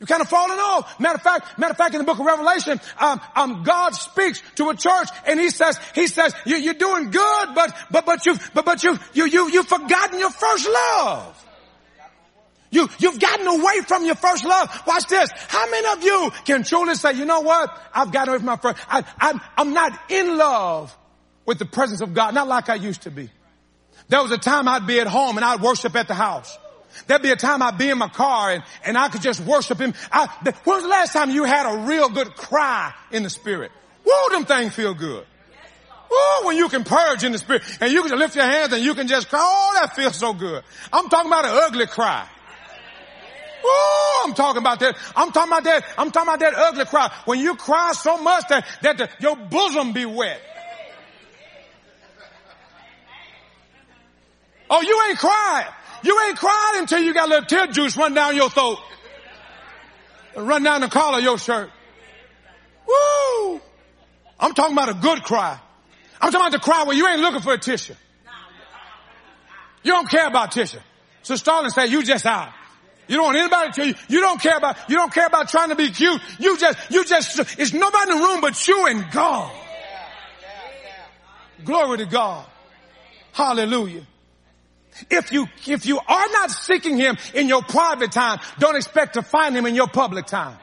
You're 0.02 0.08
kind 0.08 0.24
of 0.24 0.30
falling 0.30 0.58
off. 0.58 1.00
Matter 1.00 1.18
of 1.18 1.22
fact, 1.22 1.60
matter 1.60 1.74
of 1.74 1.78
fact, 1.78 1.94
in 1.94 2.00
the 2.00 2.06
book 2.06 2.18
of 2.18 2.26
Revelation, 2.26 2.82
um, 3.00 3.22
um, 3.36 3.62
God 3.62 3.92
speaks 3.92 4.42
to 4.56 4.72
a 4.72 4.76
church 4.76 5.10
and 5.28 5.40
He 5.40 5.52
says, 5.52 5.80
He 5.94 6.08
says, 6.08 6.34
you, 6.44 6.72
are 6.72 6.74
doing 6.74 7.12
good, 7.12 7.50
but 7.54 7.72
but 7.92 8.08
but 8.08 8.26
you've, 8.26 8.52
but 8.56 8.66
but 8.66 8.84
you 8.84 8.98
you 9.14 9.28
you 9.28 9.52
you've 9.52 9.68
forgotten 9.68 10.18
your 10.18 10.32
first 10.32 10.68
love. 10.68 11.46
You, 12.72 12.90
you've 12.98 13.20
gotten 13.20 13.46
away 13.46 13.82
from 13.86 14.06
your 14.06 14.16
first 14.16 14.44
love. 14.44 14.82
Watch 14.88 15.06
this. 15.06 15.30
How 15.50 15.70
many 15.70 15.88
of 15.90 16.04
you 16.04 16.32
can 16.46 16.64
truly 16.64 16.96
say, 16.96 17.14
you 17.14 17.26
know 17.26 17.42
what? 17.42 17.70
I've 17.94 18.12
gotten 18.12 18.30
away 18.30 18.38
from 18.40 18.46
my 18.48 18.56
first, 18.56 18.78
I, 18.90 19.04
I'm, 19.20 19.40
I'm 19.56 19.74
not 19.74 20.00
in 20.10 20.36
love 20.36 20.98
with 21.46 21.60
the 21.60 21.66
presence 21.66 22.02
of 22.02 22.16
God, 22.16 22.34
not 22.34 22.48
like 22.48 22.70
I 22.70 22.76
used 22.76 23.04
to 23.04 23.12
be. 23.12 23.30
There 24.08 24.24
was 24.24 24.32
a 24.32 24.38
time 24.38 24.68
I'd 24.68 24.88
be 24.88 25.00
at 25.00 25.08
home 25.08 25.38
and 25.38 25.46
I'd 25.46 25.62
worship 25.62 25.96
at 25.96 26.08
the 26.08 26.14
house. 26.14 26.58
There'd 27.08 27.22
be 27.22 27.32
a 27.32 27.36
time 27.36 27.62
I'd 27.62 27.78
be 27.78 27.90
in 27.90 27.98
my 27.98 28.10
car 28.10 28.52
and, 28.52 28.64
and 28.86 28.98
I 28.98 29.10
could 29.10 29.22
just 29.22 29.42
worship 29.42 29.80
him. 29.80 29.94
I, 30.12 30.28
the, 30.44 30.52
when 30.64 30.76
was 30.76 30.84
the 30.84 30.90
last 30.90 31.14
time 31.14 31.30
you 31.30 31.44
had 31.44 31.72
a 31.72 31.86
real 31.86 32.10
good 32.10 32.36
cry 32.36 32.94
in 33.12 33.24
the 33.24 33.30
spirit? 33.30 33.72
Whoa, 34.06 34.30
them 34.30 34.46
things 34.46 34.74
feel 34.74 34.94
good. 34.94 35.26
Oh, 36.12 36.44
when 36.46 36.58
you 36.58 36.68
can 36.68 36.84
purge 36.84 37.24
in 37.24 37.32
the 37.32 37.38
spirit 37.38 37.64
and 37.80 37.92
you 37.92 38.04
can 38.04 38.20
lift 38.20 38.36
your 38.36 38.46
hands 38.46 38.74
and 38.74 38.84
you 38.84 38.94
can 38.96 39.08
just 39.08 39.30
cry. 39.30 39.40
Oh, 39.42 39.80
that 39.80 39.96
feels 39.96 40.18
so 40.18 40.34
good. 40.34 40.64
I'm 40.92 41.08
talking 41.08 41.32
about 41.32 41.46
an 41.46 41.52
ugly 41.54 41.88
cry. 41.88 42.28
Oh, 43.64 44.24
I'm 44.28 44.34
talking 44.34 44.62
about 44.62 44.80
that. 44.80 44.98
I'm 45.16 45.32
talking 45.32 45.52
about 45.52 45.64
that. 45.64 45.86
I'm 45.98 46.12
talking 46.12 46.30
about 46.30 46.40
that 46.40 46.54
ugly 46.56 46.86
cry. 46.86 47.12
When 47.26 47.40
you 47.40 47.56
cry 47.56 47.94
so 47.94 48.18
much 48.18 48.48
that, 48.50 48.66
that 48.82 48.98
the, 48.98 49.10
your 49.20 49.36
bosom 49.36 49.94
be 49.94 50.06
wet. 50.06 50.42
Oh, 54.70 54.82
you 54.82 55.02
ain't 55.10 55.20
crying. 55.20 55.68
You 56.04 56.20
ain't 56.28 56.38
crying 56.38 56.80
until 56.80 57.02
you 57.02 57.14
got 57.14 57.28
a 57.28 57.30
little 57.30 57.46
tear 57.46 57.68
juice 57.68 57.96
run 57.96 58.14
down 58.14 58.36
your 58.36 58.50
throat. 58.50 58.78
Run 60.36 60.64
down 60.64 60.82
the 60.82 60.88
collar 60.88 61.18
of 61.18 61.24
your 61.24 61.38
shirt. 61.38 61.70
Woo! 62.88 63.62
I'm 64.40 64.54
talking 64.54 64.74
about 64.74 64.90
a 64.90 64.94
good 64.96 65.24
cry. 65.24 65.60
I'm 66.20 66.32
talking 66.32 66.48
about 66.48 66.52
the 66.52 66.64
cry 66.64 66.84
where 66.84 66.96
you 66.96 67.08
ain't 67.08 67.22
looking 67.22 67.42
for 67.42 67.54
a 67.54 67.58
tissue. 67.58 67.96
You 69.84 69.92
don't 69.92 70.10
care 70.10 70.28
about 70.28 70.52
tissue. 70.52 70.80
So 71.24 71.36
Stalin 71.36 71.70
said, 71.72 71.90
you 71.90 72.04
just 72.04 72.26
out. 72.26 72.50
You 73.08 73.18
don't 73.18 73.26
want 73.26 73.38
anybody 73.38 73.68
to 73.68 73.74
tell 73.74 73.88
you. 73.88 73.96
You 74.08 74.22
don't 74.22 74.40
care 74.40 74.58
about, 74.58 74.78
you 74.90 74.96
don't 74.96 75.14
care 75.14 75.28
about 75.28 75.50
trying 75.50 75.70
to 75.70 75.76
be 75.76 75.90
cute. 75.92 76.22
You 76.40 76.58
just, 76.58 76.78
you 76.90 77.04
just, 77.04 77.40
it's 77.60 77.74
nobody 77.74 78.12
in 78.12 78.18
the 78.18 78.24
room 78.24 78.42
but 78.42 78.68
you 78.68 78.88
and 78.88 79.12
God. 79.12 79.52
Glory 81.66 81.98
to 82.00 82.06
God. 82.06 82.46
Hallelujah. 83.34 84.06
If 85.10 85.32
you, 85.32 85.48
if 85.68 85.86
you 85.86 86.00
are 86.00 86.28
not 86.32 86.52
seeking 86.52 86.98
Him 86.98 87.18
in 87.34 87.48
your 87.48 87.64
private 87.64 88.12
time, 88.12 88.40
don't 88.60 88.76
expect 88.76 89.14
to 89.16 89.22
find 89.22 89.56
Him 89.56 89.66
in 89.66 89.76
your 89.76 89.88
public 89.88 90.26
time. 90.26 90.58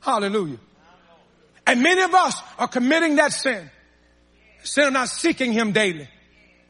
Hallelujah. 0.00 0.58
And 1.66 1.82
many 1.82 2.02
of 2.02 2.14
us 2.14 2.40
are 2.58 2.68
committing 2.68 3.16
that 3.16 3.32
sin. 3.32 3.70
Sin 4.62 4.88
of 4.88 4.92
not 4.92 5.08
seeking 5.08 5.52
Him 5.52 5.72
daily. 5.72 6.08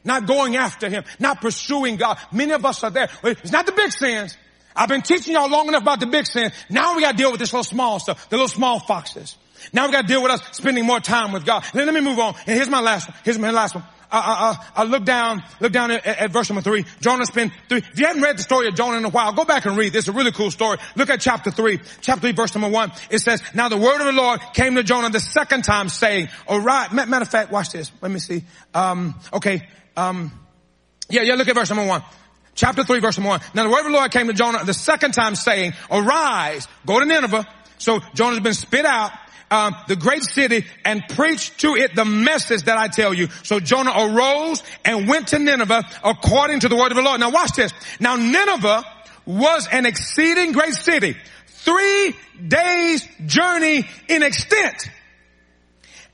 Not 0.03 0.25
going 0.25 0.55
after 0.55 0.89
Him. 0.89 1.03
Not 1.19 1.41
pursuing 1.41 1.95
God. 1.95 2.17
Many 2.31 2.53
of 2.53 2.65
us 2.65 2.83
are 2.83 2.89
there. 2.89 3.09
It's 3.23 3.51
not 3.51 3.65
the 3.65 3.71
big 3.71 3.91
sins. 3.91 4.37
I've 4.75 4.89
been 4.89 5.01
teaching 5.01 5.33
y'all 5.33 5.49
long 5.49 5.67
enough 5.67 5.81
about 5.81 5.99
the 5.99 6.07
big 6.07 6.25
sin. 6.25 6.51
Now 6.69 6.95
we 6.95 7.01
gotta 7.01 7.17
deal 7.17 7.31
with 7.31 7.39
this 7.39 7.51
little 7.53 7.63
small 7.63 7.99
stuff. 7.99 8.29
The 8.29 8.37
little 8.37 8.47
small 8.47 8.79
foxes. 8.79 9.35
Now 9.73 9.85
we 9.85 9.91
gotta 9.91 10.07
deal 10.07 10.23
with 10.23 10.31
us 10.31 10.41
spending 10.51 10.85
more 10.85 10.99
time 10.99 11.31
with 11.31 11.45
God. 11.45 11.63
Let 11.73 11.93
me 11.93 12.01
move 12.01 12.19
on. 12.19 12.35
And 12.47 12.55
here's 12.55 12.69
my 12.69 12.81
last 12.81 13.09
one. 13.09 13.17
Here's 13.23 13.39
my 13.39 13.51
last 13.51 13.75
one. 13.75 13.83
I, 14.11 14.19
I, 14.75 14.81
I, 14.81 14.83
look 14.83 15.05
down, 15.05 15.43
look 15.59 15.71
down 15.71 15.91
at, 15.91 16.05
at, 16.05 16.31
verse 16.31 16.49
number 16.49 16.61
three. 16.61 16.85
Jonah 16.99 17.25
spent 17.25 17.53
three. 17.69 17.79
If 17.79 17.99
you 17.99 18.05
haven't 18.05 18.21
read 18.21 18.37
the 18.37 18.43
story 18.43 18.67
of 18.67 18.75
Jonah 18.75 18.97
in 18.97 19.05
a 19.05 19.09
while, 19.09 19.31
go 19.33 19.45
back 19.45 19.65
and 19.65 19.77
read. 19.77 19.93
This 19.93 20.05
is 20.05 20.09
a 20.09 20.11
really 20.11 20.31
cool 20.31 20.51
story. 20.51 20.77
Look 20.95 21.09
at 21.09 21.21
chapter 21.21 21.51
three. 21.51 21.79
Chapter 22.01 22.21
three, 22.21 22.31
verse 22.33 22.53
number 22.53 22.69
one. 22.69 22.91
It 23.09 23.19
says, 23.19 23.41
now 23.53 23.69
the 23.69 23.77
word 23.77 23.99
of 23.99 24.05
the 24.07 24.21
Lord 24.21 24.41
came 24.53 24.75
to 24.75 24.83
Jonah 24.83 25.09
the 25.09 25.19
second 25.19 25.63
time 25.63 25.89
saying, 25.89 26.29
alright, 26.47 26.91
matter 26.91 27.21
of 27.21 27.29
fact, 27.29 27.51
watch 27.51 27.71
this. 27.71 27.91
Let 28.01 28.11
me 28.11 28.19
see. 28.19 28.43
Um, 28.73 29.15
okay. 29.33 29.67
Um, 29.95 30.31
yeah, 31.09 31.21
yeah, 31.21 31.35
look 31.35 31.47
at 31.47 31.55
verse 31.55 31.69
number 31.69 31.85
one. 31.85 32.03
Chapter 32.53 32.83
3 32.83 32.99
verse 32.99 33.17
number 33.17 33.29
1. 33.29 33.41
Now 33.53 33.63
the 33.63 33.69
word 33.69 33.79
of 33.79 33.85
the 33.85 33.91
Lord 33.91 34.11
came 34.11 34.27
to 34.27 34.33
Jonah 34.33 34.63
the 34.63 34.73
second 34.73 35.13
time 35.13 35.35
saying, 35.35 35.73
arise, 35.89 36.67
go 36.85 36.99
to 36.99 37.05
Nineveh. 37.05 37.47
So 37.77 37.99
Jonah's 38.13 38.41
been 38.41 38.53
spit 38.53 38.85
out, 38.85 39.11
um, 39.51 39.75
the 39.87 39.95
great 39.97 40.23
city 40.23 40.65
and 40.85 41.03
preach 41.09 41.55
to 41.57 41.75
it 41.75 41.93
the 41.93 42.05
message 42.05 42.63
that 42.63 42.77
I 42.77 42.87
tell 42.87 43.13
you. 43.13 43.27
So 43.43 43.59
Jonah 43.59 43.91
arose 43.93 44.63
and 44.85 45.07
went 45.07 45.27
to 45.29 45.39
Nineveh 45.39 45.83
according 46.03 46.61
to 46.61 46.69
the 46.69 46.75
word 46.75 46.91
of 46.91 46.95
the 46.95 47.03
Lord. 47.03 47.19
Now 47.19 47.29
watch 47.29 47.51
this. 47.51 47.73
Now 47.99 48.15
Nineveh 48.15 48.83
was 49.25 49.67
an 49.71 49.85
exceeding 49.85 50.53
great 50.53 50.73
city, 50.73 51.15
three 51.47 52.15
days 52.47 53.07
journey 53.25 53.87
in 54.07 54.23
extent. 54.23 54.89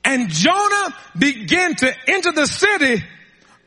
And 0.04 0.28
Jonah 0.30 0.94
began 1.16 1.74
to 1.76 1.94
enter 2.08 2.32
the 2.32 2.46
city 2.46 3.04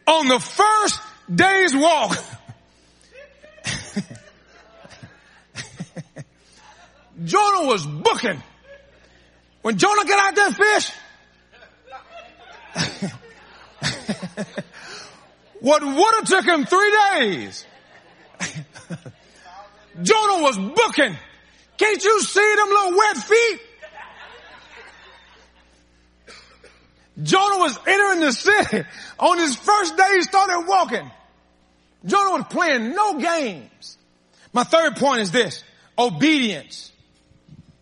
on 0.06 0.28
the 0.28 0.40
first 0.40 1.00
day's 1.34 1.76
walk. 1.76 2.18
Jonah 7.24 7.68
was 7.68 7.86
booking. 7.86 8.42
When 9.62 9.78
Jonah 9.78 10.06
got 10.06 10.28
out 10.28 10.36
there 10.36 10.52
fish, 10.52 10.92
what 15.60 15.84
would 15.84 16.16
have 16.16 16.26
took 16.26 16.46
him 16.46 16.66
three 16.66 16.98
days, 17.16 17.66
Jonah 20.02 20.42
was 20.44 20.58
booking. 20.58 21.16
Can't 21.78 22.04
you 22.04 22.22
see 22.22 22.56
them 22.56 22.70
little 22.70 22.98
wet 22.98 23.18
feet? 23.18 23.60
Jonah 27.22 27.58
was 27.60 27.78
entering 27.86 28.22
the 28.22 28.32
city. 28.32 28.84
On 29.20 29.38
his 29.38 29.56
first 29.56 29.98
day, 29.98 30.16
he 30.16 30.22
started 30.24 30.66
walking. 30.68 31.12
Jonah 32.06 32.32
was 32.32 32.46
playing 32.50 32.96
no 32.96 33.20
games. 33.20 33.98
My 34.54 34.64
third 34.64 34.96
point 34.96 35.22
is 35.22 35.32
this. 35.32 35.64
Obedience 35.98 36.92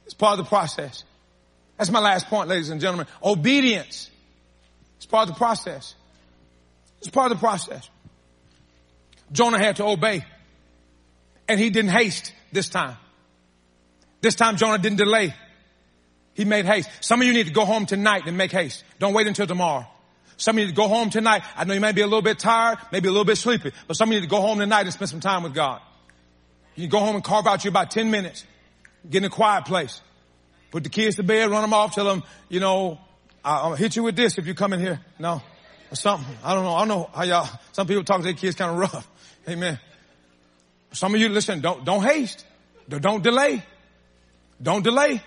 is 0.07 0.13
part 0.13 0.39
of 0.39 0.45
the 0.45 0.49
process. 0.49 1.03
That's 1.79 1.89
my 1.91 2.01
last 2.01 2.27
point, 2.27 2.49
ladies 2.49 2.69
and 2.69 2.81
gentlemen. 2.81 3.07
Obedience 3.23 4.11
is 4.99 5.05
part 5.05 5.29
of 5.29 5.33
the 5.33 5.37
process. 5.37 5.95
It's 6.99 7.09
part 7.09 7.31
of 7.31 7.37
the 7.37 7.41
process. 7.41 7.89
Jonah 9.31 9.59
had 9.59 9.77
to 9.77 9.85
obey. 9.85 10.25
And 11.47 11.57
he 11.57 11.69
didn't 11.69 11.91
haste 11.91 12.33
this 12.51 12.67
time. 12.67 12.97
This 14.19 14.35
time 14.35 14.57
Jonah 14.57 14.77
didn't 14.77 14.97
delay. 14.97 15.33
He 16.33 16.43
made 16.43 16.65
haste. 16.65 16.89
Some 16.99 17.21
of 17.21 17.27
you 17.27 17.31
need 17.31 17.47
to 17.47 17.53
go 17.53 17.63
home 17.63 17.85
tonight 17.85 18.23
and 18.25 18.37
make 18.37 18.51
haste. 18.51 18.83
Don't 18.99 19.13
wait 19.13 19.27
until 19.27 19.47
tomorrow. 19.47 19.87
Some 20.35 20.57
of 20.57 20.59
you 20.59 20.65
need 20.65 20.71
to 20.71 20.75
go 20.75 20.89
home 20.89 21.09
tonight. 21.09 21.43
I 21.55 21.63
know 21.63 21.73
you 21.75 21.79
may 21.79 21.93
be 21.93 22.01
a 22.01 22.07
little 22.07 22.21
bit 22.21 22.39
tired, 22.39 22.77
maybe 22.91 23.07
a 23.07 23.11
little 23.11 23.23
bit 23.23 23.37
sleepy, 23.37 23.71
but 23.87 23.95
some 23.95 24.09
of 24.09 24.13
you 24.13 24.19
need 24.19 24.25
to 24.25 24.29
go 24.29 24.41
home 24.41 24.59
tonight 24.59 24.81
and 24.81 24.91
spend 24.91 25.09
some 25.09 25.21
time 25.21 25.43
with 25.43 25.53
God. 25.53 25.81
You 26.75 26.89
go 26.89 26.99
home 26.99 27.15
and 27.15 27.23
carve 27.23 27.47
out 27.47 27.63
you 27.63 27.69
about 27.69 27.89
10 27.89 28.11
minutes. 28.11 28.45
Get 29.09 29.19
in 29.19 29.23
a 29.25 29.29
quiet 29.29 29.63
place. 29.63 30.01
Put 30.71 30.83
the 30.83 30.89
kids 30.89 31.15
to 31.15 31.23
bed, 31.23 31.49
run 31.49 31.61
them 31.61 31.73
off, 31.73 31.95
tell 31.95 32.05
them, 32.05 32.23
you 32.47 32.59
know, 32.59 32.99
I'll 33.43 33.75
hit 33.75 33.95
you 33.95 34.03
with 34.03 34.15
this 34.15 34.37
if 34.37 34.45
you 34.45 34.53
come 34.53 34.73
in 34.73 34.79
here. 34.79 34.99
No. 35.17 35.41
Or 35.91 35.95
something. 35.95 36.35
I 36.43 36.53
don't 36.53 36.63
know. 36.63 36.75
I 36.75 36.79
don't 36.79 36.87
know 36.89 37.09
how 37.13 37.23
y'all, 37.23 37.49
some 37.71 37.87
people 37.87 38.03
talk 38.03 38.17
to 38.17 38.23
their 38.23 38.33
kids 38.33 38.55
kind 38.55 38.71
of 38.71 38.77
rough. 38.77 39.09
Amen. 39.49 39.79
Some 40.91 41.15
of 41.15 41.21
you 41.21 41.29
listen, 41.29 41.61
don't, 41.61 41.83
don't 41.85 42.03
haste. 42.03 42.45
Don't 42.87 43.23
delay. 43.23 43.63
Don't 44.61 44.83
delay. 44.83 45.21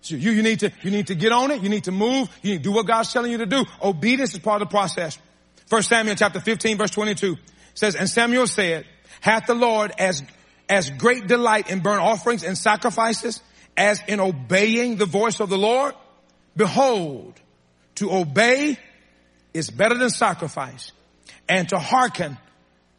So 0.00 0.16
you, 0.16 0.32
you 0.32 0.42
need 0.42 0.60
to, 0.60 0.72
you 0.82 0.90
need 0.90 1.08
to 1.08 1.14
get 1.14 1.32
on 1.32 1.50
it. 1.50 1.62
You 1.62 1.68
need 1.68 1.84
to 1.84 1.92
move. 1.92 2.28
You 2.42 2.52
need 2.52 2.58
to 2.58 2.62
do 2.64 2.72
what 2.72 2.86
God's 2.86 3.12
telling 3.12 3.30
you 3.30 3.38
to 3.38 3.46
do. 3.46 3.64
Obedience 3.82 4.34
is 4.34 4.40
part 4.40 4.62
of 4.62 4.68
the 4.68 4.70
process. 4.70 5.18
First 5.66 5.88
Samuel 5.88 6.16
chapter 6.16 6.40
15 6.40 6.78
verse 6.78 6.90
22 6.90 7.36
says, 7.74 7.94
and 7.96 8.08
Samuel 8.08 8.46
said, 8.46 8.86
hath 9.20 9.46
the 9.46 9.54
Lord 9.54 9.92
as, 9.98 10.22
as 10.68 10.90
great 10.90 11.26
delight 11.26 11.70
in 11.70 11.80
burnt 11.80 12.02
offerings 12.02 12.44
and 12.44 12.56
sacrifices 12.56 13.42
as 13.76 14.00
in 14.08 14.20
obeying 14.20 14.96
the 14.96 15.06
voice 15.06 15.40
of 15.40 15.48
the 15.48 15.58
Lord? 15.58 15.94
Behold, 16.56 17.34
to 17.96 18.12
obey 18.12 18.78
is 19.52 19.70
better 19.70 19.96
than 19.96 20.10
sacrifice 20.10 20.92
and 21.48 21.68
to 21.68 21.78
hearken 21.78 22.38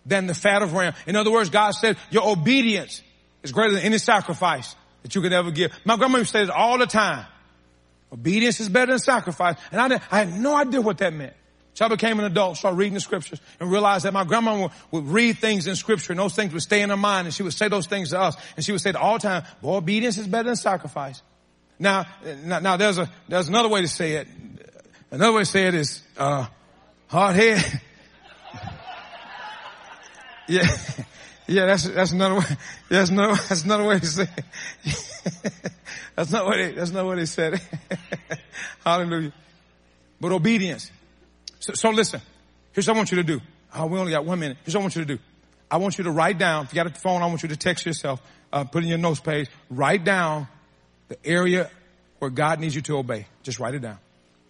than 0.06 0.28
the 0.28 0.34
fat 0.34 0.62
of 0.62 0.74
ram. 0.74 0.94
In 1.06 1.16
other 1.16 1.32
words, 1.32 1.50
God 1.50 1.72
said 1.72 1.98
your 2.10 2.28
obedience 2.28 3.02
is 3.44 3.52
greater 3.52 3.76
than 3.76 3.84
any 3.84 3.98
sacrifice 3.98 4.76
that 5.04 5.16
you 5.16 5.22
could 5.22 5.34
ever 5.34 5.52
give. 5.52 5.72
My 5.86 5.98
grandmother 5.98 6.26
says 6.26 6.50
all 6.50 6.78
the 6.78 6.88
time, 6.88 7.26
obedience 8.12 8.60
is 8.60 8.70
better 8.70 8.92
than 8.92 9.00
sacrifice. 9.00 9.58
And 9.72 9.94
I, 9.94 10.00
I 10.12 10.20
had 10.20 10.34
no 10.34 10.56
idea 10.56 10.82
what 10.82 10.98
that 11.00 11.14
meant. 11.14 11.34
So 11.78 11.86
I 11.86 11.90
became 11.90 12.18
an 12.18 12.26
adult, 12.26 12.58
started 12.58 12.76
reading 12.76 12.96
the 12.96 13.00
scriptures 13.00 13.40
and 13.60 13.70
realized 13.72 14.06
that 14.06 14.12
my 14.12 14.24
grandma 14.24 14.68
would, 14.90 15.06
read 15.06 15.38
things 15.38 15.68
in 15.68 15.76
scripture 15.76 16.12
and 16.12 16.20
those 16.20 16.34
things 16.34 16.52
would 16.52 16.64
stay 16.64 16.82
in 16.82 16.90
her 16.90 16.98
mind 16.98 17.28
and 17.28 17.34
she 17.36 17.44
would 17.44 17.54
say 17.54 17.68
those 17.68 17.86
things 17.86 18.10
to 18.10 18.20
us 18.20 18.36
and 18.56 18.66
she 18.66 18.72
would 18.72 18.82
say 18.82 18.94
to 18.94 19.00
all 19.00 19.20
the 19.20 19.20
time, 19.20 19.44
boy, 19.62 19.76
obedience 19.76 20.18
is 20.18 20.28
better 20.28 20.50
than 20.50 20.56
sacrifice. 20.56 21.22
Now, 21.78 22.08
now, 22.46 22.58
now 22.62 22.78
there's 22.78 22.98
a, 22.98 23.08
there's 23.28 23.48
another 23.48 23.70
way 23.70 23.84
to 23.84 23.88
say 23.88 24.14
it. 24.14 24.28
Another 25.12 25.34
way 25.34 25.42
to 25.42 25.46
say 25.46 25.68
it 25.68 25.76
is, 25.76 26.02
uh, 26.18 26.48
hard 27.06 27.36
head. 27.36 27.82
yeah. 30.48 30.66
Yeah, 31.46 31.68
that's, 31.68 31.84
that's 31.90 32.12
another 32.12 32.40
way, 32.40 32.58
that's 32.90 33.12
another, 33.12 33.36
that's 33.36 33.64
another 33.66 33.84
way 33.84 34.00
to 34.00 34.06
say 34.08 34.28
it. 34.36 34.96
that's 36.16 36.32
not 36.32 36.48
what 36.48 36.58
they, 36.58 36.72
that's 36.72 36.90
not 36.90 37.06
what 37.06 37.18
they 37.18 37.28
said. 37.28 37.62
Hallelujah. 38.84 39.32
But 40.20 40.32
obedience. 40.32 40.92
So, 41.60 41.74
so, 41.74 41.90
listen, 41.90 42.22
here's 42.74 42.88
what 42.88 42.96
I 42.96 42.98
want 42.98 43.12
you 43.12 43.18
to 43.18 43.24
do. 43.24 43.42
Oh, 43.74 43.86
we 43.88 44.00
only 44.00 44.12
got 44.12 44.26
one 44.26 44.40
minute. 44.40 44.58
Here's 44.64 44.76
what 44.76 44.82
I 44.82 44.84
want 44.84 44.96
you 44.96 45.06
to 45.06 45.16
do. 45.16 45.20
I 45.70 45.78
want 45.78 45.98
you 45.98 46.06
to 46.06 46.12
write 46.12 46.38
down, 46.38 46.66
if 46.66 46.74
you 46.74 46.76
got 46.76 46.88
a 46.88 47.00
phone, 47.00 47.22
I 47.22 47.26
want 47.26 47.44
you 47.44 47.50
to 47.50 47.58
text 47.58 47.86
yourself, 47.86 48.22
uh, 48.54 48.64
put 48.64 48.84
in 48.84 48.90
your 48.90 48.98
notes 48.98 49.20
page, 49.20 49.50
write 49.70 50.04
down 50.04 50.48
the 51.10 51.18
area 51.26 51.70
where 52.20 52.32
God 52.32 52.60
needs 52.60 52.74
you 52.74 52.82
to 52.84 52.98
obey. 52.98 53.28
Just 53.44 53.60
write 53.60 53.76
it 53.76 53.82
down. 53.82 53.98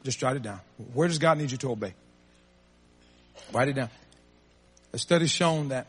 Just 0.04 0.22
write 0.22 0.36
it 0.36 0.44
down. 0.44 0.60
Where 0.94 1.08
does 1.08 1.18
God 1.18 1.38
need 1.38 1.52
you 1.52 1.58
to 1.58 1.72
obey? 1.72 1.94
Write 3.52 3.70
it 3.70 3.74
down. 3.74 3.90
A 4.94 4.98
study's 4.98 5.32
shown 5.32 5.70
that 5.70 5.88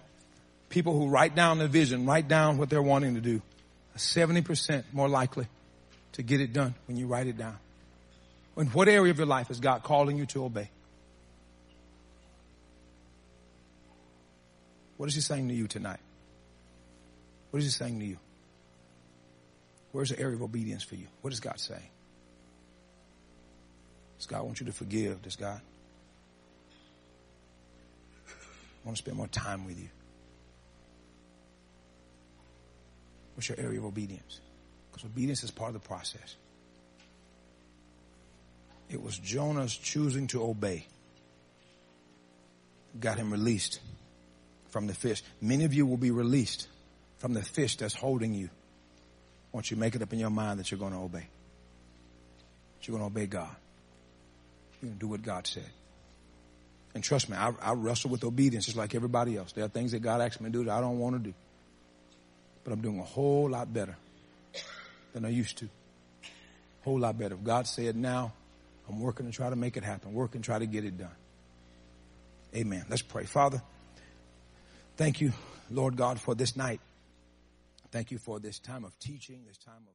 people 0.69 0.93
who 0.99 1.09
write 1.09 1.35
down 1.35 1.59
the 1.59 1.69
vision, 1.69 2.07
write 2.07 2.29
down 2.29 2.59
what 2.59 2.71
they're 2.71 2.83
wanting 2.83 3.15
to 3.15 3.21
do, 3.21 3.43
are 3.95 3.99
70% 3.99 4.85
more 4.93 5.09
likely 5.09 5.47
to 6.13 6.23
get 6.23 6.41
it 6.41 6.53
done 6.53 6.75
when 6.87 6.97
you 6.97 7.07
write 7.07 7.27
it 7.27 7.37
down. 7.37 7.57
In 8.57 8.67
what 8.69 8.89
area 8.89 9.11
of 9.11 9.19
your 9.19 9.27
life 9.27 9.51
is 9.51 9.61
God 9.61 9.83
calling 9.83 10.19
you 10.19 10.27
to 10.27 10.45
obey? 10.45 10.69
What 14.99 15.09
is 15.09 15.15
he 15.15 15.21
saying 15.21 15.49
to 15.49 15.55
you 15.55 15.67
tonight? 15.69 16.01
What 17.51 17.61
is 17.61 17.65
he 17.65 17.71
saying 17.71 18.01
to 18.01 18.05
you? 18.05 18.19
Where's 19.93 20.11
the 20.11 20.21
area 20.21 20.37
of 20.37 20.43
obedience 20.43 20.83
for 20.83 20.97
you? 20.97 21.07
What 21.23 21.31
does 21.31 21.41
God 21.41 21.59
say? 21.59 21.81
Does 24.19 24.27
God 24.27 24.43
want 24.43 24.61
you 24.61 24.67
to 24.67 24.73
forgive? 24.73 25.23
Does 25.23 25.37
God 25.37 25.61
want 28.85 28.97
to 28.97 29.03
spend 29.03 29.17
more 29.17 29.29
time 29.29 29.65
with 29.65 29.79
you? 29.79 29.89
What's 33.35 33.49
your 33.49 33.59
area 33.61 33.79
of 33.79 33.85
obedience? 33.85 34.41
Because 34.91 35.07
obedience 35.07 35.45
is 35.45 35.53
part 35.53 35.69
of 35.69 35.75
the 35.81 35.89
process. 35.89 36.35
It 38.91 39.01
was 39.01 39.17
Jonah's 39.17 39.77
choosing 39.77 40.27
to 40.29 40.43
obey. 40.43 40.87
Got 42.99 43.19
him 43.19 43.31
released 43.31 43.79
from 44.71 44.87
the 44.87 44.95
fish. 44.95 45.23
Many 45.41 45.65
of 45.65 45.75
you 45.75 45.87
will 45.87 45.97
be 45.97 46.11
released 46.11 46.69
from 47.19 47.35
the 47.35 47.43
fish 47.43 47.77
that's 47.77 47.95
holding 47.95 48.35
you 48.35 48.51
once 49.53 49.71
you 49.71 49.77
make 49.77 49.95
it 49.95 50.03
up 50.03 50.13
in 50.13 50.19
your 50.19 50.31
mind 50.31 50.61
that 50.61 50.71
you're 50.71 50.79
going 50.79 50.93
to 50.93 50.99
obey. 50.99 51.27
That 52.79 52.89
you're 52.89 52.99
going 52.99 53.11
to 53.11 53.19
obey 53.19 53.27
God. 53.27 53.55
You're 54.81 54.91
going 54.91 54.95
to 54.95 55.01
do 55.01 55.09
what 55.09 55.23
God 55.23 55.47
said. 55.47 55.69
And 56.95 57.03
trust 57.03 57.29
me, 57.29 57.37
I, 57.37 57.53
I 57.61 57.73
wrestle 57.73 58.11
with 58.11 58.25
obedience 58.25 58.67
just 58.67 58.77
like 58.77 58.95
everybody 58.95 59.37
else. 59.37 59.53
There 59.53 59.65
are 59.65 59.69
things 59.69 59.93
that 59.93 60.01
God 60.01 60.21
asks 60.21 60.41
me 60.41 60.51
to 60.51 60.53
do 60.53 60.65
that 60.65 60.73
I 60.73 60.81
don't 60.81 60.99
want 60.99 61.17
to 61.17 61.31
do 61.31 61.35
but 62.69 62.75
I'm 62.75 62.83
doing 62.83 62.99
a 62.99 63.05
whole 63.05 63.49
lot 63.49 63.73
better 63.73 63.97
than 65.15 65.25
I 65.25 65.31
used 65.31 65.57
to. 65.57 65.65
A 65.65 66.85
whole 66.85 66.99
lot 66.99 67.19
better. 67.19 67.35
If 67.35 67.43
God 67.43 67.67
said 67.67 67.97
now, 67.97 68.35
I'm 68.87 69.01
working 69.01 69.25
to 69.25 69.33
try 69.33 69.49
to 69.49 69.57
make 69.57 69.79
it 69.79 69.85
happen, 69.85 70.13
working 70.13 70.43
to 70.43 70.45
try 70.45 70.59
to 70.59 70.67
get 70.67 70.85
it 70.85 70.99
done. 70.99 71.17
Amen. 72.55 72.85
Let's 72.91 73.01
pray. 73.01 73.25
Father, 73.25 73.63
thank 74.99 75.21
you, 75.23 75.33
Lord 75.71 75.97
God, 75.97 76.21
for 76.21 76.35
this 76.35 76.57
night. 76.57 76.81
Thank 77.91 78.11
you 78.11 78.19
for 78.19 78.39
this 78.39 78.59
time 78.59 78.85
of 78.85 78.99
teaching, 78.99 79.45
this 79.47 79.57
time 79.57 79.87
of 79.89 79.95